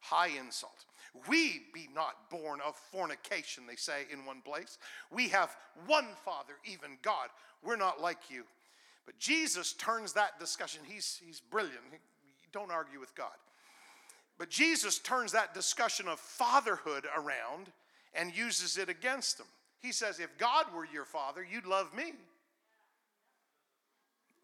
High 0.00 0.30
insult. 0.38 0.84
We 1.26 1.62
be 1.72 1.88
not 1.94 2.30
born 2.30 2.60
of 2.64 2.76
fornication, 2.76 3.64
they 3.66 3.76
say 3.76 4.02
in 4.12 4.26
one 4.26 4.42
place. 4.42 4.78
We 5.10 5.28
have 5.28 5.56
one 5.86 6.06
Father, 6.24 6.54
even 6.64 6.98
God. 7.02 7.28
We're 7.64 7.76
not 7.76 8.00
like 8.00 8.30
you. 8.30 8.44
But 9.06 9.18
Jesus 9.18 9.72
turns 9.72 10.12
that 10.12 10.38
discussion, 10.38 10.82
he's, 10.86 11.18
he's 11.24 11.40
brilliant. 11.40 11.80
Don't 12.52 12.70
argue 12.70 13.00
with 13.00 13.14
God. 13.14 13.32
But 14.38 14.50
Jesus 14.50 14.98
turns 14.98 15.32
that 15.32 15.54
discussion 15.54 16.08
of 16.08 16.20
fatherhood 16.20 17.06
around 17.16 17.72
and 18.14 18.36
uses 18.36 18.76
it 18.76 18.88
against 18.88 19.38
them. 19.38 19.46
He 19.80 19.92
says, 19.92 20.20
If 20.20 20.36
God 20.38 20.66
were 20.74 20.86
your 20.92 21.04
father, 21.04 21.44
you'd 21.48 21.66
love 21.66 21.94
me. 21.94 22.12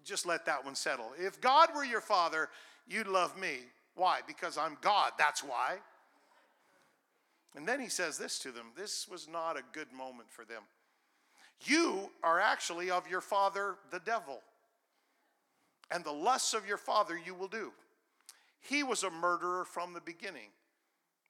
Just 0.04 0.26
let 0.26 0.46
that 0.46 0.64
one 0.64 0.74
settle. 0.74 1.12
If 1.18 1.40
God 1.40 1.70
were 1.74 1.84
your 1.84 2.00
father, 2.00 2.48
you'd 2.86 3.06
love 3.06 3.38
me. 3.38 3.58
Why? 3.94 4.20
Because 4.26 4.58
I'm 4.58 4.76
God. 4.80 5.12
That's 5.18 5.42
why. 5.42 5.76
And 7.56 7.66
then 7.66 7.80
he 7.80 7.88
says 7.88 8.18
this 8.18 8.38
to 8.40 8.50
them 8.50 8.66
this 8.76 9.08
was 9.08 9.28
not 9.28 9.56
a 9.56 9.62
good 9.72 9.92
moment 9.92 10.30
for 10.30 10.44
them. 10.44 10.62
You 11.64 12.10
are 12.22 12.40
actually 12.40 12.90
of 12.90 13.08
your 13.08 13.20
father, 13.20 13.76
the 13.90 14.00
devil, 14.00 14.40
and 15.90 16.04
the 16.04 16.12
lusts 16.12 16.52
of 16.52 16.66
your 16.66 16.76
father 16.76 17.18
you 17.24 17.34
will 17.34 17.48
do. 17.48 17.72
He 18.60 18.82
was 18.82 19.02
a 19.02 19.10
murderer 19.10 19.64
from 19.64 19.92
the 19.92 20.00
beginning. 20.00 20.48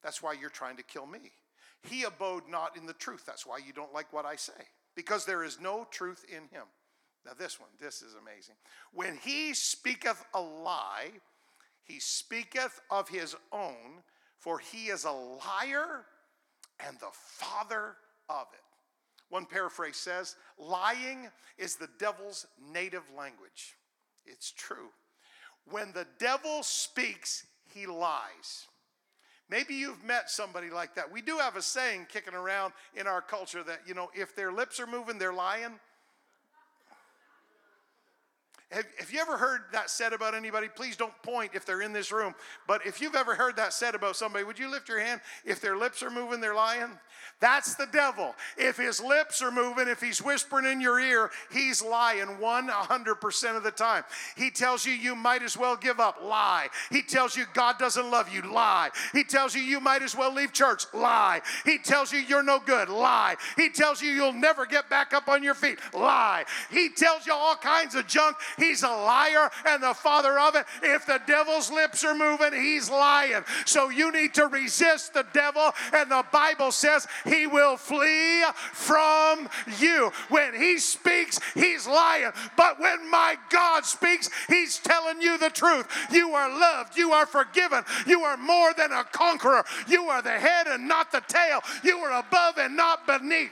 That's 0.03 0.23
why 0.23 0.33
you're 0.33 0.51
trying 0.51 0.77
to 0.77 0.83
kill 0.83 1.07
me. 1.07 1.33
He 1.83 2.05
abode 2.05 2.45
not 2.49 2.77
in 2.77 2.87
the 2.87 2.93
truth. 2.95 3.25
That's 3.27 3.47
why 3.47 3.59
you 3.59 3.73
don't 3.73 3.93
like 3.93 4.13
what 4.13 4.25
I 4.25 4.37
say, 4.37 4.53
because 4.95 5.25
there 5.25 5.45
is 5.45 5.61
no 5.61 5.87
truth 5.91 6.25
in 6.29 6.49
him. 6.57 6.65
Now, 7.25 7.33
this 7.39 7.59
one, 7.59 7.71
this 7.81 8.03
is 8.03 8.15
amazing. 8.21 8.57
When 8.93 9.17
he 9.23 9.55
speaketh 9.55 10.23
a 10.35 10.41
lie, 10.41 11.11
he 11.85 11.99
speaketh 11.99 12.81
of 12.91 13.09
his 13.09 13.35
own, 13.53 14.03
for 14.39 14.59
he 14.59 14.87
is 14.89 15.05
a 15.05 15.11
liar 15.11 16.05
and 16.87 16.99
the 16.99 17.11
father 17.13 17.97
of 18.29 18.47
it. 18.53 18.61
One 19.31 19.47
paraphrase 19.47 19.97
says, 19.97 20.37
lying 20.59 21.29
is 21.57 21.77
the 21.77 21.89
devil's 21.99 22.47
native 22.73 23.05
language. 23.17 23.75
It's 24.27 24.53
true. 24.53 24.91
When 25.71 25.93
the 25.93 26.07
devil 26.19 26.63
speaks, 26.63 27.47
he 27.75 27.87
lies. 27.87 28.67
Maybe 29.49 29.75
you've 29.75 30.05
met 30.05 30.31
somebody 30.31 30.71
like 30.71 30.95
that. 30.95 31.11
We 31.11 31.23
do 31.23 31.39
have 31.39 31.57
a 31.57 31.63
saying 31.63 32.07
kicking 32.11 32.35
around 32.35 32.73
in 32.95 33.07
our 33.07 33.21
culture 33.21 33.63
that, 33.63 33.81
you 33.87 33.95
know, 33.95 34.11
if 34.15 34.37
their 34.37 34.53
lips 34.53 34.79
are 34.79 34.87
moving, 34.87 35.19
they're 35.19 35.33
lying. 35.33 35.81
Have, 38.71 38.87
have, 38.99 39.13
you 39.13 39.21
ever 39.21 39.37
heard 39.37 39.61
that 39.73 39.89
said 39.89 40.13
about 40.13 40.35
anybody? 40.35 40.69
Please 40.69 40.97
don't 40.97 41.13
point 41.23 41.53
if 41.55 41.65
they're 41.65 41.83
in 41.83 41.93
this 41.93 42.11
room. 42.11 42.35
But 42.67 42.85
if 42.87 43.01
you've 43.01 43.15
ever 43.15 43.35
heard 43.35 43.57
that 43.57 43.73
said 43.73 43.95
about 43.95 44.17
somebody, 44.17 44.45
would 44.45 44.59
you 44.59 44.69
lift 44.71 44.89
your 44.89 44.99
hand? 44.99 45.21
If 45.45 45.61
their 45.61 45.77
lips 45.77 46.03
are 46.03 46.11
moving, 46.11 46.41
they're 46.41 46.55
lying. 46.55 46.99
That's 47.41 47.75
the 47.75 47.87
devil. 47.87 48.35
If 48.57 48.77
his 48.77 49.01
lips 49.03 49.43
are 49.43 49.51
moving, 49.51 49.87
if 49.87 50.01
he's 50.01 50.21
whispering 50.23 50.65
in 50.67 50.81
your 50.81 50.99
ear, 50.99 51.31
he's 51.53 51.83
lying 51.83 52.27
100% 52.27 53.57
of 53.57 53.63
the 53.63 53.71
time. 53.71 54.05
He 54.37 54.51
tells 54.51 54.87
you 54.87 54.93
you 54.93 55.15
might 55.15 55.43
as 55.43 55.57
well 55.57 55.77
give 55.77 56.01
up, 56.01 56.23
lie. 56.23 56.69
He 56.91 57.03
tells 57.03 57.37
you 57.37 57.45
God 57.53 57.79
doesn't 57.79 58.11
love 58.11 58.33
you, 58.33 58.43
lie. 58.43 58.91
He 59.13 59.25
tells 59.25 59.55
you 59.55 59.63
you 59.63 59.81
might 59.81 60.03
as 60.03 60.17
well 60.17 60.33
leave 60.33 60.53
church, 60.53 60.85
lie. 60.93 61.43
He 61.65 61.79
tells 61.79 62.13
you 62.13 62.19
you're 62.19 62.43
no 62.43 62.61
good, 62.61 62.89
lie. 62.89 63.37
He 63.57 63.69
tells 63.69 64.01
you 64.01 64.11
you'll 64.11 64.33
never 64.33 64.65
get 64.65 64.89
back 64.89 65.13
up 65.13 65.29
on 65.29 65.43
your 65.43 65.55
feet, 65.55 65.79
lie. 65.93 66.45
He 66.71 66.89
tells 66.89 67.27
you 67.27 67.35
all 67.35 67.57
kinds 67.57 67.95
of 67.95 68.07
junk. 68.07 68.37
He's 68.65 68.83
a 68.83 68.89
liar 68.89 69.51
and 69.67 69.83
the 69.83 69.95
father 69.95 70.39
of 70.39 70.55
it. 70.55 70.65
If 70.83 71.07
the 71.07 71.21
devil's 71.27 71.71
lips 71.71 72.05
are 72.05 72.15
moving, 72.15 72.53
he's 72.53 72.91
lying. 72.91 73.43
So 73.67 73.91
you 73.91 74.11
need 74.13 74.35
to 74.35 74.47
resist 74.47 75.15
the 75.15 75.27
devil, 75.33 75.71
and 75.93 76.11
the 76.11 76.25
Bible 76.33 76.73
says 76.73 77.07
he 77.25 77.47
will 77.47 77.77
flee 77.77 78.45
from 78.73 79.49
you. 79.79 80.13
When 80.29 80.55
he 80.55 80.79
speaks, 80.79 81.39
he's 81.55 81.87
lying. 81.87 82.31
But 82.57 82.81
when 82.81 83.11
my 83.11 83.37
God 83.51 83.85
speaks, 83.85 84.31
he's 84.49 84.79
telling 84.79 85.21
you 85.21 85.39
the 85.39 85.51
truth. 85.51 85.87
You 86.11 86.31
are 86.35 86.49
loved, 86.49 86.97
you 86.97 87.13
are 87.13 87.27
forgiven, 87.27 87.85
you 88.07 88.23
are 88.23 88.37
more 88.37 88.73
than 88.75 88.93
a 88.93 89.05
conqueror. 89.05 89.65
You 89.89 90.05
are 90.05 90.23
the 90.23 90.31
head 90.31 90.67
and 90.67 90.89
not 90.89 91.13
the 91.13 91.23
tail, 91.27 91.61
you 91.83 91.99
are 91.99 92.19
above 92.19 92.59
and 92.59 92.77
not 92.77 93.07
beneath. 93.07 93.51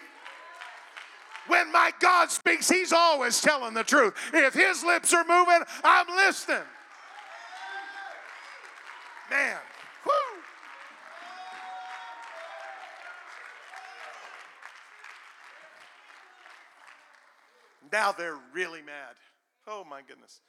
When 1.48 1.72
my 1.72 1.92
God 2.00 2.30
speaks, 2.30 2.68
He's 2.68 2.92
always 2.92 3.40
telling 3.40 3.74
the 3.74 3.84
truth. 3.84 4.14
If 4.32 4.54
His 4.54 4.84
lips 4.84 5.12
are 5.12 5.24
moving, 5.24 5.62
I'm 5.82 6.06
listening. 6.08 6.62
Man, 9.30 9.56
whoo. 10.04 10.12
Now 17.90 18.12
they're 18.12 18.38
really 18.52 18.82
mad. 18.82 19.14
Oh 19.66 19.84
my 19.84 20.00
goodness. 20.06 20.40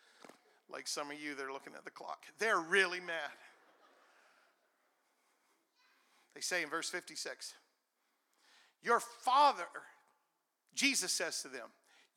Like 0.70 0.88
some 0.88 1.12
of 1.12 1.20
you, 1.20 1.36
they're 1.36 1.52
looking 1.52 1.74
at 1.76 1.86
the 1.86 1.92
clock. 1.92 2.24
They're 2.40 2.60
really 2.60 3.00
mad. 3.00 3.32
They 6.34 6.42
say 6.42 6.64
in 6.64 6.70
verse 6.70 6.90
56 6.90 7.54
Your 8.82 9.00
father 9.00 9.68
Jesus 10.76 11.12
says 11.12 11.42
to 11.42 11.48
them, 11.48 11.68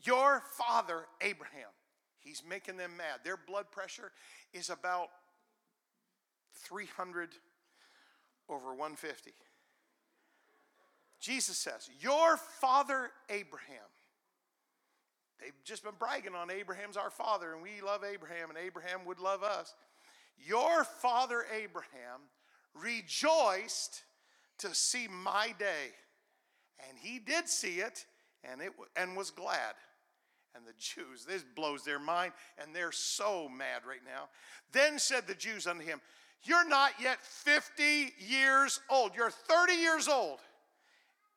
Your 0.02 0.42
father 0.52 1.04
Abraham, 1.20 1.70
he's 2.18 2.42
making 2.48 2.76
them 2.76 2.96
mad. 2.96 3.20
Their 3.24 3.36
blood 3.36 3.70
pressure 3.70 4.12
is 4.52 4.70
about 4.70 5.08
300 6.64 7.30
over 8.48 8.68
150. 8.68 9.32
Jesus 11.20 11.56
says, 11.56 11.88
Your 12.00 12.36
father 12.36 13.10
Abraham. 13.28 13.88
They've 15.40 15.52
just 15.64 15.84
been 15.84 15.94
bragging 15.98 16.34
on 16.34 16.50
Abraham's 16.50 16.96
our 16.96 17.10
father, 17.10 17.52
and 17.52 17.62
we 17.62 17.82
love 17.84 18.02
Abraham, 18.04 18.48
and 18.48 18.58
Abraham 18.58 19.04
would 19.04 19.18
love 19.18 19.42
us. 19.42 19.74
Your 20.38 20.84
father 20.84 21.44
Abraham 21.54 22.20
rejoiced 22.74 24.02
to 24.58 24.74
see 24.74 25.08
my 25.08 25.54
day, 25.58 25.92
and 26.88 26.96
he 26.98 27.18
did 27.18 27.48
see 27.48 27.80
it 27.80 28.06
and, 28.50 28.60
it, 28.60 28.72
and 28.96 29.16
was 29.16 29.30
glad. 29.30 29.74
And 30.54 30.64
the 30.66 30.72
Jews, 30.78 31.24
this 31.26 31.44
blows 31.54 31.84
their 31.84 31.98
mind, 31.98 32.32
and 32.58 32.74
they're 32.74 32.92
so 32.92 33.48
mad 33.48 33.82
right 33.86 34.00
now. 34.04 34.28
Then 34.72 34.98
said 34.98 35.26
the 35.26 35.34
Jews 35.34 35.66
unto 35.66 35.84
him, 35.84 36.00
You're 36.42 36.66
not 36.66 36.92
yet 37.00 37.18
50 37.22 38.14
years 38.18 38.80
old, 38.88 39.12
you're 39.14 39.30
30 39.30 39.74
years 39.74 40.08
old. 40.08 40.40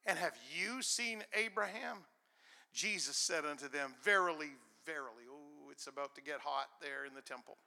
And 0.06 0.18
have 0.18 0.34
you 0.58 0.82
seen 0.82 1.24
Abraham? 1.34 1.98
Jesus 2.74 3.18
said 3.18 3.46
unto 3.46 3.68
them, 3.68 3.94
Verily, 4.04 4.52
verily, 4.86 5.24
oh, 5.30 5.70
it's 5.72 5.88
about 5.88 6.16
to 6.16 6.22
get 6.22 6.40
hot 6.40 6.68
there 6.82 7.06
in 7.06 7.14
the 7.14 7.22
temple. 7.22 7.58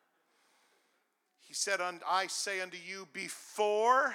He 1.41 1.55
said, 1.55 1.81
I 2.09 2.29
say 2.29 2.63
unto 2.63 2.79
you, 2.79 3.07
before 3.13 4.15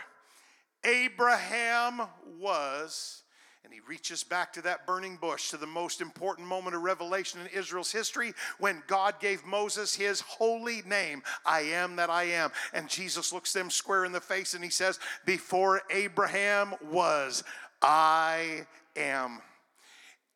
Abraham 0.83 2.01
was, 2.39 3.23
and 3.67 3.73
he 3.73 3.81
reaches 3.85 4.23
back 4.23 4.53
to 4.53 4.61
that 4.61 4.87
burning 4.87 5.17
bush, 5.17 5.49
to 5.49 5.57
the 5.57 5.67
most 5.67 5.99
important 5.99 6.47
moment 6.47 6.73
of 6.73 6.83
revelation 6.83 7.41
in 7.41 7.47
Israel's 7.47 7.91
history 7.91 8.33
when 8.59 8.81
God 8.87 9.19
gave 9.19 9.45
Moses 9.45 9.93
his 9.93 10.21
holy 10.21 10.83
name, 10.83 11.21
I 11.45 11.63
am 11.63 11.97
that 11.97 12.09
I 12.09 12.23
am. 12.23 12.51
And 12.71 12.87
Jesus 12.87 13.33
looks 13.33 13.51
them 13.51 13.69
square 13.69 14.05
in 14.05 14.13
the 14.13 14.21
face 14.21 14.53
and 14.53 14.63
he 14.63 14.69
says, 14.69 15.01
Before 15.25 15.81
Abraham 15.89 16.75
was, 16.89 17.43
I 17.81 18.65
am. 18.95 19.41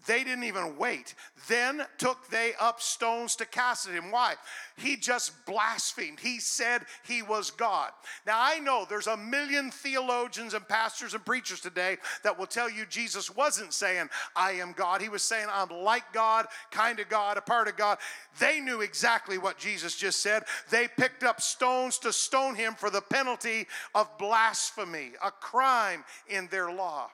They 0.07 0.23
didn't 0.23 0.45
even 0.45 0.77
wait. 0.77 1.13
Then 1.47 1.83
took 1.97 2.29
they 2.29 2.53
up 2.59 2.81
stones 2.81 3.35
to 3.35 3.45
cast 3.45 3.87
at 3.87 3.93
him. 3.93 4.11
Why? 4.11 4.35
He 4.77 4.95
just 4.95 5.45
blasphemed. 5.45 6.19
He 6.19 6.39
said 6.39 6.83
he 7.05 7.21
was 7.21 7.51
God. 7.51 7.91
Now, 8.25 8.37
I 8.39 8.59
know 8.59 8.85
there's 8.89 9.07
a 9.07 9.17
million 9.17 9.69
theologians 9.69 10.53
and 10.53 10.67
pastors 10.67 11.13
and 11.13 11.23
preachers 11.25 11.61
today 11.61 11.97
that 12.23 12.37
will 12.37 12.47
tell 12.47 12.69
you 12.69 12.85
Jesus 12.85 13.33
wasn't 13.35 13.73
saying, 13.73 14.09
I 14.35 14.53
am 14.53 14.73
God. 14.73 15.01
He 15.01 15.09
was 15.09 15.23
saying, 15.23 15.47
I'm 15.51 15.69
like 15.69 16.11
God, 16.13 16.47
kind 16.71 16.99
of 16.99 17.09
God, 17.09 17.37
a 17.37 17.41
part 17.41 17.67
of 17.67 17.77
God. 17.77 17.97
They 18.39 18.59
knew 18.59 18.81
exactly 18.81 19.37
what 19.37 19.57
Jesus 19.57 19.95
just 19.95 20.21
said. 20.21 20.43
They 20.69 20.87
picked 20.87 21.23
up 21.23 21.41
stones 21.41 21.99
to 21.99 22.11
stone 22.11 22.55
him 22.55 22.73
for 22.73 22.89
the 22.89 23.01
penalty 23.01 23.67
of 23.93 24.17
blasphemy, 24.17 25.11
a 25.23 25.31
crime 25.31 26.03
in 26.27 26.47
their 26.47 26.71
law. 26.71 27.11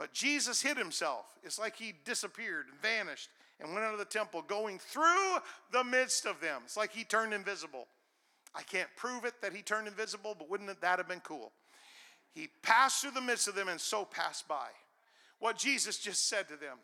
But 0.00 0.14
Jesus 0.14 0.62
hid 0.62 0.78
himself. 0.78 1.26
It's 1.44 1.58
like 1.58 1.76
he 1.76 1.92
disappeared 2.06 2.68
and 2.70 2.80
vanished 2.80 3.28
and 3.60 3.74
went 3.74 3.84
out 3.84 3.92
of 3.92 3.98
the 3.98 4.06
temple, 4.06 4.40
going 4.40 4.78
through 4.78 5.36
the 5.72 5.84
midst 5.84 6.24
of 6.24 6.40
them. 6.40 6.62
It's 6.64 6.78
like 6.78 6.90
he 6.90 7.04
turned 7.04 7.34
invisible. 7.34 7.86
I 8.54 8.62
can't 8.62 8.88
prove 8.96 9.26
it 9.26 9.34
that 9.42 9.52
he 9.52 9.60
turned 9.60 9.86
invisible, 9.86 10.34
but 10.38 10.48
wouldn't 10.48 10.80
that 10.80 10.98
have 10.98 11.06
been 11.06 11.20
cool? 11.20 11.52
He 12.32 12.48
passed 12.62 13.02
through 13.02 13.10
the 13.10 13.20
midst 13.20 13.46
of 13.46 13.54
them 13.54 13.68
and 13.68 13.78
so 13.78 14.06
passed 14.06 14.48
by. 14.48 14.68
What 15.38 15.58
Jesus 15.58 15.98
just 15.98 16.30
said 16.30 16.48
to 16.48 16.56
them 16.56 16.78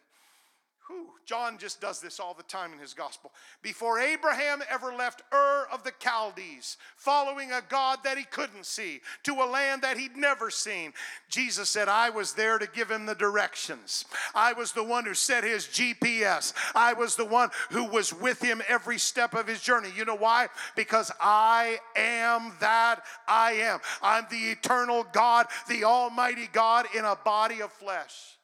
Whew, 0.89 1.09
John 1.24 1.59
just 1.59 1.80
does 1.80 2.01
this 2.01 2.20
all 2.20 2.32
the 2.32 2.45
time 2.45 2.72
in 2.72 2.78
his 2.78 2.95
gospel. 2.95 3.32
Before 3.61 3.99
Abraham 3.99 4.62
ever 4.70 4.95
left 4.95 5.22
Ur 5.32 5.66
of 5.72 5.82
the 5.82 5.93
Chaldees, 5.99 6.76
following 6.97 7.51
a 7.51 7.61
God 7.68 7.99
that 8.05 8.16
he 8.16 8.22
couldn't 8.22 8.66
see, 8.66 9.01
to 9.24 9.32
a 9.34 9.51
land 9.51 9.82
that 9.82 9.97
he'd 9.97 10.16
never 10.16 10.49
seen, 10.49 10.93
Jesus 11.28 11.68
said, 11.68 11.89
I 11.89 12.11
was 12.11 12.34
there 12.34 12.59
to 12.59 12.68
give 12.68 12.89
him 12.89 13.05
the 13.05 13.16
directions. 13.16 14.05
I 14.32 14.53
was 14.53 14.72
the 14.72 14.84
one 14.84 15.05
who 15.05 15.14
set 15.14 15.43
his 15.43 15.66
GPS. 15.66 16.53
I 16.76 16.93
was 16.93 17.16
the 17.16 17.24
one 17.24 17.51
who 17.70 17.84
was 17.84 18.12
with 18.12 18.41
him 18.41 18.62
every 18.68 18.99
step 18.99 19.34
of 19.34 19.49
his 19.49 19.61
journey. 19.61 19.89
You 19.97 20.05
know 20.05 20.14
why? 20.14 20.47
Because 20.76 21.11
I 21.20 21.78
am 21.97 22.53
that 22.61 23.03
I 23.26 23.53
am. 23.55 23.80
I'm 24.03 24.26
the 24.30 24.51
eternal 24.51 25.05
God, 25.12 25.47
the 25.68 25.82
Almighty 25.82 26.49
God 26.53 26.87
in 26.95 27.05
a 27.05 27.16
body 27.16 27.61
of 27.61 27.72
flesh. 27.72 28.37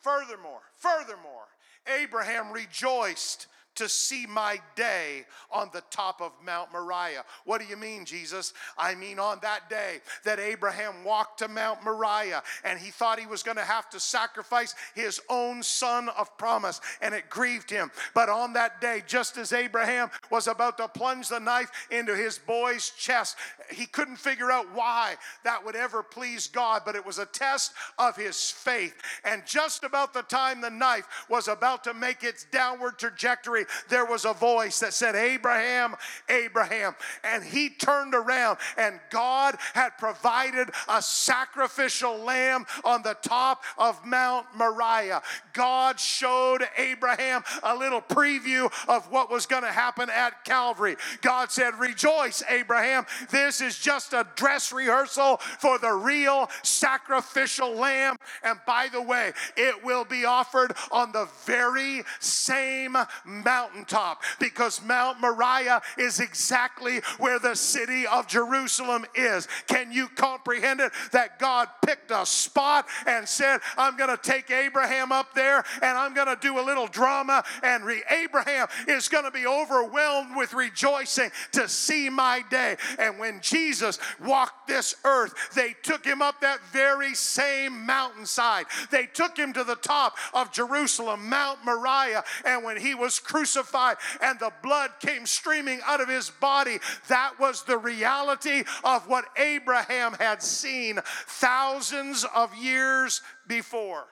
Furthermore, 0.00 0.60
furthermore, 0.76 1.44
Abraham 1.88 2.52
rejoiced 2.52 3.46
to 3.78 3.88
see 3.88 4.26
my 4.26 4.60
day 4.76 5.24
on 5.50 5.70
the 5.72 5.82
top 5.90 6.20
of 6.20 6.32
Mount 6.44 6.72
Moriah. 6.72 7.24
What 7.44 7.60
do 7.60 7.66
you 7.66 7.76
mean, 7.76 8.04
Jesus? 8.04 8.52
I 8.76 8.94
mean, 8.94 9.18
on 9.18 9.38
that 9.42 9.70
day 9.70 9.98
that 10.24 10.38
Abraham 10.38 11.04
walked 11.04 11.38
to 11.38 11.48
Mount 11.48 11.84
Moriah 11.84 12.42
and 12.64 12.78
he 12.78 12.90
thought 12.90 13.18
he 13.18 13.26
was 13.26 13.42
going 13.42 13.56
to 13.56 13.64
have 13.64 13.88
to 13.90 14.00
sacrifice 14.00 14.74
his 14.94 15.20
own 15.28 15.62
son 15.62 16.08
of 16.10 16.36
promise, 16.36 16.80
and 17.00 17.14
it 17.14 17.30
grieved 17.30 17.70
him. 17.70 17.90
But 18.14 18.28
on 18.28 18.52
that 18.54 18.80
day, 18.80 19.02
just 19.06 19.36
as 19.38 19.52
Abraham 19.52 20.10
was 20.30 20.46
about 20.46 20.78
to 20.78 20.88
plunge 20.88 21.28
the 21.28 21.38
knife 21.38 21.70
into 21.90 22.14
his 22.14 22.38
boy's 22.38 22.90
chest, 22.90 23.36
he 23.70 23.86
couldn't 23.86 24.16
figure 24.16 24.50
out 24.50 24.66
why 24.74 25.16
that 25.44 25.64
would 25.64 25.76
ever 25.76 26.02
please 26.02 26.46
God, 26.46 26.82
but 26.84 26.96
it 26.96 27.06
was 27.06 27.18
a 27.18 27.26
test 27.26 27.72
of 27.98 28.16
his 28.16 28.50
faith. 28.50 28.94
And 29.24 29.46
just 29.46 29.84
about 29.84 30.12
the 30.12 30.22
time 30.22 30.60
the 30.60 30.70
knife 30.70 31.06
was 31.28 31.48
about 31.48 31.84
to 31.84 31.94
make 31.94 32.24
its 32.24 32.46
downward 32.50 32.98
trajectory, 32.98 33.64
there 33.88 34.04
was 34.04 34.24
a 34.24 34.32
voice 34.32 34.80
that 34.80 34.94
said, 34.94 35.14
Abraham, 35.14 35.94
Abraham. 36.28 36.94
And 37.24 37.42
he 37.42 37.68
turned 37.70 38.14
around, 38.14 38.58
and 38.76 39.00
God 39.10 39.56
had 39.74 39.90
provided 39.98 40.70
a 40.88 41.02
sacrificial 41.02 42.18
lamb 42.18 42.66
on 42.84 43.02
the 43.02 43.16
top 43.22 43.64
of 43.76 44.04
Mount 44.04 44.46
Moriah. 44.56 45.22
God 45.52 45.98
showed 46.00 46.66
Abraham 46.76 47.42
a 47.62 47.76
little 47.76 48.00
preview 48.00 48.70
of 48.88 49.10
what 49.10 49.30
was 49.30 49.46
going 49.46 49.62
to 49.62 49.72
happen 49.72 50.08
at 50.10 50.44
Calvary. 50.44 50.96
God 51.20 51.50
said, 51.50 51.78
Rejoice, 51.78 52.42
Abraham. 52.48 53.06
This 53.30 53.60
is 53.60 53.78
just 53.78 54.12
a 54.12 54.26
dress 54.36 54.72
rehearsal 54.72 55.38
for 55.58 55.78
the 55.78 55.92
real 55.92 56.50
sacrificial 56.62 57.74
lamb. 57.74 58.16
And 58.42 58.58
by 58.66 58.88
the 58.92 59.02
way, 59.02 59.32
it 59.56 59.84
will 59.84 60.04
be 60.04 60.24
offered 60.24 60.72
on 60.90 61.12
the 61.12 61.28
very 61.44 62.02
same 62.20 62.96
mountain 63.24 63.57
mountaintop 63.58 64.22
because 64.38 64.82
Mount 64.84 65.20
Moriah 65.20 65.82
is 65.96 66.20
exactly 66.20 67.00
where 67.18 67.38
the 67.38 67.54
city 67.54 68.06
of 68.06 68.26
Jerusalem 68.28 69.04
is. 69.14 69.48
Can 69.66 69.90
you 69.90 70.08
comprehend 70.08 70.80
it? 70.80 70.92
That 71.12 71.38
God 71.38 71.68
picked 71.84 72.10
a 72.10 72.24
spot 72.24 72.86
and 73.06 73.28
said, 73.28 73.58
I'm 73.76 73.96
going 73.96 74.16
to 74.16 74.22
take 74.22 74.50
Abraham 74.50 75.10
up 75.10 75.34
there 75.34 75.64
and 75.82 75.98
I'm 75.98 76.14
going 76.14 76.28
to 76.28 76.38
do 76.40 76.58
a 76.58 76.62
little 76.62 76.86
drama, 76.86 77.42
and 77.62 77.84
re- 77.84 78.02
Abraham 78.10 78.68
is 78.86 79.08
going 79.08 79.24
to 79.24 79.30
be 79.30 79.46
overwhelmed 79.46 80.36
with 80.36 80.52
rejoicing 80.52 81.30
to 81.52 81.68
see 81.68 82.08
my 82.08 82.42
day. 82.50 82.76
And 82.98 83.18
when 83.18 83.40
Jesus 83.40 83.98
walked 84.24 84.68
this 84.68 84.94
earth, 85.04 85.34
they 85.54 85.74
took 85.82 86.04
him 86.04 86.22
up 86.22 86.40
that 86.40 86.60
very 86.72 87.14
same 87.14 87.86
mountainside. 87.86 88.66
They 88.90 89.06
took 89.06 89.36
him 89.36 89.52
to 89.54 89.64
the 89.64 89.76
top 89.76 90.16
of 90.32 90.52
Jerusalem, 90.52 91.28
Mount 91.28 91.64
Moriah, 91.64 92.24
and 92.44 92.64
when 92.64 92.76
he 92.76 92.94
was 92.94 93.18
crucified, 93.18 93.47
crucified 93.48 93.96
and 94.22 94.38
the 94.38 94.52
blood 94.62 94.90
came 95.00 95.26
streaming 95.26 95.80
out 95.86 96.00
of 96.00 96.08
his 96.08 96.30
body. 96.30 96.78
That 97.08 97.38
was 97.38 97.62
the 97.62 97.78
reality 97.78 98.64
of 98.84 99.08
what 99.08 99.26
Abraham 99.36 100.14
had 100.14 100.42
seen 100.42 100.98
thousands 101.26 102.24
of 102.34 102.54
years 102.56 103.22
before. 103.46 104.06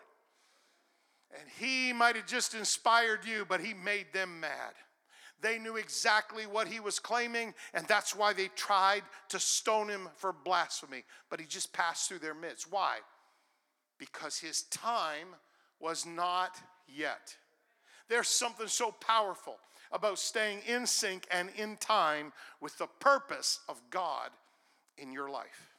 And 1.38 1.48
he 1.58 1.92
might 1.92 2.16
have 2.16 2.26
just 2.26 2.54
inspired 2.54 3.24
you, 3.26 3.44
but 3.46 3.60
he 3.60 3.74
made 3.74 4.06
them 4.12 4.40
mad. 4.40 4.72
They 5.42 5.58
knew 5.58 5.76
exactly 5.76 6.46
what 6.46 6.66
he 6.66 6.80
was 6.80 6.98
claiming, 6.98 7.52
and 7.74 7.86
that's 7.86 8.16
why 8.16 8.32
they 8.32 8.48
tried 8.56 9.02
to 9.28 9.38
stone 9.38 9.88
him 9.88 10.08
for 10.16 10.32
blasphemy. 10.32 11.04
But 11.28 11.40
he 11.40 11.46
just 11.46 11.74
passed 11.74 12.08
through 12.08 12.20
their 12.20 12.34
midst. 12.34 12.72
Why? 12.72 12.98
Because 13.98 14.38
his 14.38 14.62
time 14.62 15.28
was 15.78 16.06
not 16.06 16.56
yet. 16.88 17.36
There's 18.08 18.28
something 18.28 18.68
so 18.68 18.92
powerful 18.92 19.56
about 19.92 20.18
staying 20.18 20.60
in 20.66 20.86
sync 20.86 21.26
and 21.30 21.48
in 21.56 21.76
time 21.76 22.32
with 22.60 22.76
the 22.78 22.88
purpose 23.00 23.60
of 23.68 23.80
God 23.90 24.30
in 24.98 25.12
your 25.12 25.30
life. 25.30 25.74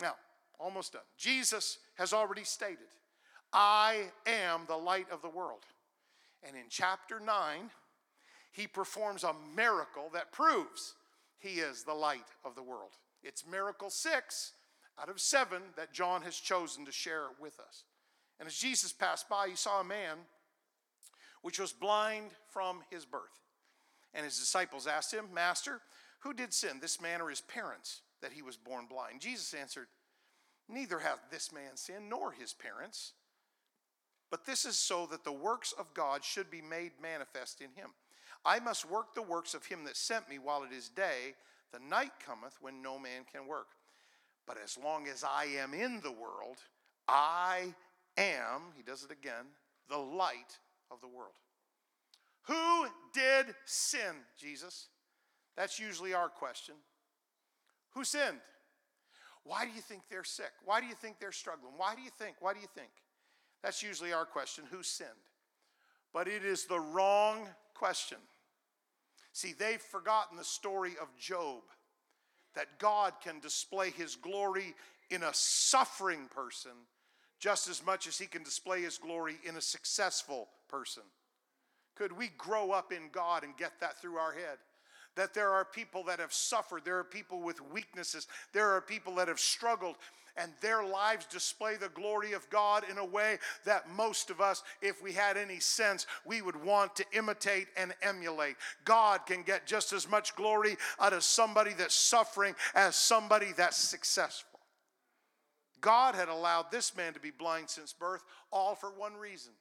Now, 0.00 0.14
almost 0.58 0.92
done. 0.92 1.02
Jesus 1.18 1.78
has 1.96 2.12
already 2.12 2.44
stated, 2.44 2.86
I 3.52 4.10
am 4.26 4.62
the 4.66 4.76
light 4.76 5.06
of 5.10 5.22
the 5.22 5.28
world. 5.28 5.64
And 6.42 6.56
in 6.56 6.64
chapter 6.68 7.20
9, 7.20 7.70
he 8.52 8.66
performs 8.66 9.24
a 9.24 9.34
miracle 9.54 10.10
that 10.14 10.32
proves 10.32 10.94
he 11.38 11.60
is 11.60 11.82
the 11.82 11.94
light 11.94 12.26
of 12.44 12.54
the 12.54 12.62
world. 12.62 12.92
It's 13.22 13.44
miracle 13.50 13.90
6 13.90 14.52
out 15.00 15.08
of 15.08 15.20
7 15.20 15.60
that 15.76 15.92
John 15.92 16.22
has 16.22 16.36
chosen 16.36 16.84
to 16.86 16.92
share 16.92 17.26
with 17.40 17.58
us. 17.60 17.84
And 18.38 18.46
as 18.46 18.56
Jesus 18.56 18.92
passed 18.92 19.28
by, 19.28 19.48
he 19.48 19.56
saw 19.56 19.80
a 19.80 19.84
man 19.84 20.18
which 21.46 21.60
was 21.60 21.72
blind 21.72 22.32
from 22.48 22.80
his 22.90 23.04
birth. 23.04 23.44
And 24.12 24.24
his 24.24 24.36
disciples 24.36 24.88
asked 24.88 25.14
him, 25.14 25.26
Master, 25.32 25.80
who 26.18 26.34
did 26.34 26.52
sin, 26.52 26.80
this 26.80 27.00
man 27.00 27.20
or 27.20 27.30
his 27.30 27.40
parents, 27.40 28.00
that 28.20 28.32
he 28.32 28.42
was 28.42 28.56
born 28.56 28.86
blind? 28.90 29.20
Jesus 29.20 29.54
answered, 29.54 29.86
Neither 30.68 30.98
hath 30.98 31.20
this 31.30 31.52
man 31.52 31.76
sinned 31.76 32.10
nor 32.10 32.32
his 32.32 32.52
parents, 32.52 33.12
but 34.28 34.44
this 34.44 34.64
is 34.64 34.76
so 34.76 35.06
that 35.06 35.22
the 35.22 35.30
works 35.32 35.72
of 35.78 35.94
God 35.94 36.24
should 36.24 36.50
be 36.50 36.60
made 36.60 36.90
manifest 37.00 37.60
in 37.60 37.70
him. 37.80 37.90
I 38.44 38.58
must 38.58 38.90
work 38.90 39.14
the 39.14 39.22
works 39.22 39.54
of 39.54 39.66
him 39.66 39.84
that 39.84 39.96
sent 39.96 40.28
me 40.28 40.40
while 40.40 40.64
it 40.64 40.74
is 40.76 40.88
day. 40.88 41.36
The 41.72 41.78
night 41.78 42.10
cometh 42.18 42.56
when 42.60 42.82
no 42.82 42.98
man 42.98 43.22
can 43.32 43.46
work. 43.46 43.68
But 44.48 44.56
as 44.64 44.76
long 44.76 45.06
as 45.06 45.22
I 45.22 45.44
am 45.44 45.74
in 45.74 46.00
the 46.00 46.10
world, 46.10 46.56
I 47.06 47.72
am, 48.18 48.72
he 48.76 48.82
does 48.82 49.04
it 49.04 49.12
again, 49.12 49.46
the 49.88 49.96
light 49.96 50.58
of 50.90 51.00
the 51.00 51.08
world. 51.08 51.34
Who 52.44 52.86
did 53.12 53.54
sin, 53.64 54.14
Jesus? 54.38 54.88
That's 55.56 55.80
usually 55.80 56.14
our 56.14 56.28
question. 56.28 56.74
Who 57.94 58.04
sinned? 58.04 58.40
Why 59.44 59.64
do 59.64 59.72
you 59.72 59.80
think 59.80 60.02
they're 60.10 60.24
sick? 60.24 60.52
Why 60.64 60.80
do 60.80 60.86
you 60.86 60.94
think 60.94 61.18
they're 61.18 61.32
struggling? 61.32 61.72
Why 61.76 61.94
do 61.94 62.02
you 62.02 62.10
think? 62.18 62.36
Why 62.40 62.52
do 62.52 62.60
you 62.60 62.68
think? 62.74 62.90
That's 63.62 63.82
usually 63.82 64.12
our 64.12 64.26
question. 64.26 64.64
Who 64.70 64.82
sinned? 64.82 65.10
But 66.12 66.28
it 66.28 66.44
is 66.44 66.66
the 66.66 66.80
wrong 66.80 67.48
question. 67.74 68.18
See, 69.32 69.54
they've 69.58 69.80
forgotten 69.80 70.36
the 70.36 70.44
story 70.44 70.92
of 71.00 71.08
Job, 71.18 71.62
that 72.54 72.78
God 72.78 73.12
can 73.22 73.38
display 73.40 73.90
his 73.90 74.16
glory 74.16 74.74
in 75.10 75.22
a 75.22 75.34
suffering 75.34 76.28
person 76.34 76.72
just 77.38 77.68
as 77.68 77.84
much 77.84 78.06
as 78.06 78.18
he 78.18 78.26
can 78.26 78.42
display 78.42 78.82
his 78.82 78.98
glory 78.98 79.36
in 79.44 79.56
a 79.56 79.60
successful 79.60 80.48
person. 80.68 81.02
Could 81.94 82.12
we 82.12 82.30
grow 82.36 82.72
up 82.72 82.92
in 82.92 83.08
God 83.12 83.44
and 83.44 83.56
get 83.56 83.72
that 83.80 84.00
through 84.00 84.16
our 84.16 84.32
head? 84.32 84.58
that 85.16 85.34
there 85.34 85.50
are 85.50 85.64
people 85.64 86.04
that 86.04 86.20
have 86.20 86.32
suffered, 86.32 86.84
there 86.84 86.98
are 86.98 87.04
people 87.04 87.40
with 87.40 87.60
weaknesses, 87.72 88.28
there 88.52 88.70
are 88.70 88.80
people 88.80 89.14
that 89.16 89.28
have 89.28 89.40
struggled, 89.40 89.96
and 90.36 90.52
their 90.60 90.84
lives 90.84 91.24
display 91.24 91.76
the 91.76 91.88
glory 91.88 92.34
of 92.34 92.48
God 92.50 92.84
in 92.90 92.98
a 92.98 93.04
way 93.04 93.38
that 93.64 93.88
most 93.88 94.28
of 94.28 94.40
us, 94.40 94.62
if 94.82 95.02
we 95.02 95.12
had 95.12 95.38
any 95.38 95.58
sense, 95.58 96.06
we 96.26 96.42
would 96.42 96.62
want 96.62 96.94
to 96.96 97.04
imitate 97.14 97.68
and 97.76 97.94
emulate. 98.02 98.56
God 98.84 99.24
can 99.26 99.42
get 99.42 99.66
just 99.66 99.94
as 99.94 100.08
much 100.08 100.36
glory 100.36 100.76
out 101.00 101.14
of 101.14 101.24
somebody 101.24 101.72
that's 101.72 101.94
suffering 101.94 102.54
as 102.74 102.94
somebody 102.96 103.52
that's 103.56 103.78
successful. 103.78 104.55
God 105.80 106.14
had 106.14 106.28
allowed 106.28 106.70
this 106.70 106.96
man 106.96 107.12
to 107.14 107.20
be 107.20 107.30
blind 107.30 107.70
since 107.70 107.92
birth, 107.92 108.22
all 108.50 108.74
for 108.74 108.90
one 108.90 109.14
reason 109.14 109.52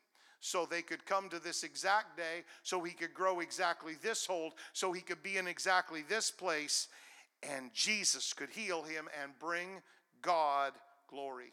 so 0.45 0.65
they 0.65 0.83
could 0.83 1.03
come 1.07 1.27
to 1.27 1.39
this 1.39 1.63
exact 1.63 2.15
day, 2.15 2.43
so 2.61 2.83
he 2.83 2.93
could 2.93 3.15
grow 3.15 3.39
exactly 3.39 3.95
this 4.03 4.27
hold, 4.27 4.53
so 4.73 4.91
he 4.91 5.01
could 5.01 5.23
be 5.23 5.37
in 5.37 5.47
exactly 5.47 6.03
this 6.07 6.29
place, 6.29 6.87
and 7.41 7.73
Jesus 7.73 8.31
could 8.31 8.49
heal 8.49 8.83
him 8.83 9.09
and 9.21 9.31
bring 9.39 9.81
God 10.21 10.73
glory. 11.09 11.51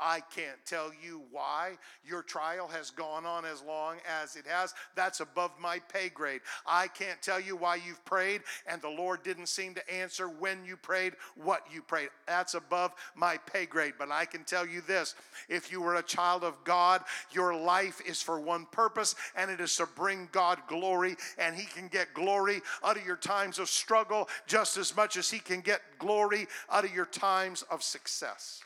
I 0.00 0.20
can't 0.20 0.58
tell 0.64 0.90
you 1.02 1.22
why 1.30 1.78
your 2.04 2.22
trial 2.22 2.68
has 2.68 2.90
gone 2.90 3.26
on 3.26 3.44
as 3.44 3.62
long 3.62 3.96
as 4.22 4.36
it 4.36 4.46
has. 4.46 4.74
That's 4.94 5.20
above 5.20 5.52
my 5.60 5.78
pay 5.78 6.08
grade. 6.08 6.40
I 6.66 6.88
can't 6.88 7.20
tell 7.20 7.40
you 7.40 7.56
why 7.56 7.76
you've 7.76 8.04
prayed 8.04 8.42
and 8.66 8.80
the 8.80 8.88
Lord 8.88 9.22
didn't 9.22 9.48
seem 9.48 9.74
to 9.74 9.94
answer 9.94 10.28
when 10.28 10.64
you 10.64 10.76
prayed, 10.76 11.14
what 11.36 11.62
you 11.72 11.82
prayed. 11.82 12.10
That's 12.26 12.54
above 12.54 12.92
my 13.14 13.36
pay 13.38 13.66
grade. 13.66 13.94
But 13.98 14.10
I 14.10 14.24
can 14.24 14.44
tell 14.44 14.66
you 14.66 14.80
this 14.80 15.14
if 15.48 15.70
you 15.70 15.80
were 15.80 15.96
a 15.96 16.02
child 16.02 16.44
of 16.44 16.62
God, 16.64 17.02
your 17.32 17.54
life 17.54 18.00
is 18.06 18.22
for 18.22 18.40
one 18.40 18.66
purpose, 18.66 19.14
and 19.36 19.50
it 19.50 19.60
is 19.60 19.76
to 19.76 19.86
bring 19.86 20.28
God 20.32 20.58
glory. 20.68 21.16
And 21.38 21.54
He 21.54 21.66
can 21.66 21.88
get 21.88 22.14
glory 22.14 22.60
out 22.84 22.96
of 22.96 23.06
your 23.06 23.16
times 23.16 23.58
of 23.58 23.68
struggle 23.68 24.28
just 24.46 24.76
as 24.76 24.96
much 24.96 25.16
as 25.16 25.30
He 25.30 25.38
can 25.38 25.60
get 25.60 25.80
glory 25.98 26.46
out 26.70 26.84
of 26.84 26.94
your 26.94 27.06
times 27.06 27.62
of 27.70 27.82
success. 27.82 28.62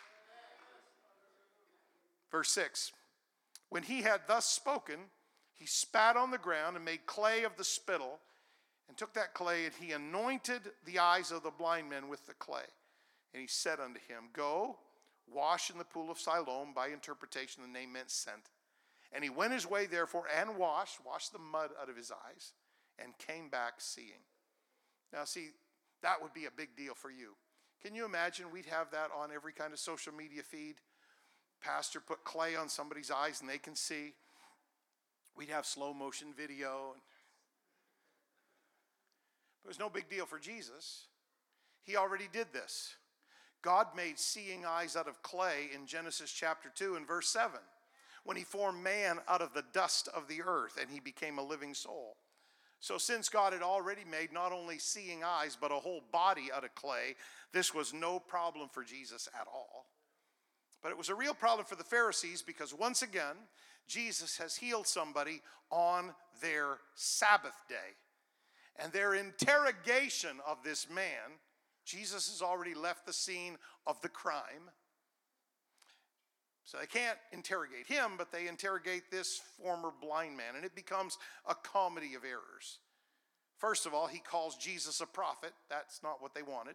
Verse 2.35 2.51
6 2.51 2.91
When 3.69 3.85
he 3.85 4.03
had 4.03 4.23
thus 4.27 4.45
spoken, 4.45 4.99
he 5.55 5.67
spat 5.67 6.17
on 6.17 6.33
the 6.33 6.39
ground 6.39 6.75
and 6.75 6.85
made 6.85 7.07
clay 7.07 7.45
of 7.45 7.57
the 7.57 7.63
spittle, 7.63 8.19
and 8.89 8.97
took 8.97 9.15
that 9.15 9.35
clay 9.35 9.67
and 9.67 9.75
he 9.81 9.93
anointed 9.93 10.63
the 10.85 10.99
eyes 10.99 11.31
of 11.31 11.45
the 11.45 11.53
blind 11.53 11.89
men 11.89 12.09
with 12.09 12.27
the 12.27 12.35
clay. 12.35 12.67
And 13.33 13.41
he 13.41 13.47
said 13.47 13.79
unto 13.79 14.01
him, 14.09 14.31
Go, 14.33 14.79
wash 15.33 15.71
in 15.71 15.79
the 15.79 15.85
pool 15.85 16.11
of 16.11 16.19
Siloam. 16.19 16.75
By 16.75 16.89
interpretation, 16.89 17.63
the 17.63 17.69
name 17.69 17.93
meant 17.93 18.11
sent. 18.11 18.51
And 19.13 19.23
he 19.23 19.31
went 19.31 19.53
his 19.53 19.71
way, 19.71 19.87
therefore, 19.87 20.25
and 20.37 20.57
washed, 20.57 20.99
washed 21.07 21.33
the 21.33 21.39
mud 21.39 21.71
out 21.81 21.89
of 21.89 21.97
his 21.97 22.11
eyes, 22.11 22.53
and 22.99 23.17
came 23.17 23.49
back 23.49 23.75
seeing. 23.79 24.25
Now, 25.13 25.23
see, 25.23 25.51
that 26.03 26.21
would 26.21 26.35
be 26.35 26.47
a 26.47 26.51
big 26.51 26.75
deal 26.77 26.95
for 26.95 27.13
you. 27.13 27.37
Can 27.81 27.95
you 27.95 28.05
imagine 28.05 28.51
we'd 28.51 28.67
have 28.67 28.91
that 28.91 29.11
on 29.17 29.31
every 29.31 29.53
kind 29.53 29.73
of 29.73 29.79
social 29.79 30.13
media 30.13 30.43
feed? 30.43 30.81
Pastor 31.65 32.01
put 32.01 32.25
clay 32.25 32.57
on 32.57 32.69
somebody's 32.69 33.11
eyes 33.11 33.41
and 33.41 33.49
they 33.49 33.59
can 33.59 33.75
see. 33.75 34.13
We'd 35.37 35.51
have 35.51 35.67
slow 35.67 35.95
motion 35.95 36.29
video. 36.37 36.95
But 39.63 39.69
it 39.69 39.69
was 39.69 39.79
no 39.79 39.89
big 39.89 40.09
deal 40.09 40.27
for 40.27 40.39
Jesus. 40.39 41.07
He 41.83 41.97
already 41.97 42.29
did 42.33 42.49
this. 42.53 42.95
God 43.63 43.87
made 43.97 44.19
seeing 44.19 44.67
eyes 44.67 44.95
out 44.95 45.09
of 45.09 45.23
clay 45.23 45.71
in 45.75 45.87
Genesis 45.87 46.31
chapter 46.31 46.71
2 46.75 46.97
and 46.97 47.07
verse 47.07 47.29
7 47.29 47.59
when 48.25 48.37
he 48.37 48.45
formed 48.45 48.83
man 48.83 49.19
out 49.29 49.41
of 49.43 49.55
the 49.55 49.65
dust 49.73 50.09
of 50.15 50.29
the 50.29 50.43
earth 50.43 50.79
and 50.81 50.91
he 50.91 51.01
became 51.01 51.39
a 51.39 51.43
living 51.43 51.73
soul. 51.73 52.17
So, 52.81 52.99
since 52.99 53.31
God 53.31 53.55
had 53.55 53.63
already 53.63 54.03
made 54.05 54.31
not 54.31 54.53
only 54.53 54.79
seeing 54.79 55.25
eyes, 55.25 55.57
but 55.59 55.73
a 55.73 55.77
whole 55.77 56.03
body 56.13 56.51
out 56.55 56.65
of 56.65 56.75
clay, 56.75 57.17
this 57.53 57.73
was 57.73 57.95
no 57.95 58.19
problem 58.19 58.69
for 58.69 58.85
Jesus 58.85 59.27
at 59.41 59.47
all. 59.47 59.87
But 60.85 60.91
it 60.91 60.99
was 60.99 61.09
a 61.09 61.15
real 61.15 61.33
problem 61.33 61.65
for 61.65 61.77
the 61.77 61.83
Pharisees 61.83 62.43
because 62.43 62.75
once 62.75 63.01
again, 63.01 63.37
Jesus 63.89 64.37
has 64.37 64.55
healed 64.55 64.87
somebody 64.87 65.41
on 65.71 66.15
their 66.43 66.77
Sabbath 66.95 67.57
day. 67.71 67.97
And 68.77 68.93
their 68.93 69.15
interrogation 69.15 70.37
of 70.47 70.59
this 70.63 70.87
man, 70.91 71.39
Jesus 71.87 72.29
has 72.29 72.43
already 72.43 72.75
left 72.75 73.07
the 73.07 73.15
scene 73.15 73.57
of 73.87 73.99
the 74.03 74.11
crime. 74.11 74.71
So 76.65 76.77
they 76.77 76.87
can't 76.87 77.19
interrogate 77.33 77.87
him, 77.87 78.13
but 78.19 78.31
they 78.31 78.47
interrogate 78.47 79.11
this 79.11 79.41
former 79.63 79.91
blind 80.03 80.37
man, 80.37 80.55
and 80.55 80.67
it 80.67 80.75
becomes 80.75 81.17
a 81.49 81.55
comedy 81.55 82.15
of 82.15 82.25
errors. 82.25 82.79
First 83.57 83.87
of 83.87 83.95
all, 83.95 84.07
he 84.07 84.19
calls 84.19 84.57
Jesus 84.57 85.01
a 85.01 85.07
prophet. 85.07 85.53
That's 85.71 86.03
not 86.03 86.21
what 86.21 86.35
they 86.35 86.43
wanted. 86.43 86.75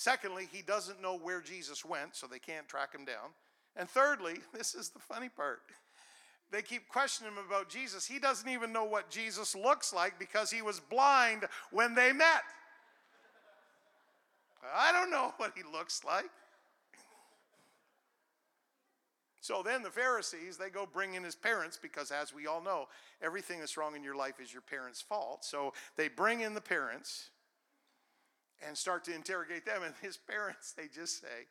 Secondly, 0.00 0.48
he 0.50 0.62
doesn't 0.62 1.02
know 1.02 1.18
where 1.18 1.42
Jesus 1.42 1.84
went, 1.84 2.16
so 2.16 2.26
they 2.26 2.38
can't 2.38 2.66
track 2.66 2.94
him 2.94 3.04
down. 3.04 3.34
And 3.76 3.86
thirdly, 3.86 4.38
this 4.54 4.74
is 4.74 4.88
the 4.88 4.98
funny 4.98 5.28
part. 5.28 5.60
They 6.50 6.62
keep 6.62 6.88
questioning 6.88 7.34
him 7.34 7.44
about 7.46 7.68
Jesus. 7.68 8.06
He 8.06 8.18
doesn't 8.18 8.48
even 8.48 8.72
know 8.72 8.84
what 8.84 9.10
Jesus 9.10 9.54
looks 9.54 9.92
like 9.92 10.18
because 10.18 10.50
he 10.50 10.62
was 10.62 10.80
blind 10.80 11.44
when 11.70 11.94
they 11.94 12.14
met. 12.14 12.44
I 14.74 14.90
don't 14.90 15.10
know 15.10 15.34
what 15.36 15.52
he 15.54 15.62
looks 15.70 16.02
like. 16.02 16.30
So 19.42 19.62
then 19.62 19.82
the 19.82 19.90
Pharisees, 19.90 20.56
they 20.56 20.70
go 20.70 20.88
bring 20.90 21.12
in 21.12 21.22
his 21.22 21.36
parents 21.36 21.78
because, 21.80 22.10
as 22.10 22.32
we 22.32 22.46
all 22.46 22.62
know, 22.62 22.88
everything 23.20 23.58
that's 23.58 23.76
wrong 23.76 23.94
in 23.94 24.02
your 24.02 24.16
life 24.16 24.40
is 24.40 24.50
your 24.50 24.62
parents' 24.62 25.02
fault. 25.02 25.44
So 25.44 25.74
they 25.98 26.08
bring 26.08 26.40
in 26.40 26.54
the 26.54 26.60
parents 26.62 27.28
and 28.66 28.76
start 28.76 29.04
to 29.04 29.14
interrogate 29.14 29.64
them. 29.64 29.82
And 29.84 29.94
his 30.02 30.16
parents, 30.16 30.72
they 30.72 30.88
just 30.92 31.20
say 31.20 31.46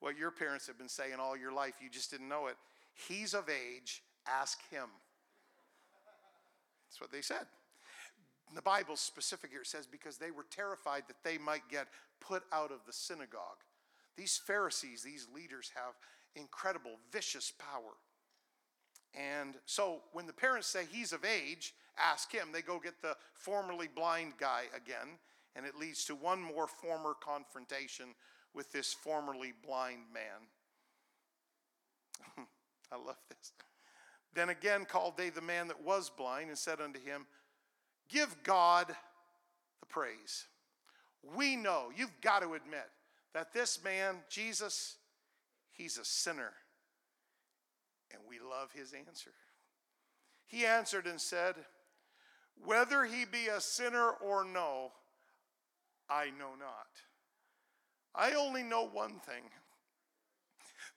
what 0.00 0.16
your 0.16 0.30
parents 0.30 0.66
have 0.66 0.78
been 0.78 0.88
saying 0.88 1.14
all 1.20 1.36
your 1.36 1.52
life. 1.52 1.74
You 1.82 1.90
just 1.90 2.10
didn't 2.10 2.28
know 2.28 2.46
it. 2.46 2.56
He's 3.08 3.34
of 3.34 3.48
age, 3.48 4.02
ask 4.26 4.58
him. 4.70 4.88
That's 6.88 7.00
what 7.00 7.12
they 7.12 7.20
said. 7.20 7.46
The 8.54 8.62
Bible's 8.62 9.00
specific 9.00 9.50
here 9.50 9.60
It 9.60 9.66
says 9.66 9.86
because 9.86 10.16
they 10.16 10.30
were 10.30 10.46
terrified 10.50 11.04
that 11.08 11.22
they 11.22 11.36
might 11.36 11.68
get 11.70 11.86
put 12.20 12.44
out 12.52 12.72
of 12.72 12.78
the 12.86 12.92
synagogue. 12.92 13.62
These 14.16 14.38
Pharisees, 14.38 15.02
these 15.02 15.28
leaders, 15.34 15.70
have 15.74 15.94
incredible, 16.34 16.92
vicious 17.12 17.52
power. 17.58 17.92
And 19.14 19.54
so 19.66 20.00
when 20.12 20.26
the 20.26 20.32
parents 20.32 20.66
say 20.66 20.84
he's 20.90 21.12
of 21.12 21.24
age, 21.24 21.74
ask 21.98 22.32
him, 22.32 22.48
they 22.52 22.62
go 22.62 22.78
get 22.78 23.00
the 23.02 23.16
formerly 23.34 23.88
blind 23.94 24.32
guy 24.38 24.64
again 24.74 25.18
and 25.58 25.66
it 25.66 25.76
leads 25.76 26.04
to 26.04 26.14
one 26.14 26.40
more 26.40 26.68
former 26.68 27.14
confrontation 27.20 28.14
with 28.54 28.70
this 28.70 28.94
formerly 28.94 29.52
blind 29.66 30.02
man. 30.14 30.46
I 32.92 32.96
love 32.96 33.16
this. 33.28 33.50
Then 34.34 34.50
again 34.50 34.84
called 34.84 35.16
they 35.16 35.30
the 35.30 35.42
man 35.42 35.66
that 35.66 35.82
was 35.82 36.10
blind 36.10 36.48
and 36.48 36.56
said 36.56 36.80
unto 36.80 37.00
him, 37.00 37.26
Give 38.08 38.34
God 38.44 38.86
the 38.86 39.86
praise. 39.86 40.46
We 41.36 41.56
know, 41.56 41.86
you've 41.94 42.20
got 42.20 42.42
to 42.42 42.54
admit, 42.54 42.88
that 43.34 43.52
this 43.52 43.82
man, 43.82 44.18
Jesus, 44.30 44.94
he's 45.72 45.98
a 45.98 46.04
sinner. 46.04 46.52
And 48.12 48.22
we 48.28 48.38
love 48.38 48.70
his 48.72 48.92
answer. 48.92 49.32
He 50.46 50.64
answered 50.64 51.08
and 51.08 51.20
said, 51.20 51.56
Whether 52.64 53.04
he 53.04 53.24
be 53.24 53.48
a 53.48 53.60
sinner 53.60 54.10
or 54.24 54.44
no, 54.44 54.92
I 56.10 56.26
know 56.38 56.54
not. 56.58 56.88
I 58.14 58.32
only 58.32 58.62
know 58.62 58.88
one 58.88 59.20
thing 59.20 59.42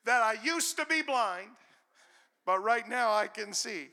that 0.04 0.22
I 0.22 0.36
used 0.42 0.76
to 0.78 0.86
be 0.86 1.02
blind, 1.02 1.50
but 2.44 2.62
right 2.62 2.88
now 2.88 3.12
I 3.12 3.26
can 3.26 3.52
see 3.52 3.88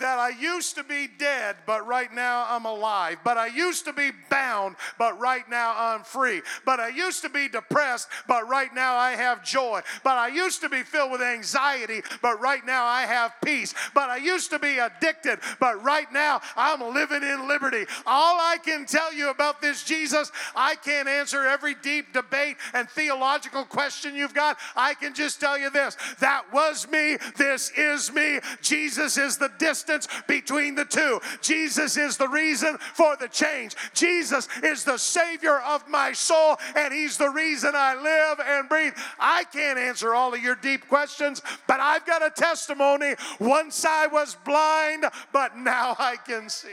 that 0.00 0.18
I 0.18 0.30
used 0.30 0.74
to 0.74 0.84
be 0.84 1.08
dead, 1.18 1.56
but 1.66 1.86
right 1.86 2.12
now 2.12 2.46
I'm 2.48 2.64
alive. 2.64 3.18
But 3.22 3.36
I 3.36 3.46
used 3.46 3.84
to 3.84 3.92
be 3.92 4.10
bound, 4.28 4.76
but 4.98 5.18
right 5.20 5.48
now 5.48 5.74
I'm 5.76 6.02
free. 6.02 6.42
But 6.64 6.80
I 6.80 6.88
used 6.88 7.22
to 7.22 7.28
be 7.28 7.48
depressed, 7.48 8.08
but 8.26 8.48
right 8.48 8.74
now 8.74 8.96
I 8.96 9.12
have 9.12 9.44
joy. 9.44 9.82
But 10.02 10.18
I 10.18 10.28
used 10.28 10.60
to 10.62 10.68
be 10.68 10.82
filled 10.82 11.12
with 11.12 11.22
anxiety, 11.22 12.02
but 12.22 12.40
right 12.40 12.66
now 12.66 12.84
I 12.84 13.02
have 13.02 13.34
peace. 13.44 13.72
But 13.94 14.10
I 14.10 14.16
used 14.16 14.50
to 14.50 14.58
be 14.58 14.78
addicted, 14.78 15.38
but 15.60 15.82
right 15.84 16.12
now 16.12 16.40
I'm 16.56 16.80
living 16.92 17.22
in 17.22 17.46
liberty. 17.46 17.84
All 18.04 18.36
I 18.40 18.58
can 18.64 18.86
tell 18.86 19.12
you 19.12 19.30
about 19.30 19.62
this 19.62 19.84
Jesus, 19.84 20.32
I 20.56 20.74
can't 20.74 21.08
answer 21.08 21.46
every 21.46 21.76
deep 21.76 22.12
debate 22.12 22.56
and 22.72 22.88
theological 22.90 23.64
question 23.64 24.16
you've 24.16 24.34
got. 24.34 24.58
I 24.74 24.94
can 24.94 25.14
just 25.14 25.40
tell 25.40 25.56
you 25.56 25.70
this 25.70 25.96
that 26.18 26.52
was 26.52 26.88
me, 26.88 27.16
this 27.36 27.70
is 27.76 28.12
me. 28.12 28.40
Jesus 28.60 29.16
is 29.16 29.36
the 29.36 29.50
distance 29.58 29.83
distance 29.84 30.08
between 30.26 30.74
the 30.74 30.84
two. 30.84 31.20
Jesus 31.40 31.96
is 31.96 32.16
the 32.16 32.28
reason 32.28 32.78
for 32.94 33.16
the 33.16 33.28
change. 33.28 33.74
Jesus 33.94 34.48
is 34.62 34.84
the 34.84 34.98
Savior 34.98 35.58
of 35.60 35.88
my 35.88 36.12
soul, 36.12 36.56
and 36.76 36.92
He's 36.92 37.16
the 37.16 37.30
reason 37.30 37.72
I 37.74 37.94
live 37.94 38.40
and 38.46 38.68
breathe. 38.68 38.94
I 39.18 39.44
can't 39.44 39.78
answer 39.78 40.14
all 40.14 40.34
of 40.34 40.42
your 40.42 40.56
deep 40.56 40.88
questions, 40.88 41.42
but 41.66 41.80
I've 41.80 42.06
got 42.06 42.24
a 42.24 42.30
testimony. 42.30 43.14
Once 43.40 43.84
I 43.84 44.06
was 44.06 44.36
blind, 44.44 45.04
but 45.32 45.56
now 45.56 45.96
I 45.98 46.16
can 46.16 46.48
see. 46.48 46.68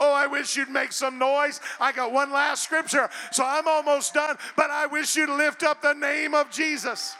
Oh, 0.00 0.12
I 0.12 0.28
wish 0.28 0.56
you'd 0.56 0.70
make 0.70 0.92
some 0.92 1.18
noise. 1.18 1.60
I 1.80 1.90
got 1.90 2.12
one 2.12 2.30
last 2.30 2.62
scripture, 2.62 3.10
so 3.32 3.44
I'm 3.44 3.66
almost 3.66 4.14
done, 4.14 4.36
but 4.56 4.70
I 4.70 4.86
wish 4.86 5.16
you'd 5.16 5.28
lift 5.28 5.64
up 5.64 5.82
the 5.82 5.94
name 5.94 6.34
of 6.34 6.50
Jesus. 6.50 7.16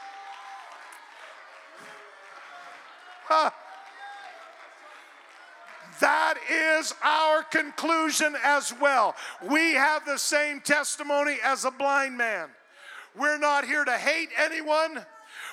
Huh. 3.25 3.51
That 5.99 6.35
is 6.49 6.93
our 7.03 7.43
conclusion 7.43 8.35
as 8.43 8.73
well. 8.79 9.15
We 9.43 9.73
have 9.73 10.05
the 10.05 10.17
same 10.17 10.61
testimony 10.61 11.37
as 11.43 11.65
a 11.65 11.71
blind 11.71 12.17
man. 12.17 12.49
We're 13.17 13.39
not 13.39 13.65
here 13.65 13.83
to 13.83 13.97
hate 13.97 14.29
anyone. 14.37 15.05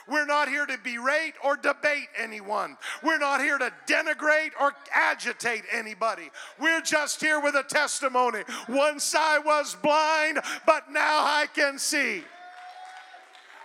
We're 0.09 0.27
not 0.27 0.49
here 0.49 0.67
to 0.67 0.79
berate 0.79 1.35
or 1.43 1.57
debate 1.57 2.09
anyone. 2.17 2.77
We're 3.03 3.19
not 3.19 3.41
here 3.41 3.59
to 3.59 3.73
denigrate 3.89 4.53
or 4.61 4.73
agitate 4.95 5.65
anybody. 5.73 6.31
We're 6.61 6.81
just 6.81 7.21
here 7.21 7.41
with 7.41 7.57
a 7.57 7.65
testimony. 7.65 8.45
Once 8.69 9.15
I 9.17 9.39
was 9.39 9.75
blind, 9.83 10.39
but 10.65 10.91
now 10.93 11.25
I 11.25 11.47
can 11.53 11.79
see. 11.79 12.23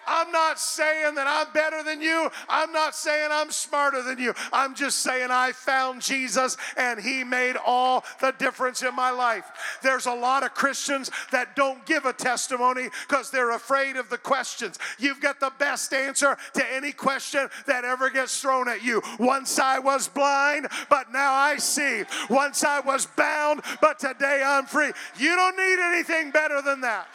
I'm 0.08 0.32
not 0.32 0.60
saying 0.60 1.16
that 1.16 1.28
I'm 1.28 1.52
better 1.54 1.84
than 1.84 2.02
you. 2.02 2.30
I'm 2.50 2.72
not 2.72 2.96
saying 2.96 3.30
I'm 3.32 3.52
smarter 3.52 4.02
than 4.02 4.20
you. 4.20 4.34
I'm 4.52 4.76
just 4.76 5.00
saying 5.00 5.30
I 5.32 5.52
found 5.52 6.02
Jesus 6.02 6.58
and 6.78 7.00
He 7.00 7.24
made 7.24 7.56
all 7.66 8.04
the 8.20 8.34
difference 8.38 8.84
in 8.84 8.96
my 8.96 9.12
life. 9.12 9.46
There's 9.82 10.06
a 10.06 10.14
lot 10.14 10.44
of 10.44 10.54
Christians 10.54 11.12
that 11.32 11.56
don't 11.56 11.86
give 11.86 12.06
a 12.06 12.14
testimony 12.14 12.90
because 13.08 13.32
they're 13.32 13.52
afraid 13.52 13.96
of 13.96 14.10
the 14.10 14.18
questions. 14.18 14.80
You've 15.00 15.22
got 15.22 15.40
the 15.40 15.52
best 15.60 15.94
answer 15.94 16.38
to 16.54 16.74
any 16.74 16.92
question 16.92 17.50
that 17.68 17.86
ever 17.86 18.10
gets 18.10 18.40
thrown 18.42 18.68
at 18.68 18.84
you. 18.84 19.02
Once 19.20 19.60
I 19.60 19.80
was 19.80 20.08
blind, 20.08 20.68
but 20.90 21.12
now 21.12 21.34
I 21.34 21.58
see. 21.58 22.04
Once 22.30 22.64
I 22.64 22.80
was 22.80 23.06
bound, 23.06 23.62
but 23.82 24.00
today 24.00 24.42
I'm 24.46 24.66
free. 24.66 24.92
You 25.18 25.36
don't 25.36 25.58
need 25.58 25.80
anything 25.80 26.32
better 26.32 26.62
than 26.62 26.82
that. 26.82 27.08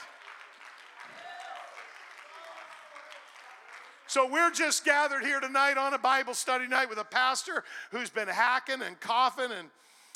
So 4.09 4.28
we're 4.28 4.52
just 4.52 4.84
gathered 4.84 5.24
here 5.24 5.40
tonight 5.40 5.76
on 5.76 5.92
a 5.92 5.98
Bible 5.98 6.34
study 6.34 6.68
night 6.68 6.88
with 6.88 6.98
a 6.98 7.04
pastor 7.04 7.64
who's 7.90 8.09
been 8.09 8.28
hacking 8.28 8.82
and 8.82 8.98
coughing 9.00 9.50
and 9.50 9.68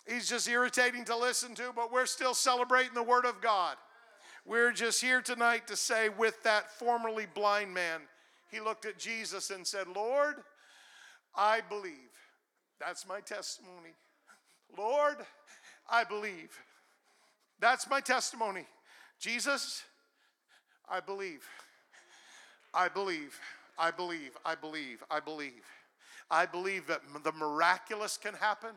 he's 0.07 0.29
just 0.29 0.49
irritating 0.49 1.05
to 1.07 1.17
listen 1.17 1.57
to, 1.57 1.73
but 1.75 1.93
we're 1.93 2.07
still 2.07 2.33
celebrating 2.33 2.95
the 2.95 3.03
Word 3.03 3.25
of 3.25 3.41
God. 3.41 3.77
We're 4.47 4.71
just 4.71 5.01
here 5.01 5.21
tonight 5.21 5.67
to 5.67 5.77
say, 5.77 6.09
with 6.09 6.41
that 6.45 6.71
formerly 6.79 7.27
blind 7.35 7.75
man, 7.75 8.01
he 8.51 8.61
looked 8.61 8.87
at 8.87 8.97
Jesus 8.97 9.51
and 9.51 9.67
said, 9.67 9.89
Lord, 9.89 10.37
I 11.35 11.61
believe. 11.69 11.93
That's 12.81 13.07
my 13.09 13.21
testimony. 13.21 13.91
Lord, 14.79 15.17
I 15.91 16.05
believe. 16.05 16.57
That's 17.59 17.91
my 17.91 18.01
testimony. 18.01 18.67
Jesus, 19.19 19.83
I 20.89 21.01
believe. 21.01 21.45
I 22.73 22.89
believe. 22.89 23.39
I 23.81 23.91
believe, 23.91 24.37
I 24.45 24.55
believe, 24.55 25.03
I 25.11 25.21
believe. 25.21 25.65
I 26.31 26.47
believe 26.47 26.87
that 26.87 27.01
the 27.25 27.33
miraculous 27.33 28.17
can 28.17 28.35
happen. 28.35 28.71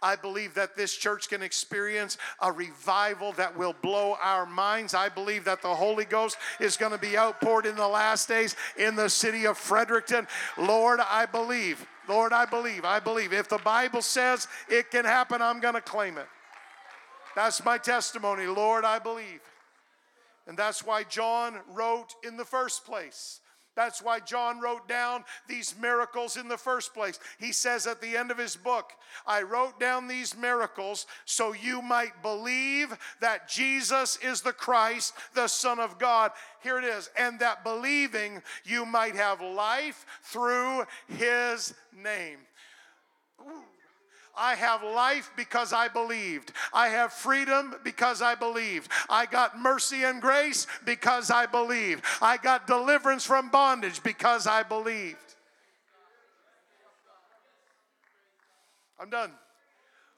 I 0.00 0.16
believe 0.16 0.54
that 0.54 0.74
this 0.74 0.94
church 0.94 1.28
can 1.28 1.42
experience 1.42 2.16
a 2.40 2.50
revival 2.50 3.32
that 3.32 3.58
will 3.58 3.74
blow 3.82 4.16
our 4.22 4.46
minds. 4.46 4.94
I 4.94 5.10
believe 5.10 5.44
that 5.44 5.60
the 5.60 5.74
Holy 5.74 6.06
Ghost 6.06 6.38
is 6.60 6.78
going 6.78 6.92
to 6.92 6.98
be 6.98 7.18
outpoured 7.18 7.66
in 7.66 7.76
the 7.76 7.86
last 7.86 8.26
days 8.26 8.56
in 8.78 8.96
the 8.96 9.10
city 9.10 9.46
of 9.46 9.58
Fredericton. 9.58 10.26
Lord, 10.56 11.00
I 11.00 11.26
believe. 11.26 11.86
Lord, 12.08 12.32
I 12.32 12.46
believe. 12.46 12.86
I 12.86 13.00
believe. 13.00 13.34
If 13.34 13.50
the 13.50 13.58
Bible 13.58 14.00
says 14.00 14.48
it 14.70 14.90
can 14.90 15.04
happen, 15.04 15.42
I'm 15.42 15.60
going 15.60 15.74
to 15.74 15.82
claim 15.82 16.16
it. 16.16 16.28
That's 17.36 17.62
my 17.64 17.76
testimony. 17.76 18.46
Lord, 18.46 18.84
I 18.86 18.98
believe. 18.98 19.40
And 20.46 20.56
that's 20.56 20.84
why 20.84 21.02
John 21.02 21.60
wrote 21.70 22.14
in 22.26 22.38
the 22.38 22.44
first 22.46 22.86
place. 22.86 23.40
That's 23.76 24.02
why 24.02 24.20
John 24.20 24.60
wrote 24.60 24.88
down 24.88 25.24
these 25.48 25.74
miracles 25.80 26.36
in 26.36 26.48
the 26.48 26.56
first 26.56 26.94
place. 26.94 27.18
He 27.38 27.52
says 27.52 27.86
at 27.86 28.00
the 28.00 28.16
end 28.16 28.30
of 28.30 28.38
his 28.38 28.56
book, 28.56 28.92
I 29.26 29.42
wrote 29.42 29.80
down 29.80 30.06
these 30.06 30.36
miracles 30.36 31.06
so 31.24 31.52
you 31.52 31.82
might 31.82 32.22
believe 32.22 32.96
that 33.20 33.48
Jesus 33.48 34.16
is 34.22 34.42
the 34.42 34.52
Christ, 34.52 35.14
the 35.34 35.48
Son 35.48 35.78
of 35.78 35.98
God. 35.98 36.30
Here 36.62 36.78
it 36.78 36.84
is. 36.84 37.10
And 37.18 37.40
that 37.40 37.64
believing 37.64 38.42
you 38.64 38.86
might 38.86 39.16
have 39.16 39.40
life 39.40 40.06
through 40.22 40.84
his 41.08 41.74
name. 41.92 42.38
I 44.36 44.54
have 44.54 44.82
life 44.82 45.30
because 45.36 45.72
I 45.72 45.88
believed. 45.88 46.52
I 46.72 46.88
have 46.88 47.12
freedom 47.12 47.74
because 47.84 48.22
I 48.22 48.34
believed. 48.34 48.90
I 49.08 49.26
got 49.26 49.58
mercy 49.58 50.04
and 50.04 50.20
grace 50.20 50.66
because 50.84 51.30
I 51.30 51.46
believed. 51.46 52.04
I 52.20 52.36
got 52.36 52.66
deliverance 52.66 53.24
from 53.24 53.50
bondage 53.50 54.02
because 54.02 54.46
I 54.46 54.62
believed. 54.62 55.18
I'm 58.98 59.10
done. 59.10 59.30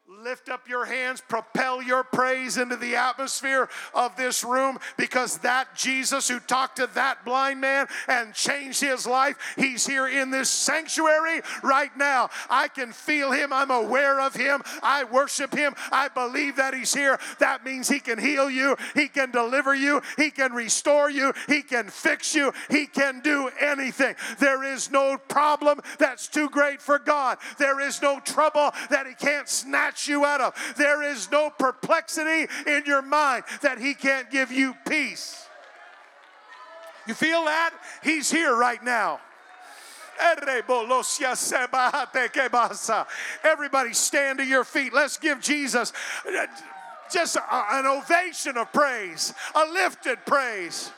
Lift 0.09 0.48
up 0.48 0.68
your 0.68 0.84
hands, 0.84 1.20
propel 1.20 1.82
your 1.82 2.04
praise 2.04 2.59
into 2.59 2.76
the 2.76 2.94
atmosphere 2.94 3.68
of 3.92 4.14
this 4.16 4.44
room 4.44 4.78
because 4.96 5.38
that 5.38 5.74
Jesus 5.74 6.28
who 6.28 6.38
talked 6.38 6.76
to 6.76 6.88
that 6.94 7.24
blind 7.24 7.61
man 7.61 7.88
and 8.07 8.32
changed 8.32 8.80
his 8.80 9.04
life, 9.04 9.36
he's 9.57 9.84
here 9.84 10.07
in 10.07 10.30
this 10.30 10.48
sanctuary 10.48 11.40
right 11.64 11.90
now. 11.96 12.30
I 12.48 12.68
can 12.68 12.92
feel 12.92 13.32
him. 13.32 13.52
I'm 13.52 13.72
aware 13.72 14.20
of 14.20 14.36
him. 14.36 14.62
I 14.80 15.02
worship 15.02 15.52
him. 15.52 15.74
I 15.90 16.07
believe 16.07 16.54
that 16.54 16.72
he's 16.72 16.94
here. 16.94 17.18
That 17.40 17.64
means 17.64 17.88
he 17.88 17.98
can 17.98 18.18
heal 18.18 18.48
you, 18.48 18.76
he 18.94 19.09
can 19.09 19.32
deliver 19.32 19.74
you, 19.74 20.02
he 20.16 20.30
can 20.30 20.52
restore 20.52 21.11
you, 21.11 21.32
he 21.48 21.62
can 21.62 21.88
fix 21.88 22.32
you, 22.32 22.52
he 22.70 22.86
can 22.86 23.20
do 23.20 23.50
anything. 23.61 24.14
There 24.38 24.62
is 24.62 24.88
no 24.88 25.18
problem 25.18 25.80
that's 25.98 26.28
too 26.28 26.48
great 26.48 26.80
for 26.80 27.00
God, 27.00 27.38
there 27.59 27.80
is 27.80 28.00
no 28.00 28.20
trouble 28.20 28.70
that 28.90 29.09
he 29.09 29.14
can't 29.14 29.48
snatch 29.48 29.95
snatch 29.97 30.09
you 30.09 30.24
out 30.24 30.40
of. 30.40 30.55
There 30.76 31.03
is 31.03 31.30
no 31.30 31.51
perplexity 31.51 32.47
in 32.66 32.84
your 32.86 33.03
mind 33.03 33.44
that 33.62 33.78
He 33.78 33.94
can't 33.94 34.30
give 34.30 34.53
you 34.53 34.74
peace. 34.88 35.47
You 37.07 37.14
feel 37.14 37.44
that? 37.44 37.72
He's 38.03 38.30
here 38.30 38.57
right 38.57 38.82
now. 38.82 39.20
Everybody 43.44 43.92
stand 43.92 44.38
to 44.38 44.44
your 44.44 44.64
feet. 44.64 44.92
Let's 44.94 45.18
give 45.18 45.40
Jesus 45.40 45.92
just 47.12 47.36
an 47.53 47.86
ovation 47.86 48.57
of 48.57 48.72
praise, 48.72 49.34
a 49.55 49.70
lifted 49.72 50.24
praise. 50.24 50.90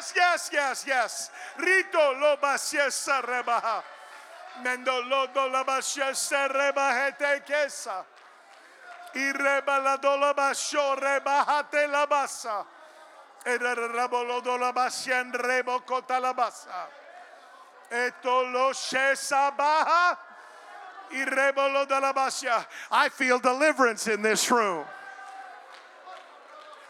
Yes, 0.00 0.12
yes, 0.16 0.50
yes, 0.52 0.84
yes. 0.86 1.30
Rito 1.58 2.12
lo 2.18 2.36
basiesa 2.36 3.22
rebaha. 3.22 3.82
Mendo 4.62 5.00
lodo 5.08 5.50
la 5.50 5.64
basiesa 5.64 6.48
rebahete 6.48 7.44
kesa. 7.46 8.04
Ireba 9.14 9.82
la 9.82 9.96
dola 9.96 10.34
basho 10.34 10.96
rebahate 10.96 11.90
la 11.90 12.06
basa. 12.06 12.64
Era 13.44 13.74
rabolo 13.74 14.42
dola 14.42 14.72
basien 14.72 15.32
rebo 15.32 15.84
kota 15.86 16.20
la 16.20 16.32
basa. 16.32 16.86
Eto 17.90 18.52
lo 18.52 18.72
shesa 18.72 19.56
baha. 19.56 20.16
Irebolo 21.12 21.88
de 21.88 21.98
la 21.98 22.12
basia. 22.12 22.64
I 22.90 23.08
feel 23.08 23.40
deliverance 23.40 24.06
in 24.06 24.22
this 24.22 24.48
room. 24.50 24.84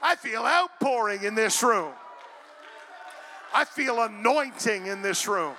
I 0.03 0.15
feel 0.17 0.43
outpouring 0.43 1.25
in 1.25 1.35
this 1.35 1.63
room. 1.63 1.93
I 3.53 3.65
feel 3.65 4.03
anointing 4.03 4.87
in 4.87 5.03
this 5.03 5.27
room. 5.27 5.55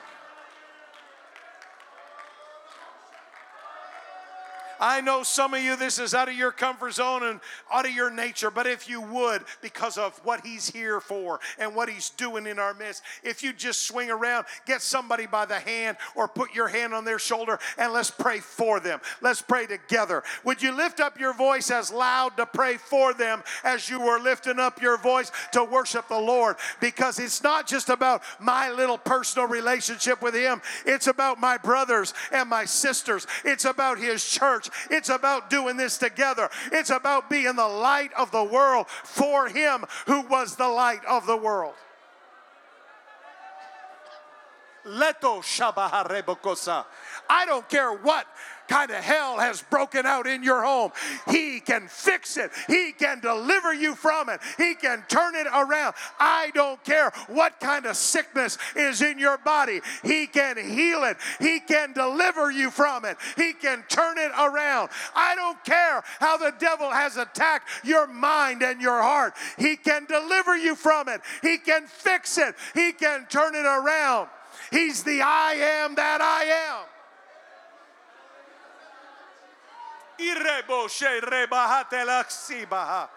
I 4.82 5.00
know 5.00 5.22
some 5.22 5.54
of 5.54 5.62
you, 5.62 5.76
this 5.76 6.00
is 6.00 6.16
out 6.16 6.28
of 6.28 6.34
your 6.34 6.52
comfort 6.52 6.94
zone 6.94 7.22
and 7.22 7.40
out 7.72 7.86
of 7.86 7.92
your 7.92 8.10
nature, 8.10 8.50
but 8.50 8.66
if 8.66 8.90
you 8.90 9.00
would, 9.00 9.44
because 9.62 9.96
of 10.00 10.20
what 10.24 10.44
He's 10.44 10.72
here 10.72 11.00
for 11.00 11.40
and 11.60 11.76
what 11.76 11.88
He's 11.88 12.10
doing 12.10 12.48
in 12.48 12.58
our 12.58 12.74
midst, 12.74 13.04
if 13.24 13.44
you 13.44 13.54
just 13.54 13.84
swing 13.84 14.10
around, 14.10 14.48
get 14.66 14.82
somebody 14.82 15.28
by 15.28 15.46
the 15.46 15.60
hand 15.60 15.98
or 16.16 16.28
put 16.28 16.56
your 16.56 16.68
hand 16.68 16.96
on 16.96 17.06
their 17.06 17.20
shoulder 17.20 17.60
and 17.78 17.94
let's 17.94 18.10
pray 18.10 18.40
for 18.40 18.80
them. 18.80 19.00
Let's 19.22 19.42
pray 19.42 19.68
together. 19.68 20.24
Would 20.44 20.64
you 20.64 20.76
lift 20.76 21.00
up 21.00 21.20
your 21.20 21.36
voice 21.36 21.70
as 21.70 21.92
loud 21.92 22.36
to 22.38 22.48
pray 22.48 22.78
for 22.78 23.14
them 23.14 23.44
as 23.64 23.88
you 23.88 24.02
were 24.02 24.20
lifting 24.20 24.58
up 24.58 24.82
your 24.82 24.98
voice 24.98 25.32
to 25.52 25.64
worship 25.64 26.08
the 26.08 26.20
Lord? 26.20 26.56
Because 26.80 27.20
it's 27.20 27.44
not 27.44 27.68
just 27.68 27.90
about 27.90 28.24
my 28.40 28.72
little 28.72 28.98
personal 28.98 29.48
relationship 29.48 30.24
with 30.24 30.34
Him, 30.34 30.60
it's 30.88 31.06
about 31.06 31.40
my 31.40 31.60
brothers 31.60 32.16
and 32.32 32.50
my 32.50 32.66
sisters, 32.66 33.28
it's 33.46 33.66
about 33.66 34.00
His 34.00 34.28
church, 34.28 34.71
it's 34.90 35.10
about 35.10 35.50
doing 35.50 35.78
this 35.78 35.98
together. 35.98 36.50
It's 36.72 36.90
about 36.90 37.30
being 37.30 37.56
the 37.56 37.68
light 37.68 38.12
of 38.18 38.32
the 38.32 38.44
world 38.44 38.90
for 38.90 39.48
Him 39.48 39.86
who 40.06 40.22
was 40.22 40.56
the 40.56 40.68
light 40.68 41.04
of 41.06 41.26
the 41.26 41.38
world. 41.38 41.76
Leto 44.86 45.42
Shabaharebokosa. 45.42 46.86
I 47.30 47.46
don't 47.46 47.68
care 47.70 47.94
what 47.94 48.26
kind 48.72 48.90
of 48.90 49.04
hell 49.04 49.38
has 49.38 49.62
broken 49.64 50.06
out 50.06 50.26
in 50.26 50.42
your 50.44 50.64
home. 50.64 50.92
He 51.28 51.60
can 51.60 51.90
fix 51.90 52.38
it. 52.38 52.52
He 52.68 52.94
can 52.94 53.20
deliver 53.20 53.74
you 53.74 53.96
from 53.96 54.30
it. 54.30 54.40
He 54.58 54.76
can 54.76 55.04
turn 55.10 55.36
it 55.36 55.46
around. 55.48 55.94
I 56.18 56.52
don't 56.54 56.82
care 56.86 57.12
what 57.28 57.60
kind 57.60 57.86
of 57.86 57.98
sickness 57.98 58.58
is 58.78 59.02
in 59.02 59.20
your 59.20 59.38
body. 59.40 59.82
He 60.04 60.26
can 60.26 60.56
heal 60.56 61.04
it. 61.04 61.18
He 61.40 61.60
can 61.60 61.92
deliver 61.92 62.50
you 62.50 62.72
from 62.72 63.04
it. 63.04 63.18
He 63.36 63.52
can 63.52 63.84
turn 63.90 64.18
it 64.18 64.32
around. 64.40 64.90
I 65.14 65.36
don't 65.36 65.62
care 65.66 66.02
how 66.22 66.38
the 66.38 66.54
devil 66.58 66.90
has 66.90 67.18
attacked 67.18 67.68
your 67.84 68.08
mind 68.08 68.64
and 68.64 68.82
your 68.82 69.02
heart. 69.02 69.34
He 69.58 69.76
can 69.76 70.06
deliver 70.06 70.56
you 70.56 70.76
from 70.76 71.10
it. 71.10 71.20
He 71.42 71.58
can 71.58 71.88
fix 71.88 72.38
it. 72.38 72.56
He 72.74 72.94
can 72.94 73.26
turn 73.28 73.54
it 73.54 73.66
around. 73.66 74.30
He's 74.72 75.04
the 75.04 75.22
I 75.22 75.56
am 75.84 75.96
that 75.96 76.22
I 76.22 76.44
am. 76.46 76.71
Ireboshe 80.62 81.22
rebahate 81.22 82.06
laksibaha. 82.06 83.10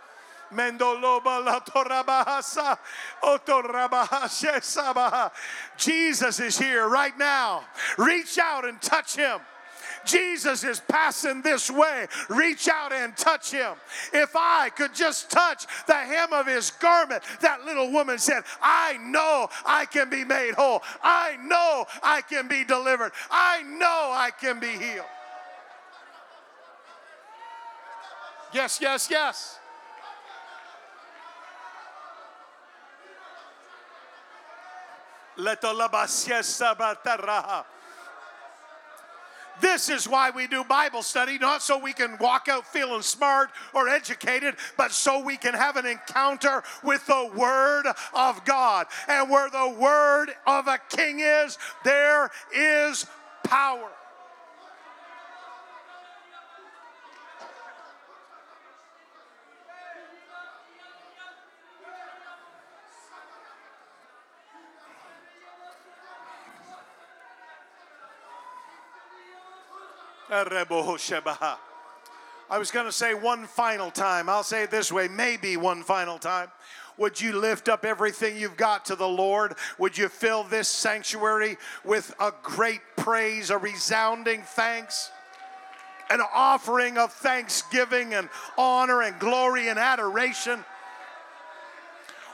Mendoloba 0.53 1.45
la 1.45 1.61
torabahasa. 1.61 2.79
Otorabahashe 3.23 4.61
sabaha. 4.61 5.31
Jesus 5.77 6.41
is 6.41 6.59
here 6.59 6.89
right 6.89 7.17
now. 7.19 7.65
Reach 7.99 8.39
out 8.39 8.65
and 8.65 8.81
touch 8.81 9.17
him. 9.17 9.41
Jesus 10.05 10.65
is 10.65 10.81
passing 10.81 11.41
this 11.41 11.71
way. 11.71 12.07
Reach 12.29 12.69
out 12.69 12.93
and 12.93 13.17
touch 13.17 13.51
him. 13.51 13.73
If 14.13 14.37
I 14.37 14.69
could 14.69 14.95
just 14.95 15.31
touch 15.31 15.67
the 15.87 15.95
hem 15.95 16.33
of 16.33 16.47
his 16.47 16.71
garment, 16.73 17.23
that 17.41 17.65
little 17.65 17.91
woman 17.91 18.19
said, 18.19 18.43
I 18.61 18.99
know 18.99 19.49
I 19.65 19.87
can 19.87 20.11
be 20.11 20.25
made 20.25 20.53
whole. 20.55 20.83
I 21.03 21.39
know 21.43 21.87
I 22.03 22.21
can 22.21 22.49
be 22.49 22.65
delivered. 22.65 23.13
I 23.31 23.63
know 23.63 24.11
I 24.13 24.31
can 24.39 24.61
be 24.61 24.69
healed. 24.69 25.07
Yes, 28.55 28.79
yes, 28.81 29.09
yes. 29.11 29.59
This 39.61 39.89
is 39.89 40.09
why 40.09 40.31
we 40.31 40.47
do 40.47 40.63
Bible 40.63 41.03
study, 41.03 41.39
not 41.39 41.63
so 41.63 41.79
we 41.79 41.93
can 41.93 42.17
walk 42.21 42.49
out 42.49 42.65
feeling 42.67 43.03
smart 43.03 43.51
or 43.73 43.89
educated, 43.89 44.55
but 44.77 44.93
so 44.93 45.19
we 45.19 45.37
can 45.37 45.55
have 45.55 45.77
an 45.77 45.87
encounter 45.87 46.63
with 46.85 47.05
the 47.07 47.31
Word 47.35 47.87
of 48.15 48.45
God. 48.45 48.87
And 49.09 49.29
where 49.29 49.51
the 49.51 49.77
Word 49.77 50.29
of 50.47 50.69
a 50.69 50.79
king 50.91 51.19
is, 51.19 51.59
there 51.85 52.31
is 52.55 53.07
power. 53.43 53.91
I 72.51 72.59
was 72.59 72.71
going 72.71 72.87
to 72.87 72.93
say 72.93 73.15
one 73.15 73.47
final 73.47 73.91
time. 73.91 74.29
I'll 74.29 74.43
say 74.43 74.63
it 74.65 74.71
this 74.71 74.93
way 74.93 75.09
maybe 75.09 75.57
one 75.57 75.83
final 75.83 76.19
time. 76.19 76.49
Would 76.97 77.21
you 77.21 77.33
lift 77.33 77.69
up 77.69 77.85
everything 77.85 78.37
you've 78.37 78.57
got 78.57 78.85
to 78.87 78.97
the 78.97 79.09
Lord? 79.09 79.57
Would 79.79 79.99
you 79.99 80.09
fill 80.09 80.45
this 80.45 80.69
sanctuary 80.69 81.57
with 81.85 82.15
a 82.21 82.33
great 82.43 82.83
praise, 82.97 83.51
a 83.51 83.59
resounding 83.59 84.43
thanks? 84.43 85.11
An 86.11 86.21
offering 86.33 86.99
of 86.99 87.13
thanksgiving 87.13 88.15
and 88.15 88.29
honor 88.57 89.03
and 89.03 89.19
glory 89.19 89.69
and 89.69 89.79
adoration. 89.79 90.65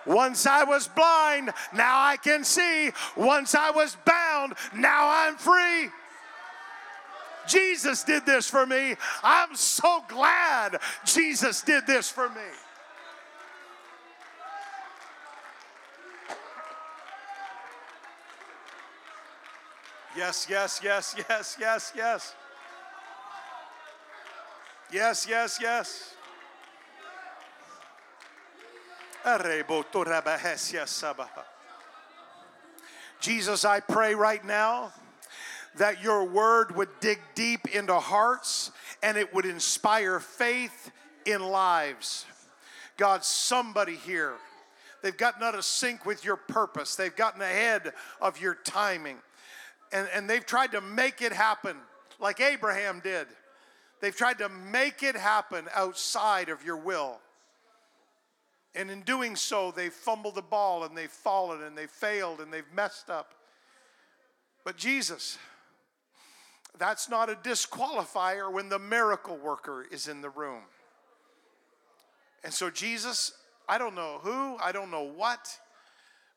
Once 0.04 0.46
I 0.46 0.64
was 0.64 0.88
blind, 0.88 1.52
now 1.72 2.00
I 2.00 2.16
can 2.16 2.42
see. 2.44 2.90
Once 3.16 3.54
I 3.54 3.70
was 3.70 3.96
bound, 4.04 4.54
now 4.74 5.08
I'm 5.08 5.36
free. 5.36 5.90
Jesus 7.50 8.04
did 8.04 8.24
this 8.24 8.48
for 8.48 8.64
me. 8.64 8.94
I'm 9.22 9.54
so 9.54 10.04
glad 10.08 10.80
Jesus 11.04 11.62
did 11.62 11.86
this 11.86 12.08
for 12.08 12.28
me. 12.28 12.40
Yes, 20.16 20.46
yes, 20.50 20.80
yes, 20.82 21.14
yes, 21.28 21.56
yes, 21.60 21.92
yes. 21.96 22.34
Yes, 24.92 25.26
yes, 25.28 25.58
yes. 25.60 26.14
Jesus, 33.20 33.64
I 33.64 33.80
pray 33.80 34.14
right 34.14 34.44
now 34.44 34.92
that 35.76 36.02
your 36.02 36.24
word 36.24 36.74
would 36.76 36.88
dig 37.00 37.18
deep 37.34 37.74
into 37.74 37.94
hearts 37.94 38.70
and 39.02 39.16
it 39.16 39.32
would 39.34 39.46
inspire 39.46 40.20
faith 40.20 40.90
in 41.24 41.42
lives. 41.42 42.26
God, 42.96 43.24
somebody 43.24 43.96
here, 43.96 44.34
they've 45.02 45.16
gotten 45.16 45.42
out 45.42 45.54
of 45.54 45.64
sync 45.64 46.04
with 46.04 46.24
your 46.24 46.36
purpose, 46.36 46.96
they've 46.96 47.14
gotten 47.14 47.40
ahead 47.40 47.92
of 48.20 48.40
your 48.40 48.54
timing, 48.54 49.16
and, 49.92 50.08
and 50.14 50.28
they've 50.28 50.44
tried 50.44 50.72
to 50.72 50.80
make 50.80 51.22
it 51.22 51.32
happen 51.32 51.76
like 52.18 52.40
Abraham 52.40 53.00
did. 53.02 53.26
They've 54.00 54.16
tried 54.16 54.38
to 54.38 54.48
make 54.48 55.02
it 55.02 55.16
happen 55.16 55.66
outside 55.74 56.48
of 56.48 56.64
your 56.64 56.76
will. 56.76 57.18
And 58.74 58.90
in 58.90 59.02
doing 59.02 59.36
so, 59.36 59.72
they've 59.72 59.92
fumbled 59.92 60.36
the 60.36 60.42
ball 60.42 60.84
and 60.84 60.96
they've 60.96 61.10
fallen 61.10 61.62
and 61.62 61.76
they've 61.76 61.90
failed 61.90 62.40
and 62.40 62.52
they've 62.52 62.72
messed 62.74 63.10
up. 63.10 63.34
But 64.64 64.76
Jesus, 64.76 65.38
that's 66.78 67.08
not 67.08 67.28
a 67.28 67.34
disqualifier 67.34 68.50
when 68.52 68.68
the 68.68 68.78
miracle 68.78 69.36
worker 69.36 69.84
is 69.90 70.08
in 70.08 70.20
the 70.20 70.30
room. 70.30 70.62
And 72.42 72.52
so, 72.52 72.70
Jesus, 72.70 73.32
I 73.68 73.78
don't 73.78 73.94
know 73.94 74.20
who, 74.22 74.56
I 74.56 74.72
don't 74.72 74.90
know 74.90 75.02
what, 75.02 75.58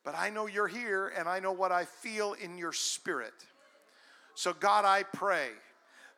but 0.03 0.15
I 0.17 0.29
know 0.29 0.47
you're 0.47 0.67
here 0.67 1.13
and 1.17 1.29
I 1.29 1.39
know 1.39 1.53
what 1.53 1.71
I 1.71 1.85
feel 1.85 2.33
in 2.33 2.57
your 2.57 2.73
spirit. 2.73 3.33
So, 4.35 4.53
God, 4.53 4.83
I 4.85 5.03
pray 5.03 5.49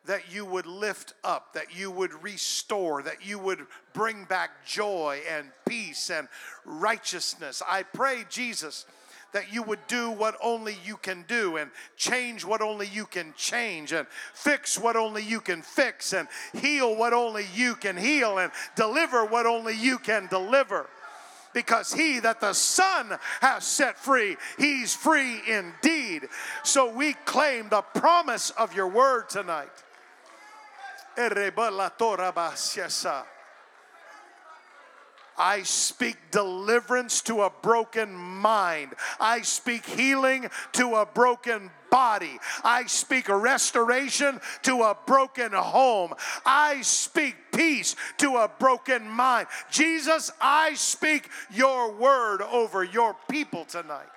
that 0.06 0.32
you 0.32 0.44
would 0.44 0.66
lift 0.66 1.14
up, 1.22 1.52
that 1.54 1.76
you 1.76 1.90
would 1.90 2.22
restore, 2.22 3.02
that 3.02 3.26
you 3.26 3.38
would 3.38 3.66
bring 3.92 4.24
back 4.24 4.64
joy 4.64 5.20
and 5.28 5.50
peace 5.68 6.10
and 6.10 6.28
righteousness. 6.64 7.62
I 7.68 7.82
pray, 7.82 8.24
Jesus 8.28 8.86
that 9.32 9.52
you 9.52 9.62
would 9.62 9.86
do 9.86 10.10
what 10.10 10.36
only 10.42 10.76
you 10.84 10.96
can 10.96 11.24
do 11.28 11.56
and 11.56 11.70
change 11.96 12.44
what 12.44 12.62
only 12.62 12.86
you 12.86 13.06
can 13.06 13.34
change 13.36 13.92
and 13.92 14.06
fix 14.34 14.78
what 14.78 14.96
only 14.96 15.22
you 15.22 15.40
can 15.40 15.62
fix 15.62 16.12
and 16.12 16.28
heal 16.54 16.96
what 16.96 17.12
only 17.12 17.46
you 17.54 17.74
can 17.74 17.96
heal 17.96 18.38
and 18.38 18.50
deliver 18.76 19.24
what 19.24 19.46
only 19.46 19.74
you 19.74 19.98
can 19.98 20.26
deliver 20.28 20.88
because 21.56 21.90
he 21.90 22.20
that 22.20 22.38
the 22.38 22.52
Son 22.52 23.18
has 23.40 23.64
set 23.64 23.98
free, 23.98 24.36
he's 24.58 24.94
free 24.94 25.40
indeed. 25.48 26.28
So 26.62 26.92
we 26.92 27.14
claim 27.24 27.70
the 27.70 27.80
promise 27.80 28.50
of 28.50 28.76
your 28.76 28.88
word 28.88 29.30
tonight. 29.30 29.72
I 35.38 35.62
speak 35.62 36.16
deliverance 36.30 37.20
to 37.22 37.42
a 37.42 37.52
broken 37.62 38.14
mind. 38.14 38.94
I 39.20 39.42
speak 39.42 39.84
healing 39.86 40.48
to 40.72 40.94
a 40.96 41.06
broken 41.06 41.70
body. 41.90 42.38
I 42.64 42.86
speak 42.86 43.28
restoration 43.28 44.40
to 44.62 44.82
a 44.82 44.96
broken 45.06 45.52
home. 45.52 46.14
I 46.44 46.82
speak 46.82 47.36
peace 47.52 47.96
to 48.18 48.36
a 48.36 48.50
broken 48.58 49.08
mind. 49.08 49.46
Jesus, 49.70 50.30
I 50.40 50.74
speak 50.74 51.28
your 51.50 51.92
word 51.92 52.42
over 52.42 52.84
your 52.84 53.16
people 53.28 53.64
tonight. 53.64 54.08